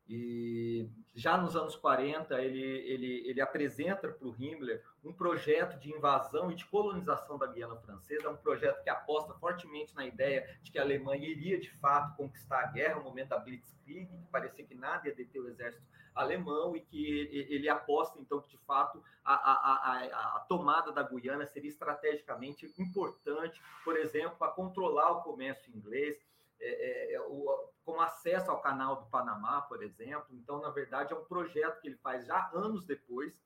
E 0.08 0.88
já 1.16 1.36
nos 1.36 1.56
anos 1.56 1.74
40, 1.74 2.40
ele, 2.40 2.60
ele, 2.60 3.28
ele 3.28 3.40
apresenta 3.40 4.08
para 4.08 4.28
o 4.28 4.34
Himmler 4.38 4.84
um 5.02 5.12
projeto 5.12 5.78
de 5.80 5.90
invasão 5.90 6.50
e 6.50 6.54
de 6.54 6.64
colonização 6.66 7.36
da 7.38 7.46
Guiana 7.46 7.76
Francesa, 7.76 8.30
um 8.30 8.36
projeto 8.36 8.82
que 8.84 8.90
aposta 8.90 9.34
fortemente 9.34 9.94
na 9.94 10.06
ideia 10.06 10.46
de 10.62 10.70
que 10.70 10.78
a 10.78 10.82
Alemanha 10.82 11.26
iria, 11.26 11.58
de 11.58 11.70
fato, 11.78 12.16
conquistar 12.16 12.60
a 12.60 12.66
guerra, 12.66 12.96
no 12.96 13.04
momento 13.04 13.30
da 13.30 13.38
Blitzkrieg, 13.38 14.06
que 14.06 14.30
parecia 14.30 14.64
que 14.64 14.74
nada 14.74 15.08
ia 15.08 15.14
deter 15.14 15.40
o 15.40 15.48
exército 15.48 15.84
alemão, 16.14 16.76
e 16.76 16.80
que 16.80 17.04
ele, 17.04 17.54
ele 17.54 17.68
aposta, 17.68 18.18
então, 18.20 18.40
que, 18.40 18.48
de 18.48 18.58
fato, 18.58 19.02
a, 19.24 19.34
a, 19.34 19.52
a, 19.52 20.36
a 20.36 20.40
tomada 20.40 20.92
da 20.92 21.02
Guiana 21.02 21.46
seria 21.46 21.68
estrategicamente 21.68 22.72
importante, 22.78 23.60
por 23.84 23.96
exemplo, 23.96 24.36
para 24.38 24.52
controlar 24.52 25.10
o 25.12 25.22
comércio 25.22 25.70
inglês, 25.74 26.16
é, 26.60 26.68
é, 26.68 27.14
é, 27.14 27.20
o, 27.20 27.72
com 27.84 28.00
acesso 28.00 28.50
ao 28.50 28.60
canal 28.60 28.96
do 28.96 29.06
Panamá, 29.06 29.62
por 29.62 29.82
exemplo. 29.82 30.28
Então, 30.32 30.60
na 30.60 30.70
verdade, 30.70 31.12
é 31.12 31.16
um 31.16 31.24
projeto 31.24 31.80
que 31.80 31.88
ele 31.88 31.96
faz 31.96 32.26
já 32.26 32.50
anos 32.52 32.84
depois. 32.84 33.44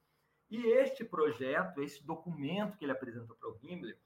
E 0.50 0.66
este 0.66 1.04
projeto, 1.04 1.80
esse 1.82 2.04
documento 2.04 2.76
que 2.76 2.84
ele 2.84 2.92
apresenta 2.92 3.34
para 3.34 3.48
o 3.48 3.58
Himmler, 3.62 3.98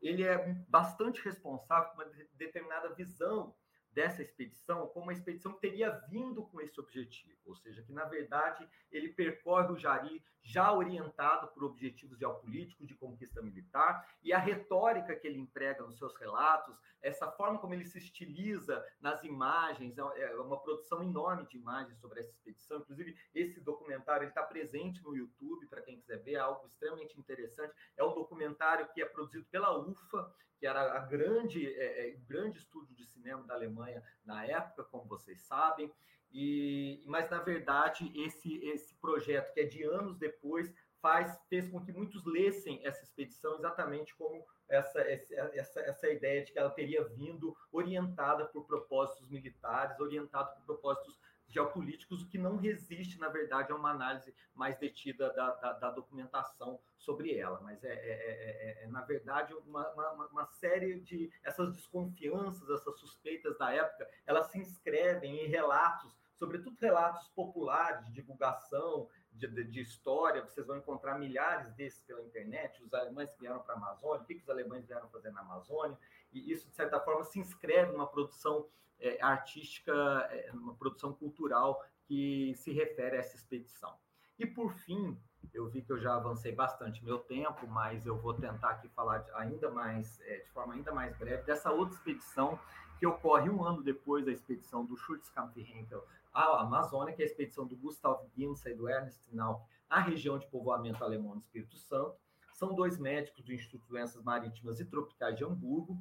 ele 0.00 0.22
é 0.22 0.54
bastante 0.68 1.20
responsável 1.22 1.90
por 1.90 2.04
uma 2.04 2.12
determinada 2.34 2.94
visão 2.94 3.54
dessa 3.90 4.22
expedição 4.22 4.86
como 4.88 5.06
uma 5.06 5.12
expedição 5.12 5.52
que 5.54 5.60
teria 5.60 5.90
vindo 6.08 6.44
com 6.44 6.60
esse 6.60 6.78
objetivo, 6.78 7.36
ou 7.46 7.56
seja, 7.56 7.82
que 7.82 7.92
na 7.92 8.04
verdade 8.04 8.68
ele 8.92 9.08
percorre 9.08 9.72
o 9.72 9.76
Jari 9.76 10.22
já 10.48 10.72
orientado 10.72 11.46
por 11.48 11.62
objetivos 11.62 12.18
geopolíticos 12.18 12.88
de 12.88 12.94
conquista 12.94 13.42
militar 13.42 14.08
e 14.22 14.32
a 14.32 14.38
retórica 14.38 15.14
que 15.14 15.26
ele 15.26 15.38
emprega 15.38 15.82
nos 15.82 15.98
seus 15.98 16.16
relatos, 16.16 16.74
essa 17.02 17.30
forma 17.30 17.58
como 17.58 17.74
ele 17.74 17.84
se 17.84 17.98
estiliza 17.98 18.82
nas 18.98 19.22
imagens, 19.24 19.98
é, 19.98 20.22
é 20.22 20.40
uma 20.40 20.58
produção 20.58 21.02
enorme 21.02 21.46
de 21.46 21.58
imagens 21.58 21.98
sobre 22.00 22.20
essa 22.20 22.30
expedição. 22.30 22.78
Inclusive 22.78 23.14
esse 23.34 23.60
documentário 23.60 24.26
está 24.26 24.42
presente 24.42 25.04
no 25.04 25.14
YouTube 25.14 25.66
para 25.66 25.82
quem 25.82 26.00
quiser 26.00 26.22
ver, 26.22 26.34
é 26.34 26.38
algo 26.38 26.66
extremamente 26.66 27.20
interessante. 27.20 27.74
É 27.94 28.02
um 28.02 28.14
documentário 28.14 28.88
que 28.94 29.02
é 29.02 29.04
produzido 29.04 29.44
pela 29.50 29.78
UFA, 29.78 30.34
que 30.58 30.66
era 30.66 30.96
a 30.96 31.00
grande, 31.00 31.66
é, 31.74 32.08
é, 32.08 32.10
grande 32.26 32.58
estúdio 32.58 32.94
de 32.94 33.04
cinema 33.04 33.42
da 33.44 33.52
Alemanha 33.52 34.02
na 34.24 34.46
época, 34.46 34.82
como 34.84 35.04
vocês 35.04 35.42
sabem. 35.42 35.92
E, 36.32 37.02
mas, 37.06 37.30
na 37.30 37.40
verdade, 37.40 38.12
esse, 38.14 38.56
esse 38.64 38.94
projeto, 38.96 39.52
que 39.52 39.60
é 39.60 39.64
de 39.64 39.82
anos 39.82 40.16
depois, 40.18 40.72
faz, 41.00 41.38
fez 41.48 41.68
com 41.68 41.80
que 41.80 41.92
muitos 41.92 42.24
lessem 42.24 42.84
essa 42.84 43.02
expedição 43.02 43.56
exatamente 43.56 44.14
como 44.16 44.44
essa, 44.68 45.00
essa, 45.00 45.80
essa 45.80 46.08
ideia 46.08 46.44
de 46.44 46.52
que 46.52 46.58
ela 46.58 46.70
teria 46.70 47.04
vindo 47.04 47.56
orientada 47.72 48.44
por 48.46 48.66
propósitos 48.66 49.28
militares, 49.28 49.98
orientada 49.98 50.50
por 50.50 50.64
propósitos 50.64 51.18
geopolíticos, 51.48 52.22
o 52.22 52.28
que 52.28 52.36
não 52.36 52.56
resiste, 52.56 53.18
na 53.18 53.28
verdade, 53.28 53.72
a 53.72 53.74
uma 53.74 53.90
análise 53.90 54.34
mais 54.54 54.78
detida 54.78 55.32
da, 55.32 55.54
da, 55.54 55.72
da 55.72 55.90
documentação 55.90 56.78
sobre 56.98 57.34
ela. 57.36 57.58
Mas 57.62 57.82
é, 57.82 57.92
é, 57.92 58.80
é, 58.80 58.84
é 58.84 58.86
na 58.88 59.00
verdade, 59.00 59.54
uma, 59.54 59.88
uma, 59.92 60.26
uma, 60.26 60.46
série 60.46 61.00
de 61.00 61.32
essas 61.42 61.72
desconfianças, 61.72 62.68
essas 62.68 63.00
suspeitas 63.00 63.56
da 63.56 63.72
época, 63.72 64.08
elas 64.26 64.50
se 64.50 64.58
inscrevem 64.58 65.46
em 65.46 65.48
relatos, 65.48 66.14
sobretudo 66.38 66.76
relatos 66.80 67.28
populares 67.28 68.04
de 68.06 68.12
divulgação, 68.12 69.08
de, 69.32 69.46
de, 69.64 69.80
história, 69.80 70.42
vocês 70.42 70.66
vão 70.66 70.76
encontrar 70.76 71.18
milhares 71.18 71.72
desses 71.74 72.00
pela 72.02 72.22
internet, 72.22 72.82
os 72.82 72.92
alemães 72.92 73.34
vieram 73.38 73.60
para 73.60 73.74
a 73.74 73.76
Amazônia, 73.76 74.22
o 74.22 74.24
que, 74.24 74.34
que 74.34 74.42
os 74.42 74.50
alemães 74.50 74.86
vieram 74.86 75.08
fazer 75.08 75.30
na 75.30 75.40
Amazônia, 75.40 75.96
e 76.32 76.52
isso, 76.52 76.68
de 76.68 76.74
certa 76.74 77.00
forma, 77.00 77.24
se 77.24 77.38
inscreve 77.38 77.92
numa 77.92 78.06
produção 78.06 78.66
é, 79.00 79.20
artística, 79.22 79.92
é, 80.30 80.50
numa 80.52 80.74
produção 80.74 81.12
cultural 81.12 81.84
que 82.06 82.54
se 82.56 82.72
refere 82.72 83.16
a 83.16 83.20
essa 83.20 83.36
expedição. 83.36 83.94
E, 84.38 84.46
por 84.46 84.72
fim, 84.72 85.16
eu 85.54 85.68
vi 85.68 85.82
que 85.82 85.92
eu 85.92 85.98
já 85.98 86.14
avancei 86.14 86.52
bastante 86.52 87.04
meu 87.04 87.18
tempo, 87.18 87.66
mas 87.66 88.06
eu 88.06 88.16
vou 88.18 88.34
tentar 88.34 88.70
aqui 88.70 88.88
falar 88.88 89.18
de, 89.18 89.30
ainda 89.32 89.70
mais, 89.70 90.20
é, 90.22 90.38
de 90.38 90.50
forma 90.50 90.74
ainda 90.74 90.92
mais 90.92 91.16
breve, 91.16 91.42
dessa 91.44 91.70
outra 91.70 91.94
expedição 91.94 92.58
que 92.98 93.06
ocorre 93.06 93.48
um 93.48 93.62
ano 93.62 93.82
depois 93.82 94.24
da 94.24 94.32
expedição 94.32 94.84
do 94.84 94.96
Schutzkampf-Henkel 94.96 96.04
à 96.38 96.62
Amazônia, 96.62 97.12
que 97.12 97.22
é 97.22 97.24
a 97.24 97.28
expedição 97.28 97.66
do 97.66 97.76
Gustav 97.76 98.24
Ginsa 98.36 98.70
e 98.70 98.74
do 98.74 98.88
Ernst 98.88 99.28
Nauck 99.32 99.64
à 99.90 100.00
região 100.00 100.38
de 100.38 100.46
povoamento 100.46 101.02
alemão 101.02 101.32
do 101.32 101.40
Espírito 101.40 101.76
Santo. 101.76 102.16
São 102.54 102.74
dois 102.74 102.98
médicos 102.98 103.44
do 103.44 103.52
Instituto 103.52 103.82
de 103.82 103.88
Doenças 103.88 104.22
Marítimas 104.22 104.80
e 104.80 104.84
Tropicais 104.84 105.36
de 105.36 105.44
Hamburgo, 105.44 106.00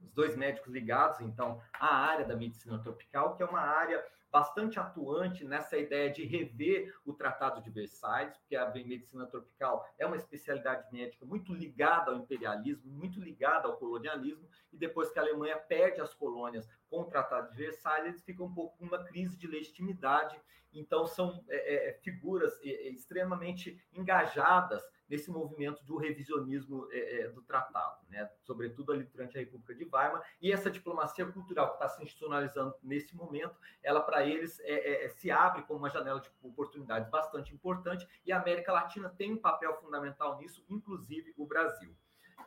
os 0.00 0.12
dois 0.12 0.36
médicos 0.36 0.72
ligados, 0.72 1.20
então, 1.20 1.60
à 1.72 1.96
área 1.96 2.24
da 2.24 2.36
medicina 2.36 2.78
tropical, 2.78 3.36
que 3.36 3.42
é 3.42 3.46
uma 3.46 3.60
área 3.60 4.04
bastante 4.30 4.78
atuante 4.78 5.44
nessa 5.44 5.76
ideia 5.76 6.10
de 6.10 6.24
rever 6.24 6.94
o 7.04 7.12
Tratado 7.12 7.62
de 7.62 7.70
Versalhes, 7.70 8.36
porque 8.36 8.56
a 8.56 8.70
medicina 8.70 9.26
tropical 9.26 9.86
é 9.98 10.06
uma 10.06 10.16
especialidade 10.16 10.86
médica 10.92 11.24
muito 11.24 11.54
ligada 11.54 12.10
ao 12.10 12.18
imperialismo, 12.18 12.90
muito 12.90 13.20
ligada 13.20 13.68
ao 13.68 13.76
colonialismo, 13.76 14.48
e 14.72 14.76
depois 14.76 15.10
que 15.10 15.18
a 15.18 15.22
Alemanha 15.22 15.56
perde 15.56 16.00
as 16.00 16.14
colônias 16.14 16.68
com 16.90 17.00
o 17.00 17.06
Tratado 17.06 17.50
de 17.50 17.56
Versalhes, 17.56 18.08
eles 18.08 18.22
ficam 18.22 18.46
um 18.46 18.54
pouco 18.54 18.76
com 18.78 18.84
uma 18.84 19.04
crise 19.04 19.36
de 19.36 19.46
legitimidade. 19.46 20.38
Então, 20.72 21.06
são 21.06 21.42
é, 21.48 21.88
é, 21.88 21.92
figuras 21.94 22.60
é, 22.62 22.68
é 22.68 22.90
extremamente 22.90 23.82
engajadas 23.92 24.82
nesse 25.08 25.30
movimento 25.30 25.82
do 25.84 25.96
revisionismo 25.96 26.86
é, 26.90 27.20
é, 27.20 27.28
do 27.28 27.42
tratado, 27.42 28.04
né? 28.08 28.30
sobretudo 28.42 28.92
ali 28.92 29.04
durante 29.04 29.36
a 29.36 29.40
República 29.40 29.74
de 29.74 29.84
Weimar, 29.84 30.22
e 30.40 30.52
essa 30.52 30.70
diplomacia 30.70 31.24
cultural 31.26 31.68
que 31.68 31.74
está 31.74 31.88
se 31.88 32.02
institucionalizando 32.02 32.74
nesse 32.82 33.16
momento, 33.16 33.56
ela 33.82 34.00
para 34.00 34.24
eles 34.26 34.60
é, 34.60 35.04
é, 35.04 35.08
se 35.08 35.30
abre 35.30 35.62
como 35.62 35.78
uma 35.78 35.90
janela 35.90 36.20
de 36.20 36.30
oportunidades 36.42 37.08
bastante 37.10 37.54
importante, 37.54 38.06
e 38.24 38.32
a 38.32 38.40
América 38.40 38.72
Latina 38.72 39.08
tem 39.08 39.32
um 39.32 39.38
papel 39.38 39.74
fundamental 39.80 40.38
nisso, 40.38 40.64
inclusive 40.68 41.32
o 41.36 41.46
Brasil. 41.46 41.96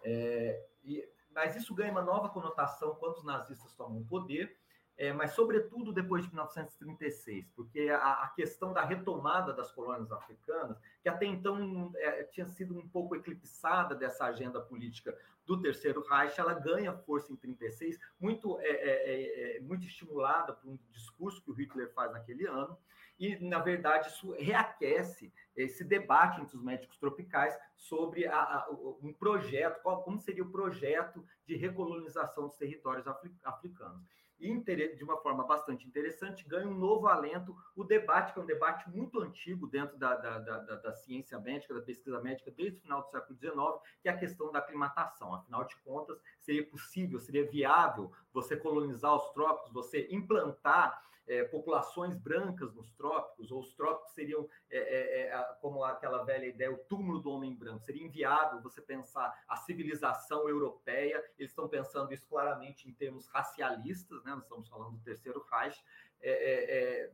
É, 0.03 0.65
e, 0.83 1.07
mas 1.33 1.55
isso 1.55 1.73
ganha 1.73 1.91
uma 1.91 2.01
nova 2.01 2.29
conotação 2.29 2.95
quando 2.95 3.17
os 3.17 3.23
nazistas 3.23 3.73
tomam 3.73 4.01
o 4.01 4.05
poder, 4.05 4.60
é, 4.97 5.11
mas 5.11 5.31
sobretudo 5.31 5.91
depois 5.91 6.23
de 6.23 6.29
1936, 6.29 7.47
porque 7.55 7.89
a, 7.89 8.23
a, 8.23 8.29
questão 8.29 8.71
da 8.71 8.83
retomada 8.83 9.51
das 9.53 9.71
colônias 9.71 10.11
africanas, 10.11 10.77
que 11.01 11.09
até 11.09 11.25
então 11.25 11.91
é, 11.95 12.23
tinha 12.25 12.45
sido 12.45 12.77
um 12.77 12.87
pouco 12.87 13.15
eclipsada 13.15 13.95
dessa 13.95 14.25
agenda 14.25 14.61
política 14.61 15.17
do 15.45 15.59
Terceiro 15.59 16.05
Reich, 16.07 16.39
ela 16.39 16.53
ganha 16.53 16.93
força 16.93 17.33
em 17.33 17.35
36, 17.35 17.99
muito, 18.19 18.59
é, 18.59 18.67
é, 18.67 18.89
é, 18.89 19.57
é, 19.57 19.59
muito 19.61 19.85
estimulada 19.85 20.53
por 20.53 20.69
um 20.69 20.77
discurso 20.91 21.41
que 21.43 21.49
o 21.49 21.53
Hitler 21.53 21.91
faz 21.93 22.11
naquele 22.11 22.45
ano, 22.45 22.77
e, 23.19 23.35
na 23.37 23.59
verdade, 23.59 24.09
isso 24.09 24.31
reaquece 24.31 25.31
esse 25.55 25.83
debate 25.83 26.41
entre 26.41 26.55
os 26.55 26.63
médicos 26.63 26.97
tropicais 26.97 27.55
sobre 27.75 28.25
a, 28.25 28.35
a, 28.35 28.67
um 29.01 29.13
projeto, 29.13 29.81
qual, 29.81 30.01
como 30.03 30.19
seria 30.19 30.43
o 30.43 30.51
projeto 30.51 31.23
de 31.45 31.55
recolonização 31.55 32.47
dos 32.47 32.57
territórios 32.57 33.05
africanos 33.43 34.03
de 34.41 35.03
uma 35.03 35.17
forma 35.17 35.43
bastante 35.43 35.87
interessante, 35.87 36.47
ganha 36.47 36.67
um 36.67 36.73
novo 36.73 37.07
alento 37.07 37.55
o 37.75 37.83
debate, 37.83 38.33
que 38.33 38.39
é 38.39 38.41
um 38.41 38.45
debate 38.45 38.89
muito 38.89 39.19
antigo 39.19 39.67
dentro 39.67 39.97
da, 39.97 40.15
da, 40.15 40.39
da, 40.39 40.57
da, 40.57 40.93
ciência 40.93 41.39
médica, 41.39 41.75
da 41.75 41.81
pesquisa 41.81 42.19
médica, 42.19 42.49
desde 42.49 42.79
o 42.79 42.81
final 42.81 43.01
do 43.01 43.09
século 43.09 43.37
XIX, 43.37 43.55
que 44.01 44.09
é 44.09 44.11
a 44.11 44.17
questão 44.17 44.51
da 44.51 44.59
aclimatação. 44.59 45.35
Afinal 45.35 45.63
de 45.63 45.75
contas, 45.81 46.19
seria 46.39 46.65
possível, 46.65 47.19
seria 47.19 47.47
viável 47.47 48.11
você 48.33 48.57
colonizar 48.57 49.15
os 49.15 49.29
trópicos, 49.31 49.71
você 49.71 50.07
implantar 50.09 51.01
é, 51.31 51.45
populações 51.45 52.17
brancas 52.17 52.73
nos 52.73 52.91
trópicos, 52.91 53.51
ou 53.51 53.61
os 53.61 53.73
trópicos 53.73 54.11
seriam, 54.11 54.49
é, 54.69 54.77
é, 54.77 55.27
é 55.27 55.43
como 55.61 55.81
aquela 55.81 56.25
velha 56.25 56.45
ideia, 56.45 56.73
o 56.73 56.77
túmulo 56.77 57.19
do 57.19 57.31
homem 57.31 57.55
branco. 57.55 57.85
Seria 57.85 58.05
inviável 58.05 58.61
você 58.61 58.81
pensar 58.81 59.33
a 59.47 59.55
civilização 59.55 60.49
europeia, 60.49 61.23
eles 61.39 61.51
estão 61.51 61.69
pensando 61.69 62.13
isso 62.13 62.27
claramente 62.27 62.89
em 62.89 62.93
termos 62.93 63.27
racialistas, 63.27 64.21
né? 64.25 64.31
nós 64.33 64.43
estamos 64.43 64.67
falando 64.67 64.97
do 64.97 65.03
terceiro 65.03 65.45
Reich, 65.49 65.81
é, 66.21 66.31
é, 66.31 67.11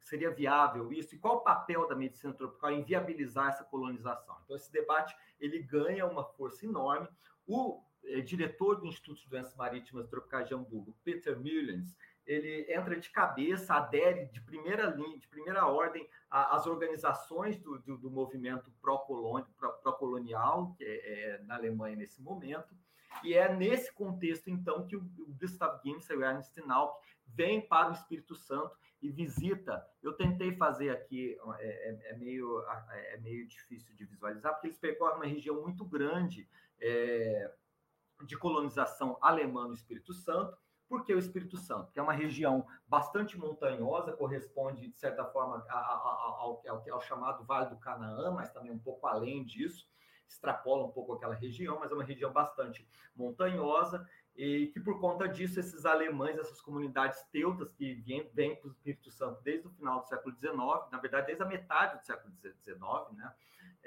seria 0.00 0.30
viável 0.30 0.92
isso? 0.92 1.16
E 1.16 1.18
qual 1.18 1.38
o 1.38 1.40
papel 1.40 1.88
da 1.88 1.96
medicina 1.96 2.32
tropical 2.32 2.70
em 2.70 2.84
viabilizar 2.84 3.48
essa 3.48 3.64
colonização? 3.64 4.36
Então, 4.44 4.56
esse 4.56 4.70
debate 4.72 5.14
ele 5.40 5.58
ganha 5.58 6.06
uma 6.06 6.24
força 6.24 6.64
enorme. 6.64 7.08
O 7.46 7.82
diretor 8.24 8.76
do 8.76 8.86
Instituto 8.86 9.20
de 9.20 9.28
Doenças 9.28 9.54
Marítimas 9.56 10.08
Tropicais 10.08 10.48
de 10.48 10.54
Hamburgo, 10.54 10.96
Peter 11.04 11.36
Mullens, 11.36 11.96
ele 12.26 12.66
entra 12.68 12.98
de 12.98 13.08
cabeça, 13.10 13.74
adere 13.74 14.26
de 14.26 14.40
primeira 14.40 14.86
linha, 14.86 15.18
de 15.18 15.28
primeira 15.28 15.66
ordem 15.66 16.08
às 16.28 16.66
organizações 16.66 17.56
do, 17.58 17.78
do, 17.78 17.96
do 17.96 18.10
movimento 18.10 18.70
pró-colonial, 18.80 20.74
que 20.76 20.84
é, 20.84 21.34
é, 21.34 21.42
na 21.42 21.54
Alemanha 21.54 21.96
nesse 21.96 22.20
momento, 22.20 22.74
e 23.22 23.34
é 23.34 23.54
nesse 23.54 23.92
contexto, 23.92 24.50
então, 24.50 24.86
que 24.86 24.96
o, 24.96 25.00
o 25.00 25.34
Gustav 25.40 25.80
Gims 25.84 26.10
e 26.10 26.14
o 26.14 26.24
Ernst 26.24 26.56
Nauck 26.58 27.00
vêm 27.26 27.60
para 27.60 27.90
o 27.90 27.92
Espírito 27.92 28.34
Santo 28.34 28.76
e 29.00 29.10
visita. 29.10 29.86
Eu 30.02 30.12
tentei 30.12 30.56
fazer 30.56 30.90
aqui, 30.90 31.38
é, 31.58 31.90
é, 31.90 32.10
é 32.10 32.16
meio, 32.16 32.62
é 32.92 33.18
meio 33.18 33.46
difícil 33.46 33.94
de 33.94 34.04
visualizar, 34.04 34.52
porque 34.52 34.66
eles 34.66 34.78
percorrem 34.78 35.16
uma 35.16 35.26
região 35.26 35.62
muito 35.62 35.84
grande 35.84 36.48
é, 36.80 37.52
de 38.24 38.36
colonização 38.36 39.18
alemã 39.20 39.68
no 39.68 39.74
Espírito 39.74 40.12
Santo, 40.12 40.56
por 40.88 41.04
que 41.04 41.14
o 41.14 41.18
Espírito 41.18 41.56
Santo? 41.56 41.90
Que 41.92 41.98
é 41.98 42.02
uma 42.02 42.12
região 42.12 42.66
bastante 42.86 43.38
montanhosa, 43.38 44.12
corresponde, 44.12 44.88
de 44.88 44.98
certa 44.98 45.24
forma, 45.24 45.64
ao, 45.68 46.62
ao, 46.66 46.92
ao, 46.92 47.00
chamado 47.00 47.44
Vale 47.44 47.70
do 47.70 47.76
Canaã, 47.78 48.30
mas 48.30 48.52
também 48.52 48.70
um 48.70 48.78
pouco 48.78 49.06
além 49.06 49.44
disso, 49.44 49.88
extrapola 50.28 50.84
um 50.84 50.90
pouco 50.90 51.14
aquela 51.14 51.34
região, 51.34 51.78
mas 51.78 51.90
é 51.90 51.94
uma 51.94 52.04
região 52.04 52.32
bastante 52.32 52.88
montanhosa, 53.14 54.08
e 54.36 54.66
que 54.66 54.80
por 54.80 55.00
conta 55.00 55.26
disso, 55.26 55.58
esses 55.58 55.86
alemães, 55.86 56.36
essas 56.36 56.60
comunidades 56.60 57.22
teutas 57.32 57.72
que 57.72 57.94
vêm, 57.94 58.30
vêm 58.34 58.56
para 58.56 58.68
o 58.68 58.70
Espírito 58.70 59.10
Santo 59.10 59.40
desde 59.42 59.66
o 59.66 59.70
final 59.70 60.00
do 60.00 60.06
século 60.06 60.36
XIX, 60.36 60.56
na 60.92 60.98
verdade, 60.98 61.26
desde 61.28 61.42
a 61.42 61.46
metade 61.46 61.98
do 61.98 62.04
século 62.04 62.32
XIX, 62.34 62.78
né? 63.12 63.34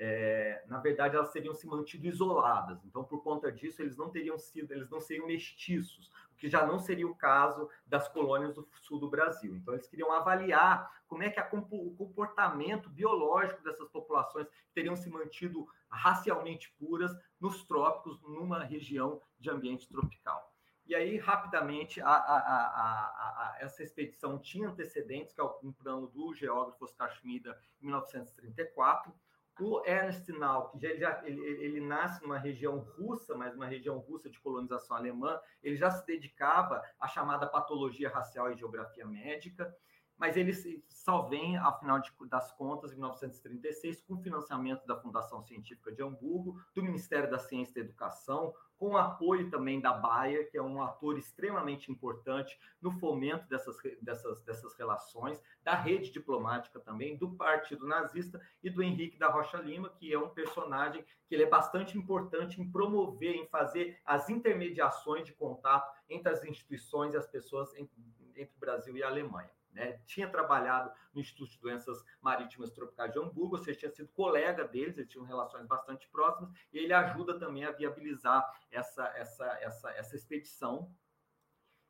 É, 0.02 0.64
na 0.68 0.80
verdade, 0.80 1.16
elas 1.16 1.32
teriam 1.32 1.54
se 1.54 1.68
mantido 1.68 2.08
isoladas. 2.08 2.84
Então, 2.86 3.04
por 3.04 3.22
conta 3.22 3.52
disso, 3.52 3.82
eles 3.82 3.98
não 3.98 4.10
teriam 4.10 4.40
sido, 4.40 4.72
eles 4.72 4.90
não 4.90 5.02
seriam 5.02 5.28
mestiços 5.28 6.10
que 6.40 6.50
já 6.50 6.66
não 6.66 6.80
seria 6.80 7.08
o 7.08 7.16
caso 7.16 7.70
das 7.86 8.08
colônias 8.08 8.56
do 8.56 8.68
sul 8.82 9.00
do 9.00 9.10
Brasil. 9.10 9.56
Então, 9.56 9.74
eles 9.74 9.88
queriam 9.88 10.12
avaliar 10.12 10.90
como 11.08 11.22
é 11.22 11.30
que 11.30 11.40
o 11.42 11.96
comportamento 11.96 12.90
biológico 12.90 13.62
dessas 13.64 13.90
populações 13.90 14.48
teriam 14.74 14.96
se 14.96 15.10
mantido 15.10 15.68
racialmente 15.90 16.74
puras 16.80 17.12
nos 17.40 17.64
trópicos, 17.66 18.22
numa 18.22 18.64
região 18.64 19.22
de 19.38 19.50
ambiente 19.50 19.88
tropical. 19.88 20.50
E 20.86 20.96
aí, 20.96 21.18
rapidamente, 21.18 22.02
a, 22.02 22.10
a, 22.10 23.58
essa 23.60 23.84
expedição 23.84 24.40
tinha 24.40 24.70
antecedentes, 24.70 25.34
que 25.34 25.40
é 25.40 25.44
um 25.44 25.72
plano 25.72 26.08
do 26.08 26.34
geógrafo 26.34 26.84
Oscar 26.84 27.12
Schmida, 27.12 27.56
em 27.80 27.86
1934, 27.86 29.14
o 29.60 29.84
Ernst 29.86 30.28
Nauck, 30.30 30.84
ele, 30.84 31.00
já, 31.00 31.22
ele, 31.26 31.40
ele, 31.42 31.80
nasce 31.80 32.22
numa 32.22 32.38
região 32.38 32.80
russa, 32.80 33.36
mas 33.36 33.56
uma 33.56 33.66
região 33.66 33.98
russa 33.98 34.30
de 34.30 34.40
colonização 34.40 34.96
alemã, 34.96 35.40
ele 35.62 35.76
já 35.76 35.92
se 35.92 36.06
dedicava 36.06 36.82
à 37.00 37.08
chamada 37.08 37.48
patologia 37.48 38.10
racial 38.10 38.52
e 38.52 38.58
geografia 38.58 39.06
médica, 39.06 39.76
mas 40.18 40.36
ele 40.36 40.54
só 40.90 41.22
vem, 41.24 41.58
afinal 41.58 42.00
de, 42.00 42.12
das 42.28 42.52
contas, 42.52 42.92
em 42.92 42.96
1936, 42.96 44.02
com 44.02 44.22
financiamento 44.22 44.86
da 44.86 45.00
Fundação 45.00 45.42
Científica 45.42 45.92
de 45.92 46.04
Hamburgo, 46.04 46.62
do 46.76 46.84
Ministério 46.84 47.30
da 47.30 47.40
Ciência 47.40 47.72
e 47.72 47.76
da 47.76 47.82
Educação, 47.82 48.54
com 48.80 48.96
apoio 48.96 49.50
também 49.52 49.82
da 49.82 49.92
Bayer, 49.92 50.50
que 50.50 50.58
é 50.58 50.62
um 50.62 50.82
ator 50.82 51.18
extremamente 51.18 51.92
importante 51.92 52.58
no 52.82 52.92
fomento 52.94 53.46
dessas, 53.50 53.76
dessas, 54.02 54.42
dessas 54.42 54.74
relações, 54.76 55.44
da 55.62 55.76
rede 55.76 56.10
diplomática 56.12 56.80
também, 56.80 57.18
do 57.18 57.30
Partido 57.36 57.86
Nazista 57.86 58.40
e 58.64 58.70
do 58.70 58.82
Henrique 58.82 59.20
da 59.20 59.28
Rocha 59.28 59.58
Lima, 59.58 59.90
que 59.90 60.14
é 60.14 60.18
um 60.18 60.30
personagem 60.30 61.04
que 61.28 61.36
ele 61.36 61.44
é 61.44 61.50
bastante 61.50 61.98
importante 61.98 62.62
em 62.62 62.72
promover, 62.72 63.36
em 63.36 63.46
fazer 63.48 64.00
as 64.06 64.30
intermediações 64.30 65.26
de 65.26 65.34
contato 65.34 65.94
entre 66.10 66.32
as 66.32 66.44
instituições 66.46 67.14
e 67.14 67.18
as 67.18 67.28
pessoas 67.28 67.76
entre, 67.76 68.02
entre 68.38 68.56
o 68.56 68.60
Brasil 68.60 68.96
e 68.96 69.04
a 69.04 69.08
Alemanha. 69.08 69.59
Né? 69.72 70.00
Tinha 70.06 70.30
trabalhado 70.30 70.92
no 71.14 71.22
Instituto 71.22 71.52
de 71.52 71.60
Doenças 71.60 72.04
Marítimas 72.22 72.72
Tropicais 72.72 73.12
de 73.12 73.20
Hamburgo, 73.20 73.58
ou 73.58 73.64
seja, 73.64 73.80
tinha 73.80 73.92
sido 73.92 74.10
colega 74.10 74.68
deles, 74.68 74.98
eles 74.98 75.10
tinham 75.10 75.26
relações 75.26 75.66
bastante 75.66 76.08
próximas, 76.10 76.52
e 76.72 76.78
ele 76.78 76.94
ajuda 76.94 77.38
também 77.38 77.66
a 77.66 77.72
viabilizar 77.72 78.46
essa, 78.72 79.06
essa, 79.16 79.46
essa, 79.62 79.92
essa 79.92 80.16
expedição. 80.16 80.94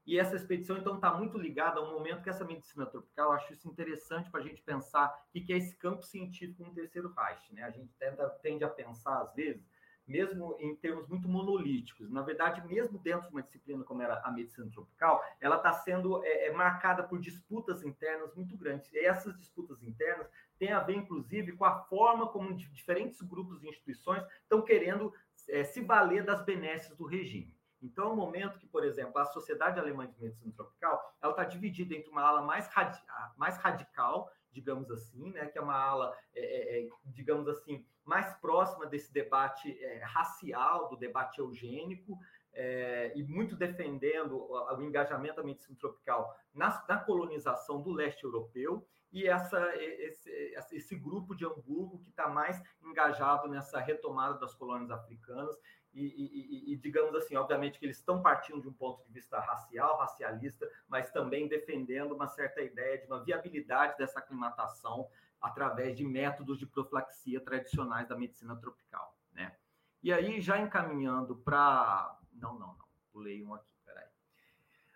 E 0.06 0.18
essa 0.18 0.36
expedição, 0.36 0.78
então, 0.78 0.96
está 0.96 1.14
muito 1.14 1.38
ligada 1.38 1.80
ao 1.80 1.92
momento 1.92 2.24
que 2.24 2.30
essa 2.30 2.44
medicina 2.44 2.86
tropical, 2.86 3.28
eu 3.28 3.34
acho 3.34 3.54
isso 3.54 3.68
interessante 3.68 4.32
para 4.32 4.40
a 4.40 4.44
gente 4.44 4.62
pensar 4.62 5.08
o 5.28 5.32
que 5.32 5.54
é 5.54 5.58
esse 5.58 5.76
campo 5.78 6.02
científico 6.04 6.64
no 6.64 6.74
terceiro 6.74 7.14
Reich. 7.16 7.54
Né? 7.54 7.62
A 7.62 7.70
gente 7.70 7.94
tenta, 7.94 8.28
tende 8.42 8.64
a 8.64 8.70
pensar, 8.70 9.22
às 9.22 9.34
vezes, 9.36 9.69
mesmo 10.10 10.58
em 10.60 10.76
termos 10.76 11.08
muito 11.08 11.30
monolíticos. 11.30 12.10
Na 12.10 12.24
verdade, 12.24 12.66
mesmo 12.68 12.98
dentro 12.98 13.28
de 13.28 13.34
uma 13.34 13.44
disciplina 13.44 13.84
como 13.84 14.02
era 14.02 14.20
a 14.26 14.32
medicina 14.32 14.68
tropical, 14.72 15.24
ela 15.40 15.58
está 15.58 15.72
sendo 15.72 16.24
é, 16.26 16.48
é, 16.48 16.52
marcada 16.52 17.04
por 17.04 17.20
disputas 17.20 17.84
internas 17.84 18.34
muito 18.36 18.58
grandes. 18.58 18.92
E 18.92 19.06
essas 19.06 19.38
disputas 19.38 19.84
internas 19.84 20.28
têm 20.58 20.74
a 20.74 20.80
ver, 20.80 20.96
inclusive, 20.96 21.52
com 21.52 21.64
a 21.64 21.84
forma 21.84 22.28
como 22.28 22.56
diferentes 22.56 23.22
grupos 23.22 23.64
e 23.64 23.70
instituições 23.70 24.24
estão 24.42 24.64
querendo 24.64 25.14
é, 25.48 25.64
se 25.64 25.80
valer 25.82 26.26
das 26.26 26.44
benesses 26.44 26.96
do 26.98 27.06
regime. 27.06 27.56
Então, 27.82 28.10
é 28.10 28.12
um 28.12 28.16
momento 28.16 28.58
que, 28.58 28.68
por 28.68 28.84
exemplo, 28.84 29.18
a 29.20 29.26
Sociedade 29.26 29.80
Alemã 29.80 30.06
de 30.06 30.20
Medicina 30.20 30.52
Tropical, 30.54 31.16
ela 31.22 31.32
está 31.32 31.46
dividida 31.46 31.96
entre 31.96 32.10
uma 32.10 32.22
ala 32.22 32.42
mais, 32.42 32.68
radi 32.68 33.00
mais 33.38 33.58
radical, 33.58 34.30
digamos 34.60 34.92
assim, 34.92 35.32
né, 35.32 35.46
que 35.48 35.58
é 35.58 35.62
uma 35.62 35.76
ala, 35.76 36.16
é, 36.36 36.42
é, 36.42 36.86
é, 36.86 36.90
digamos 37.06 37.48
assim, 37.48 37.86
mais 38.04 38.34
próxima 38.36 38.86
desse 38.86 39.12
debate 39.14 39.72
é, 39.84 40.04
racial, 40.04 40.90
do 40.90 40.98
debate 40.98 41.40
eugênico, 41.40 42.20
é, 42.52 43.14
e 43.16 43.24
muito 43.24 43.56
defendendo 43.56 44.36
o, 44.36 44.76
o, 44.76 44.84
engajamento 44.84 45.38
da 45.38 45.44
medicina 45.44 45.78
tropical 45.80 46.36
na, 46.54 46.84
na, 46.90 46.98
colonização 46.98 47.82
do 47.82 47.92
leste 47.92 48.24
europeu, 48.24 48.86
e 49.12 49.28
essa, 49.28 49.76
esse, 49.76 50.30
esse 50.72 50.96
grupo 50.96 51.34
de 51.34 51.44
Hamburgo 51.46 52.00
que 52.04 52.10
está 52.10 52.28
mais 52.28 52.62
engajado 52.84 53.48
nessa 53.48 53.80
retomada 53.80 54.38
das 54.38 54.54
colônias 54.54 54.92
africanas 54.92 55.58
e, 55.94 56.04
e, 56.04 56.74
e, 56.74 56.78
digamos 56.78 57.16
assim, 57.16 57.36
obviamente 57.36 57.80
que 57.80 57.86
eles 57.86 57.98
estão 57.98 58.22
partindo 58.22 58.62
de 58.62 58.68
um 58.68 58.74
ponto 58.74 59.04
de 59.06 59.12
vista 59.12 59.40
racial, 59.40 59.98
racialista, 59.98 60.70
mas 60.88 61.12
também 61.12 61.48
defendendo 61.48 62.14
uma 62.14 62.28
certa 62.28 62.62
ideia 62.62 62.98
de 62.98 63.08
uma 63.08 63.24
viabilidade 63.24 63.98
dessa 63.98 64.20
aclimatação 64.20 65.10
através 65.42 65.96
de 65.96 66.06
métodos 66.06 66.60
de 66.60 66.66
profilaxia 66.66 67.42
tradicionais 67.42 68.08
da 68.08 68.16
medicina 68.16 68.56
tropical, 68.56 69.18
né? 69.32 69.56
E 70.02 70.14
aí, 70.14 70.40
já 70.40 70.58
encaminhando 70.60 71.36
para... 71.36 72.18
Não, 72.34 72.54
não, 72.54 72.68
não. 72.68 72.90
Pulei 73.12 73.44
um 73.44 73.54
aqui, 73.54 73.74
peraí. 73.84 74.08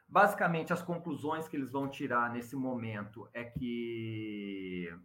Basicamente, 0.07 0.71
as 0.71 0.81
conclusões 0.81 1.47
que 1.47 1.57
eles 1.57 1.71
vão 1.71 1.89
tirar 1.89 2.31
nesse 2.31 2.55
momento 2.55 3.27
é 3.33 3.43
que 3.43 4.97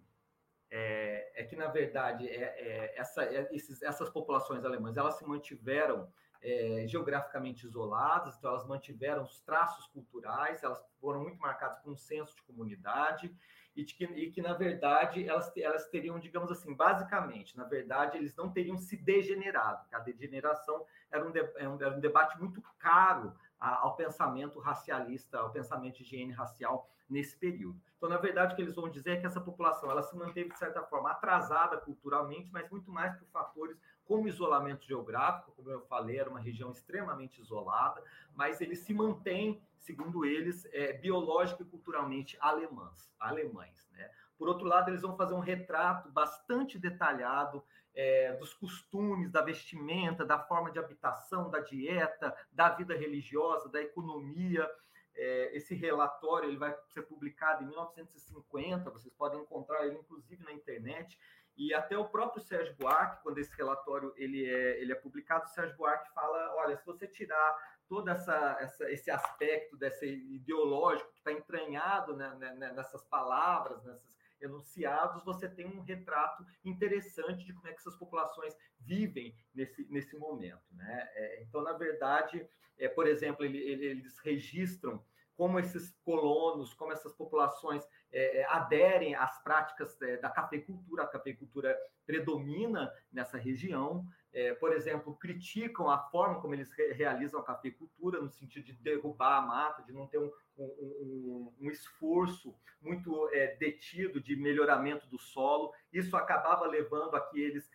é, 0.71 1.33
é 1.35 1.45
que, 1.45 1.57
na 1.57 1.69
verdade, 1.69 2.29
é, 2.29 2.43
é 2.43 2.95
essa, 2.97 3.25
é, 3.25 3.49
esses, 3.53 3.83
essas 3.83 4.11
populações 4.11 4.65
alemãs 4.65 4.97
elas 4.97 5.15
se 5.15 5.27
mantiveram 5.27 6.11
é, 6.41 6.85
geograficamente 6.87 7.67
isoladas, 7.67 8.37
então 8.37 8.51
elas 8.51 8.67
mantiveram 8.67 9.23
os 9.23 9.41
traços 9.41 9.87
culturais, 9.87 10.63
elas 10.63 10.83
foram 11.01 11.23
muito 11.23 11.39
marcadas 11.39 11.79
por 11.81 11.93
um 11.93 11.97
senso 11.97 12.37
de 12.37 12.43
comunidade 12.43 13.35
e, 13.75 13.85
de 13.85 13.95
que, 13.95 14.05
e 14.05 14.31
que, 14.31 14.43
na 14.43 14.55
verdade, 14.55 15.29
elas, 15.29 15.53
elas 15.57 15.89
teriam, 15.89 16.19
digamos 16.19 16.51
assim, 16.51 16.75
basicamente, 16.75 17.57
na 17.57 17.65
verdade, 17.65 18.19
eles 18.19 18.35
não 18.37 18.51
teriam 18.51 18.77
se 18.77 18.97
degenerado, 18.97 19.85
a 19.93 19.99
degeneração 19.99 20.85
era 21.11 21.27
um, 21.27 21.33
de, 21.33 21.41
era 21.57 21.97
um 21.97 22.01
debate 22.01 22.39
muito 22.39 22.63
caro 22.79 23.35
ao 23.59 23.97
pensamento 23.97 24.61
racialista, 24.61 25.39
ao 25.39 25.51
pensamento 25.51 25.97
de 25.97 26.03
higiene 26.03 26.33
racial 26.33 26.89
nesse 27.09 27.37
período. 27.37 27.81
Então, 27.99 28.09
na 28.09 28.17
verdade, 28.17 28.53
o 28.53 28.57
que 28.57 28.63
eles 28.63 28.77
vão 28.77 28.89
dizer 28.89 29.11
é 29.11 29.21
que 29.21 29.27
essa 29.27 29.41
população 29.41 29.91
ela 29.91 30.03
se 30.03 30.17
manteve, 30.17 30.51
de 30.51 30.59
certa 30.59 30.83
forma, 30.85 31.11
atrasada 31.11 31.77
culturalmente, 31.77 32.51
mas 32.53 32.71
muito 32.71 32.91
mais 32.91 33.15
por 33.17 33.27
fatores 33.29 33.77
como 34.05 34.27
isolamento 34.27 34.87
geográfico, 34.87 35.53
como 35.53 35.69
eu 35.69 35.83
falei, 35.83 36.19
era 36.19 36.31
uma 36.31 36.41
região 36.41 36.71
extremamente 36.71 37.41
isolada, 37.41 38.03
mas 38.35 38.61
eles 38.61 38.79
se 38.79 38.95
mantêm, 38.95 39.61
segundo 39.77 40.25
eles, 40.25 40.65
é, 40.73 40.95
biológica 40.95 41.63
e 41.63 41.67
culturalmente 41.67 42.39
alemãs, 42.41 43.13
alemães. 43.19 43.87
Né? 43.93 44.09
Por 44.39 44.49
outro 44.49 44.65
lado, 44.65 44.89
eles 44.89 45.03
vão 45.03 45.17
fazer 45.17 45.35
um 45.35 45.41
retrato 45.41 46.09
bastante 46.11 46.79
detalhado 46.79 47.63
é, 47.95 48.33
dos 48.35 48.55
costumes, 48.55 49.31
da 49.31 49.43
vestimenta, 49.43 50.25
da 50.25 50.39
forma 50.39 50.71
de 50.71 50.79
habitação, 50.79 51.51
da 51.51 51.59
dieta, 51.59 52.35
da 52.53 52.71
vida 52.71 52.97
religiosa, 52.97 53.69
da 53.69 53.83
economia. 53.83 54.71
É, 55.19 55.57
esse 55.57 55.75
relatório 55.75 56.49
ele 56.49 56.57
vai 56.57 56.75
ser 56.89 57.03
publicado 57.03 57.65
em 57.65 57.67
1950, 57.67 58.91
vocês 58.91 59.13
podem 59.15 59.41
encontrar 59.41 59.85
ele 59.85 59.99
inclusive 59.99 60.43
na 60.45 60.53
internet. 60.53 61.19
E 61.57 61.75
até 61.75 61.99
o 61.99 62.09
próprio 62.09 62.41
Sérgio 62.41 62.77
Buarque, 62.77 63.23
quando 63.23 63.39
esse 63.39 63.55
relatório 63.57 64.15
ele 64.17 64.47
é, 64.47 64.81
ele 64.81 64.93
é 64.93 64.95
publicado, 64.95 65.45
o 65.45 65.49
Sérgio 65.49 65.77
Buarque 65.77 66.13
fala: 66.15 66.55
olha, 66.55 66.77
se 66.77 66.87
você 66.87 67.07
tirar 67.09 67.57
todo 67.89 68.09
essa, 68.09 68.57
essa, 68.61 68.91
esse 68.93 69.11
aspecto 69.11 69.77
desse 69.77 70.07
ideológico 70.07 71.11
que 71.11 71.19
está 71.19 71.33
entranhado 71.33 72.15
né, 72.15 72.33
né, 72.39 72.55
né, 72.55 72.73
nessas 72.73 73.03
palavras, 73.03 73.83
nessas 73.83 74.19
enunciados, 74.41 75.25
você 75.25 75.49
tem 75.49 75.67
um 75.67 75.81
retrato 75.81 76.45
interessante 76.65 77.45
de 77.45 77.53
como 77.53 77.69
é 77.69 77.73
que 77.73 77.81
essas 77.81 77.97
populações 77.97 78.57
vivem 78.81 79.35
nesse, 79.55 79.85
nesse 79.91 80.17
momento. 80.17 80.63
Né? 80.73 81.09
É, 81.13 81.43
então, 81.43 81.63
na 81.63 81.73
verdade, 81.73 82.49
é, 82.79 82.89
por 82.89 83.07
exemplo, 83.07 83.45
ele, 83.45 83.59
ele, 83.59 83.85
eles 83.85 84.19
registram 84.19 85.05
como 85.39 85.61
esses 85.61 85.97
colonos, 86.05 86.75
como 86.75 86.93
essas 86.93 87.13
populações 87.13 87.87
é, 88.11 88.41
é 88.41 88.45
aderem 88.47 89.15
às 89.15 89.41
práticas 89.41 89.97
é, 90.03 90.17
da 90.17 90.29
cafeicultura, 90.29 91.05
a 91.05 91.07
cafeicultura 91.07 91.79
predomina 92.05 92.93
nessa 93.13 93.39
região, 93.39 94.05
é, 94.33 94.53
por 94.55 94.73
exemplo, 94.73 95.15
criticam 95.15 95.89
a 95.89 95.99
forma 96.11 96.41
como 96.41 96.55
eles 96.55 96.73
re 96.73 96.93
realizam 96.93 97.39
a 97.39 97.45
cafeicultura, 97.45 98.21
no 98.21 98.29
sentido 98.29 98.65
de 98.65 98.73
derrubar 98.73 99.39
a 99.39 99.43
mata, 99.43 99.85
de 99.85 99.93
não 99.93 100.09
ter 100.09 100.19
um, 100.19 100.33
um, 100.59 100.65
um, 100.67 101.55
um 101.61 101.71
esforço 101.71 102.53
muito 102.81 103.29
é, 103.33 103.55
detido 103.57 104.21
de 104.21 104.35
melhoramento 104.35 105.07
do 105.07 105.21
solo. 105.21 105.73
Isso 105.93 106.17
acabava 106.17 106.67
levando 106.67 107.15
a 107.15 107.21
que 107.21 107.41
eles 107.41 107.71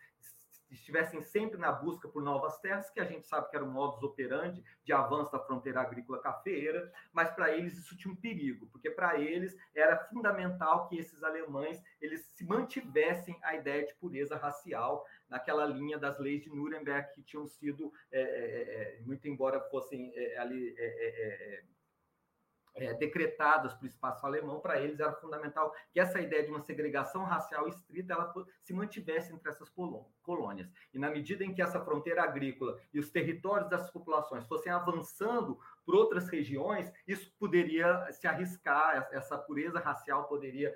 estivessem 0.74 1.20
sempre 1.22 1.58
na 1.58 1.72
busca 1.72 2.08
por 2.08 2.22
novas 2.22 2.58
terras, 2.58 2.90
que 2.90 3.00
a 3.00 3.04
gente 3.04 3.26
sabe 3.26 3.48
que 3.48 3.56
era 3.56 3.64
o 3.64 3.70
modus 3.70 4.02
operandi 4.02 4.62
de 4.84 4.92
avanço 4.92 5.32
da 5.32 5.38
fronteira 5.38 5.80
agrícola 5.80 6.20
cafeeira, 6.20 6.92
mas 7.12 7.30
para 7.30 7.56
eles 7.56 7.76
isso 7.78 7.96
tinha 7.96 8.12
um 8.12 8.16
perigo, 8.16 8.66
porque 8.66 8.90
para 8.90 9.18
eles 9.18 9.56
era 9.74 9.96
fundamental 9.96 10.88
que 10.88 10.98
esses 10.98 11.22
alemães 11.22 11.82
eles 12.00 12.22
se 12.34 12.44
mantivessem 12.44 13.38
a 13.42 13.54
ideia 13.54 13.86
de 13.86 13.94
pureza 13.94 14.36
racial 14.36 15.06
naquela 15.28 15.64
linha 15.64 15.98
das 15.98 16.18
leis 16.18 16.42
de 16.42 16.50
Nuremberg 16.50 17.12
que 17.14 17.22
tinham 17.22 17.46
sido, 17.46 17.92
é, 18.12 18.20
é, 18.20 18.98
é 18.98 19.00
muito 19.02 19.26
embora 19.28 19.60
fossem 19.70 20.12
é, 20.14 20.38
ali 20.38 20.74
é, 22.74 22.92
decretadas 22.94 23.72
para 23.74 23.84
o 23.84 23.88
espaço 23.88 24.26
alemão, 24.26 24.60
para 24.60 24.80
eles 24.80 24.98
era 24.98 25.12
fundamental 25.12 25.72
que 25.92 26.00
essa 26.00 26.20
ideia 26.20 26.42
de 26.42 26.50
uma 26.50 26.60
segregação 26.60 27.24
racial 27.24 27.68
estrita 27.68 28.14
ela 28.14 28.32
se 28.62 28.72
mantivesse 28.72 29.32
entre 29.32 29.48
essas 29.48 29.70
colônias. 30.22 30.70
E 30.92 30.98
na 30.98 31.10
medida 31.10 31.44
em 31.44 31.54
que 31.54 31.62
essa 31.62 31.80
fronteira 31.84 32.22
agrícola 32.22 32.78
e 32.92 32.98
os 32.98 33.10
territórios 33.10 33.68
dessas 33.68 33.90
populações 33.90 34.46
fossem 34.46 34.72
avançando 34.72 35.58
por 35.84 35.94
outras 35.94 36.28
regiões, 36.28 36.92
isso 37.06 37.32
poderia 37.38 38.10
se 38.12 38.26
arriscar, 38.26 39.08
essa 39.12 39.38
pureza 39.38 39.78
racial 39.78 40.26
poderia 40.26 40.74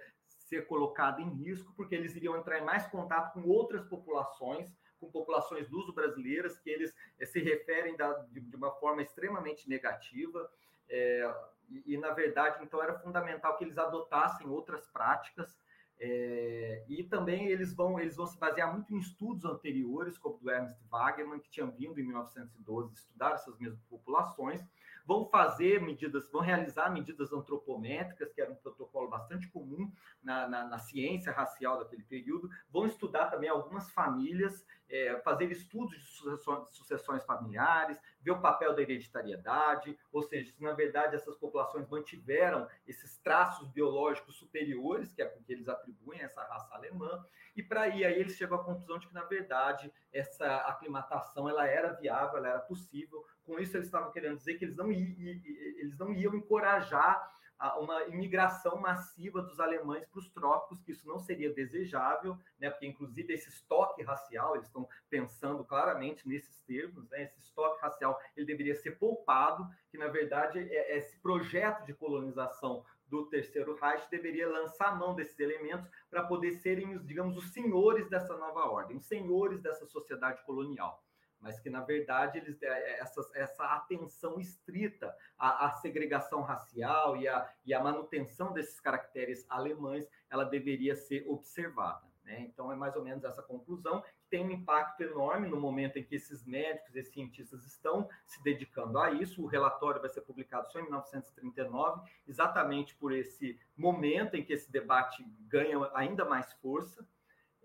ser 0.49 0.67
colocada 0.67 1.21
em 1.21 1.29
risco, 1.31 1.73
porque 1.75 1.95
eles 1.95 2.17
iriam 2.17 2.37
entrar 2.37 2.59
em 2.59 2.65
mais 2.65 2.87
contato 2.87 3.35
com 3.35 3.47
outras 3.49 3.85
populações, 3.85 4.73
com 4.99 5.11
populações 5.11 5.69
luso-brasileiras, 5.69 6.59
que 6.59 6.71
eles 6.71 6.93
eh, 7.19 7.27
se 7.27 7.41
referem 7.41 7.97
da, 7.97 8.13
de, 8.13 8.41
de, 8.41 8.57
uma 8.57 8.73
forma 8.73 9.03
extremamente 9.03 9.69
negativa. 9.69 10.51
É, 10.89 11.35
e, 11.69 11.95
e, 11.95 11.99
na 11.99 12.11
verdade, 12.11 12.63
então, 12.63 12.83
era 12.83 12.99
fundamental 12.99 13.57
que 13.57 13.65
eles 13.65 13.79
adotassem 13.79 14.49
outras 14.49 14.87
práticas. 14.89 15.59
É, 16.01 16.85
e 16.89 17.03
também 17.03 17.49
eles 17.49 17.75
vão, 17.75 17.99
eles 17.99 18.15
vão 18.15 18.27
se 18.27 18.39
basear 18.39 18.73
muito 18.73 18.95
em 18.95 18.99
estudos 18.99 19.45
anteriores, 19.45 20.17
como 20.17 20.39
do 20.39 20.49
Ernst 20.49 20.81
Wagner, 20.89 21.41
que 21.41 21.51
tinha 21.51 21.67
vindo 21.67 21.99
em 21.99 22.05
1912 22.05 22.95
estudar 22.95 23.33
essas 23.33 23.59
mesmas 23.59 23.83
populações, 23.85 24.65
vão 25.09 25.25
fazer 25.25 25.81
medidas, 25.81 26.31
vão 26.31 26.43
realizar 26.43 26.91
medidas 26.91 27.33
antropométricas, 27.33 28.31
que 28.31 28.43
era 28.43 28.53
um 28.53 28.57
protocolo 28.57 29.09
bastante 29.09 29.49
comum 29.49 29.91
na, 30.23 30.47
na, 30.47 30.69
na 30.69 30.79
ciência 30.79 31.33
racial 31.33 31.79
daquele 31.79 32.03
período, 32.03 32.51
vão 32.69 32.85
estudar 32.85 33.31
também 33.31 33.49
algumas 33.49 33.91
famílias, 33.91 34.67
é, 34.87 35.19
fazer 35.25 35.51
estudos 35.51 35.99
de 35.99 36.05
sucessões, 36.05 36.69
sucessões 36.73 37.25
familiares, 37.25 37.99
ver 38.21 38.33
o 38.33 38.41
papel 38.43 38.75
da 38.75 38.83
hereditariedade, 38.83 39.99
ou 40.13 40.23
seja, 40.23 40.53
se 40.53 40.63
na 40.63 40.73
verdade 40.73 41.17
essas 41.17 41.37
populações 41.37 41.89
mantiveram 41.89 42.69
esses 42.87 43.17
traços 43.17 43.67
biológicos 43.69 44.37
superiores, 44.37 45.15
que 45.15 45.23
é 45.23 45.27
o 45.27 45.43
que 45.43 45.53
eles 45.53 45.71
atribuem 45.71 46.21
a 46.21 46.25
essa 46.25 46.43
raça 46.43 46.75
alemã, 46.75 47.25
e 47.57 47.63
para 47.63 47.83
aí, 47.83 48.05
aí 48.05 48.21
eles 48.21 48.37
chegam 48.37 48.61
à 48.61 48.63
conclusão 48.63 48.99
de 48.99 49.09
que, 49.09 49.15
na 49.15 49.25
verdade, 49.25 49.91
essa 50.13 50.59
aclimatação 50.59 51.49
ela 51.49 51.67
era 51.67 51.95
viável, 51.95 52.37
ela 52.37 52.49
era 52.49 52.61
possível, 52.61 53.25
com 53.49 53.59
isso, 53.59 53.77
eles 53.77 53.87
estavam 53.87 54.13
querendo 54.13 54.37
dizer 54.37 54.59
que 54.59 54.65
eles 54.67 54.77
não, 54.77 54.93
eles 54.93 55.97
não 55.99 56.13
iam 56.13 56.35
encorajar 56.35 57.33
uma 57.81 58.05
imigração 58.05 58.77
massiva 58.77 59.43
dos 59.43 59.59
alemães 59.59 60.07
para 60.07 60.19
os 60.21 60.29
trópicos, 60.29 60.81
que 60.81 60.93
isso 60.93 61.09
não 61.09 61.19
seria 61.19 61.53
desejável, 61.53 62.39
né, 62.59 62.71
porque 62.71 62.87
inclusive 62.87 63.33
esse 63.33 63.49
estoque 63.49 64.03
racial, 64.03 64.55
eles 64.55 64.69
estão 64.69 64.89
pensando 65.11 65.65
claramente 65.65 66.29
nesses 66.29 66.61
termos, 66.61 67.09
né, 67.11 67.25
esse 67.25 67.41
estoque 67.41 67.83
racial 67.83 68.21
ele 68.37 68.47
deveria 68.47 68.77
ser 68.77 68.93
poupado, 68.93 69.69
que 69.91 69.99
na 69.99 70.07
verdade 70.07 70.61
é, 70.61 70.93
é 70.93 70.99
esse 70.99 71.17
projeto 71.19 71.85
de 71.85 71.95
colonização 71.95 72.85
do 73.09 73.27
Terceiro 73.27 73.75
Reich 73.75 74.09
deveria 74.09 74.49
lançar 74.49 74.97
mão 74.97 75.15
desses 75.15 75.39
elementos 75.41 75.91
para 76.09 76.23
poder 76.23 76.53
serem, 76.61 76.95
os, 76.95 77.05
digamos, 77.05 77.37
os 77.37 77.53
senhores 77.53 78.09
dessa 78.09 78.37
nova 78.37 78.71
ordem, 78.71 78.99
os 78.99 79.07
senhores 79.07 79.61
dessa 79.61 79.87
sociedade 79.87 80.45
colonial 80.45 81.03
mas 81.41 81.59
que 81.61 81.71
na 81.71 81.81
verdade 81.81 82.39
eles 82.39 82.63
é, 82.63 83.01
essa, 83.01 83.29
essa 83.35 83.65
atenção 83.75 84.41
estrita 84.41 85.15
à, 85.39 85.67
à, 85.67 85.71
segregação 85.73 86.43
racial 86.43 87.17
e 87.17 87.29
à, 87.29 87.49
e 87.65 87.73
à 87.75 87.83
manutenção 87.83 88.53
desses 88.53 88.81
caracteres 88.81 89.47
alemães 89.49 90.07
ela 90.31 90.45
deveria 90.45 90.97
ser 90.97 91.25
observada. 91.29 92.09
Né? 92.29 92.41
Então 92.41 92.71
é 92.71 92.77
mais 92.77 92.95
ou 92.95 93.03
menos 93.03 93.25
essa 93.25 93.43
conclusão 93.43 94.03
que 94.03 94.29
tem 94.29 94.45
um 94.45 94.51
impacto 94.51 95.01
enorme 95.03 95.49
no 95.49 95.59
momento 95.59 95.99
em 95.99 96.05
que 96.05 96.15
esses 96.15 96.45
médicos 96.45 96.95
e 96.95 97.03
cientistas 97.03 97.65
estão 97.65 98.07
se 98.27 98.43
dedicando 98.43 98.99
a 98.99 99.11
isso. 99.11 99.43
O 99.43 99.47
relatório 99.47 100.01
vai 100.01 100.11
ser 100.11 100.21
publicado 100.21 100.71
só 100.71 100.79
em 100.79 100.83
1939, 100.83 102.03
exatamente 102.27 102.95
por 102.97 103.13
esse 103.13 103.59
momento 103.75 104.37
em 104.37 104.45
que 104.45 104.53
esse 104.53 104.71
debate 104.71 105.25
ganha 105.49 105.79
ainda 105.95 106.27
mais 106.27 106.53
força. 106.55 107.07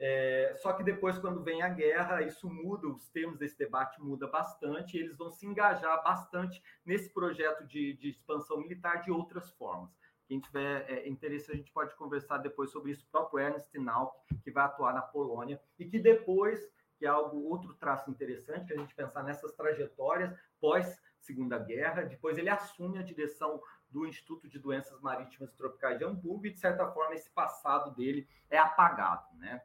É, 0.06 0.54
só 0.58 0.74
que 0.74 0.84
depois, 0.84 1.18
quando 1.18 1.42
vem 1.42 1.62
a 1.62 1.70
guerra, 1.70 2.22
isso 2.22 2.50
muda, 2.50 2.90
os 2.90 3.08
termos 3.08 3.40
desse 3.40 3.58
debate 3.58 4.02
muda 4.02 4.28
bastante, 4.28 4.98
e 4.98 5.00
eles 5.00 5.16
vão 5.16 5.30
se 5.30 5.46
engajar 5.46 6.04
bastante 6.04 6.62
nesse 6.86 7.10
projeto 7.10 7.66
de, 7.66 7.94
de 7.94 8.10
expansão 8.10 8.58
militar 8.58 9.02
de 9.02 9.10
outras 9.10 9.50
formas. 9.52 9.98
Quem 10.28 10.42
tiver 10.42 10.86
é, 10.90 11.08
interesse, 11.08 11.50
a 11.50 11.56
gente 11.56 11.72
pode 11.72 11.96
conversar 11.96 12.40
depois 12.40 12.70
sobre 12.70 12.92
isso. 12.92 13.06
O 13.06 13.12
próprio 13.12 13.40
Ernst 13.40 13.74
Nauk, 13.76 14.14
que 14.44 14.52
vai 14.52 14.66
atuar 14.66 14.94
na 14.94 15.02
Polônia, 15.02 15.58
e 15.80 15.86
que 15.86 15.98
depois, 15.98 16.60
que 17.00 17.06
é 17.06 17.10
algo 17.10 17.42
outro 17.50 17.74
traço 17.74 18.12
interessante, 18.12 18.68
que 18.68 18.74
a 18.74 18.78
gente 18.78 18.94
pensar 18.94 19.24
nessas 19.24 19.54
trajetórias 19.54 20.38
pós 20.60 21.02
Segunda 21.22 21.58
Guerra, 21.58 22.04
depois 22.04 22.38
ele 22.38 22.50
assume 22.50 22.98
a 22.98 23.04
direção 23.04 23.62
do 23.90 24.06
Instituto 24.06 24.50
de 24.50 24.60
Doenças 24.60 25.00
Marítimas 25.00 25.54
e 25.54 25.56
Tropicais 25.56 25.98
de 25.98 26.04
Hamburgo, 26.04 26.46
e 26.46 26.52
de 26.52 26.60
certa 26.60 26.92
forma 26.92 27.16
esse 27.16 27.30
passado 27.30 27.96
dele 27.96 28.28
é 28.50 28.58
apagado, 28.58 29.34
né? 29.38 29.62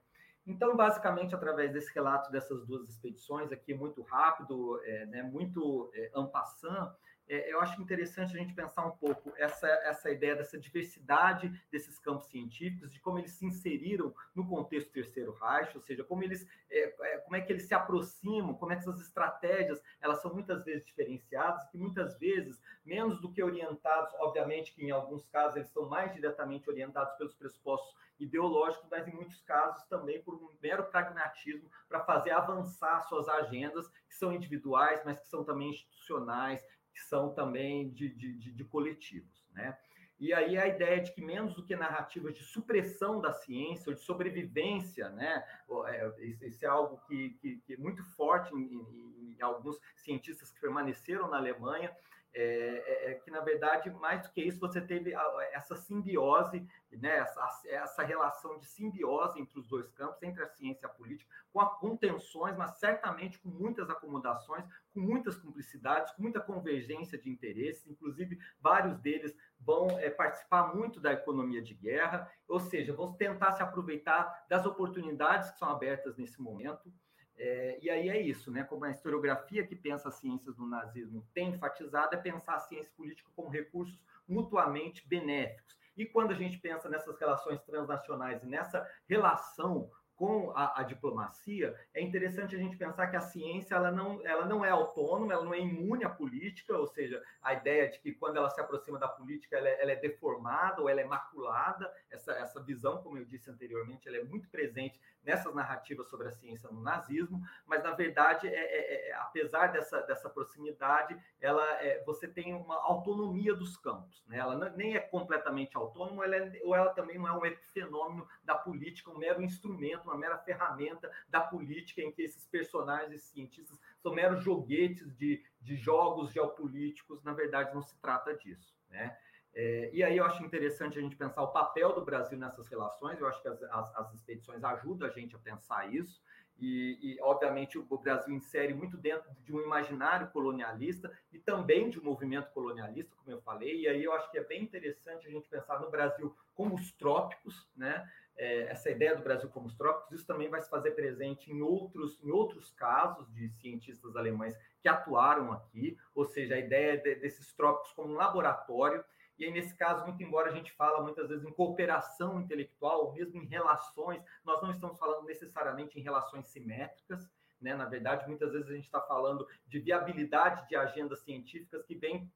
Então, 0.49 0.75
basicamente, 0.75 1.35
através 1.35 1.71
desse 1.71 1.95
relato 1.95 2.33
dessas 2.33 2.65
duas 2.65 2.89
expedições 2.89 3.53
aqui, 3.53 3.75
muito 3.75 4.01
rápido, 4.01 4.81
é, 4.83 5.05
né, 5.05 5.23
muito 5.23 5.91
é, 5.95 6.11
ampassant, 6.15 6.91
é, 7.29 7.53
eu 7.53 7.61
acho 7.61 7.81
interessante 7.83 8.35
a 8.35 8.39
gente 8.39 8.55
pensar 8.55 8.87
um 8.87 8.93
pouco 8.93 9.31
essa, 9.37 9.67
essa 9.67 10.11
ideia 10.11 10.35
dessa 10.35 10.59
diversidade 10.59 11.53
desses 11.71 11.99
campos 11.99 12.29
científicos, 12.29 12.91
de 12.91 12.99
como 12.99 13.19
eles 13.19 13.33
se 13.33 13.45
inseriram 13.45 14.15
no 14.35 14.49
contexto 14.49 14.91
terceiro 14.91 15.33
Reich, 15.33 15.77
ou 15.77 15.83
seja, 15.83 16.03
como 16.03 16.25
eles, 16.25 16.49
é, 16.71 16.95
é, 16.99 17.19
como 17.19 17.37
é 17.37 17.43
que 17.43 17.53
eles 17.53 17.65
se 17.65 17.75
aproximam, 17.75 18.55
como 18.55 18.73
é 18.73 18.77
que 18.77 18.81
essas 18.81 19.01
estratégias 19.03 19.83
elas 20.01 20.23
são 20.23 20.33
muitas 20.33 20.65
vezes 20.65 20.87
diferenciadas, 20.87 21.69
que 21.69 21.77
muitas 21.77 22.19
vezes 22.19 22.59
menos 22.83 23.21
do 23.21 23.31
que 23.31 23.43
orientados, 23.43 24.15
obviamente 24.15 24.73
que 24.75 24.83
em 24.83 24.91
alguns 24.91 25.27
casos 25.27 25.57
eles 25.57 25.69
estão 25.69 25.87
mais 25.87 26.15
diretamente 26.15 26.71
orientados 26.71 27.13
pelos 27.19 27.35
pressupostos 27.35 27.95
ideológicos, 28.19 28.89
mas 28.91 29.07
em 29.07 29.15
muitos 29.15 29.41
casos 29.43 29.85
também 29.85 30.23
por 30.23 30.35
um 30.35 30.49
mero 30.63 30.85
pragmatismo 30.85 31.71
para 31.89 32.01
fazer 32.01 32.31
avançar 32.31 33.03
suas 33.03 33.29
agendas, 33.29 33.89
que 34.09 34.15
são 34.15 34.33
individuais, 34.33 35.03
mas 35.05 35.19
que 35.19 35.29
são 35.29 35.45
também 35.45 35.71
institucionais, 35.71 36.63
que 36.93 37.01
são 37.01 37.33
também 37.33 37.91
de, 37.91 38.09
de, 38.09 38.33
de, 38.35 38.53
de 38.53 38.65
coletivos, 38.65 39.47
né? 39.53 39.79
E 40.21 40.35
aí 40.35 40.59
a 40.59 40.67
ideia 40.67 41.01
de 41.01 41.13
que 41.13 41.23
menos 41.23 41.55
do 41.55 41.65
que 41.65 41.77
narrativas 41.77 42.35
de 42.35 42.43
supressão 42.43 43.21
da 43.21 43.33
ciência 43.33 43.91
ou 43.91 43.95
de 43.95 44.01
sobrevivência, 44.01 45.09
né? 45.11 45.45
É, 45.87 46.47
isso 46.47 46.65
é 46.65 46.69
algo 46.69 47.01
que, 47.07 47.31
que, 47.41 47.59
que 47.59 47.75
é 47.75 47.77
muito 47.77 48.03
forte 48.17 48.53
em, 48.53 48.59
em, 48.59 49.37
em, 49.39 49.43
alguns 49.43 49.79
cientistas 49.95 50.51
que 50.51 50.61
permaneceram 50.61 51.29
na 51.29 51.37
Alemanha, 51.37 51.95
é, 52.35 52.41
é, 52.41 53.11
é, 53.11 53.15
que, 53.15 53.31
na 53.31 53.41
verdade, 53.41 53.91
mais 53.91 54.23
do 54.23 54.31
que 54.31 54.43
isso, 54.43 54.61
você 54.61 54.81
teve 54.81 55.15
essa 55.53 55.75
simbiose, 55.75 56.67
né, 56.93 57.17
essa, 57.19 57.63
essa 57.67 58.03
relação 58.03 58.59
de 58.59 58.67
simbiose 58.67 59.41
entre 59.41 59.59
os 59.59 59.67
dois 59.67 59.91
campos, 59.93 60.23
entre 60.23 60.43
a 60.43 60.47
ciência 60.47 60.87
e 60.87 60.87
a 60.87 60.93
política, 60.93 61.31
com, 61.53 61.61
a, 61.61 61.67
com 61.67 61.97
tensões, 61.97 62.57
mas 62.57 62.79
certamente 62.79 63.39
com 63.39 63.49
muitas 63.49 63.89
acomodações, 63.91 64.65
com 64.93 65.01
muitas 65.01 65.37
cumplicidades, 65.37 66.13
com 66.13 66.23
muita 66.23 66.41
convergência 66.41 67.19
de 67.19 67.31
interesses, 67.31 67.87
inclusive 67.87 68.39
vários 68.61 68.99
deles 68.99 69.35
vão 69.61 69.99
é, 69.99 70.11
participar 70.11 70.75
muito 70.75 71.01
da 71.01 71.13
economia 71.13 71.63
de 71.63 71.75
guerra, 71.75 72.31
ou 72.47 72.61
seja, 72.61 72.93
vão 72.93 73.13
tentar 73.15 73.53
se 73.53 73.63
aproveitar 73.63 74.47
das 74.49 74.65
oportunidades 74.65 75.51
que 75.51 75.59
são 75.59 75.69
abertas 75.69 76.17
nesse 76.17 76.41
momento. 76.41 76.93
É, 77.39 77.79
e 77.81 77.89
aí 77.89 78.09
é 78.09 78.21
isso, 78.21 78.51
né? 78.51 78.65
Como 78.65 78.85
a 78.85 78.91
historiografia 78.91 79.67
que 79.67 79.77
pensa 79.77 80.09
as 80.09 80.17
ciências 80.17 80.57
do 80.57 80.67
nazismo 80.67 81.25
tem 81.33 81.51
enfatizado, 81.51 82.15
é 82.15 82.19
pensar 82.19 82.57
a 82.57 82.61
ciência 82.61 82.93
política 82.97 83.31
como 83.37 83.49
recursos 83.49 83.99
mutuamente 84.29 85.07
benéficos. 85.07 85.79
E 85.97 86.05
quando 86.05 86.33
a 86.33 86.35
gente 86.35 86.59
pensa 86.59 86.89
nessas 86.89 87.19
relações 87.19 87.61
transnacionais 87.63 88.43
e 88.43 88.47
nessa 88.47 88.89
relação 89.09 89.91
com 90.19 90.51
a, 90.51 90.81
a, 90.81 90.83
diplomacia, 90.83 91.77
é 91.95 92.03
interessante 92.03 92.55
a 92.55 92.59
gente 92.59 92.77
pensar 92.77 93.07
que 93.07 93.17
a 93.17 93.21
ciência 93.21 93.77
ela 93.77 93.93
não, 93.93 94.21
ela 94.27 94.45
não 94.47 94.65
é 94.65 94.71
autônoma, 94.71 95.33
ela 95.33 95.45
não 95.45 95.55
é 95.55 95.61
imune 95.61 96.05
à 96.05 96.11
política, 96.11 96.77
ou 96.77 96.89
seja, 96.89 97.23
a 97.41 97.55
ideia 97.55 97.89
de 97.89 98.01
que 98.01 98.13
quando 98.13 98.37
ela 98.37 98.51
se 98.51 98.61
aproxima 98.61 98.99
da 98.99 99.07
política 99.07 99.57
ela 99.57 99.69
é, 99.69 99.81
ela 99.81 99.93
é 99.93 99.97
deformada 99.97 100.83
ou 100.83 100.89
ela 100.89 101.01
é 101.01 101.05
maculada, 101.05 101.89
essa, 102.11 102.33
essa 102.33 102.61
visão, 102.61 103.01
como 103.01 103.17
eu 103.17 103.25
disse 103.25 103.49
anteriormente, 103.49 104.09
ela 104.09 104.17
é 104.17 104.25
muito 104.25 104.49
presente 104.49 105.01
nessas 105.29 105.55
narrativas 105.55 106.09
sobre 106.09 106.29
a 106.29 106.33
ciência 106.33 106.71
no 106.71 106.81
nazismo, 106.81 107.43
mas 107.67 107.83
na 107.83 107.93
verdade, 107.93 108.49
é, 108.49 108.55
é, 108.55 109.11
é 109.11 109.15
apesar 109.17 109.67
dessa, 109.67 110.01
dessa 110.01 110.31
proximidade, 110.31 111.15
ela 111.39 111.65
é, 111.83 112.03
você 112.05 112.27
tem 112.27 112.55
uma 112.55 112.77
autonomia 112.77 113.55
dos 113.55 113.77
campos, 113.77 114.25
né? 114.27 114.39
ela 114.39 114.57
não, 114.57 114.75
nem 114.75 114.97
é 114.97 115.01
completamente 115.01 115.77
autônoma, 115.77 116.25
ela 116.25 116.37
é, 116.37 116.61
ou 116.65 116.75
ela 116.75 116.95
também 116.95 117.19
não 117.19 117.29
é 117.29 117.33
um 117.33 117.45
epifenômeno 117.45 118.27
da 118.43 118.55
política, 118.55 119.11
um 119.11 119.19
mero 119.19 119.43
instrumento 119.43 119.99
uma 120.05 120.17
mera 120.17 120.39
ferramenta 120.39 121.11
da 121.29 121.41
política 121.41 122.01
em 122.01 122.11
que 122.11 122.23
esses 122.23 122.47
personagens, 122.47 123.23
cientistas, 123.25 123.79
são 123.99 124.15
meros 124.15 124.43
joguetes 124.43 125.15
de, 125.17 125.45
de 125.61 125.77
jogos 125.77 126.33
geopolíticos. 126.33 127.23
Na 127.23 127.35
verdade, 127.35 127.75
não 127.75 127.83
se 127.83 127.97
trata 128.01 128.35
disso. 128.35 128.75
Né? 128.89 129.17
É, 129.61 129.91
e 129.93 130.05
aí 130.05 130.17
eu 130.17 130.25
acho 130.25 130.45
interessante 130.45 131.01
a 131.01 131.03
gente 131.03 131.17
pensar 131.17 131.43
o 131.43 131.49
papel 131.49 131.93
do 131.93 132.05
Brasil 132.05 132.39
nessas 132.39 132.69
relações. 132.69 133.19
Eu 133.19 133.27
acho 133.27 133.43
que 133.43 133.49
as, 133.49 133.61
as, 133.61 133.97
as 133.97 134.15
expedições 134.15 134.63
ajudam 134.63 135.09
a 135.09 135.11
gente 135.11 135.35
a 135.35 135.39
pensar 135.41 135.93
isso. 135.93 136.23
E, 136.61 136.97
e, 137.03 137.21
obviamente, 137.21 137.77
o 137.77 137.99
Brasil 137.99 138.33
insere 138.33 138.73
muito 138.73 138.97
dentro 138.97 139.29
de 139.43 139.53
um 139.53 139.61
imaginário 139.61 140.29
colonialista 140.29 141.11
e 141.33 141.41
também 141.41 141.91
de 141.91 141.99
um 141.99 142.05
movimento 142.05 142.53
colonialista, 142.53 143.17
como 143.17 143.37
eu 143.37 143.41
falei. 143.41 143.81
E 143.81 143.89
aí 143.89 144.05
eu 144.05 144.13
acho 144.13 144.31
que 144.31 144.39
é 144.39 144.45
bem 144.45 144.63
interessante 144.63 145.27
a 145.27 145.31
gente 145.31 145.49
pensar 145.49 145.81
no 145.81 145.91
Brasil 145.91 146.33
como 146.55 146.77
os 146.77 146.93
trópicos, 146.93 147.69
né? 147.77 148.09
é, 148.39 148.63
essa 148.71 148.89
ideia 148.89 149.17
do 149.17 149.23
Brasil 149.23 149.49
como 149.51 149.67
os 149.67 149.75
trópicos, 149.75 150.13
isso 150.13 150.27
também 150.27 150.49
vai 150.49 150.63
se 150.63 150.71
fazer 150.71 150.93
presente 150.93 151.51
em 151.51 151.61
outros, 151.61 152.23
em 152.23 152.31
outros 152.31 152.71
casos 152.71 153.29
de 153.35 153.51
cientistas 153.51 154.15
alemães 154.15 154.57
que 154.81 154.89
atuaram 154.89 155.53
aqui, 155.53 155.99
ou 156.15 156.25
seja, 156.25 156.55
a 156.55 156.59
ideia 156.59 156.97
de, 156.97 157.17
desses 157.17 157.53
trópicos 157.53 157.93
como 157.93 158.13
um 158.13 158.17
laboratório. 158.17 159.05
E 159.39 159.45
aí, 159.45 159.51
nesse 159.53 159.75
caso, 159.75 160.05
muito 160.05 160.23
embora 160.23 160.51
a 160.51 160.55
gente 160.55 160.73
fala 160.73 161.03
muitas 161.03 161.29
vezes 161.29 161.45
em 161.45 161.53
cooperação 161.53 162.41
intelectual, 162.41 163.13
mesmo 163.13 163.41
em 163.41 163.47
relações, 163.47 164.23
nós 164.45 164.61
não 164.61 164.71
estamos 164.71 164.99
falando 164.99 165.25
necessariamente 165.25 165.99
em 165.99 166.03
relações 166.03 166.49
simétricas, 166.49 167.31
né? 167.61 167.75
Na 167.75 167.85
verdade, 167.85 168.27
muitas 168.27 168.53
vezes 168.53 168.69
a 168.69 168.75
gente 168.75 168.85
está 168.85 169.01
falando 169.01 169.47
de 169.67 169.79
viabilidade 169.79 170.67
de 170.69 170.77
agendas 170.77 171.21
científicas 171.21 171.85
que 171.85 171.95
vem, 171.95 172.31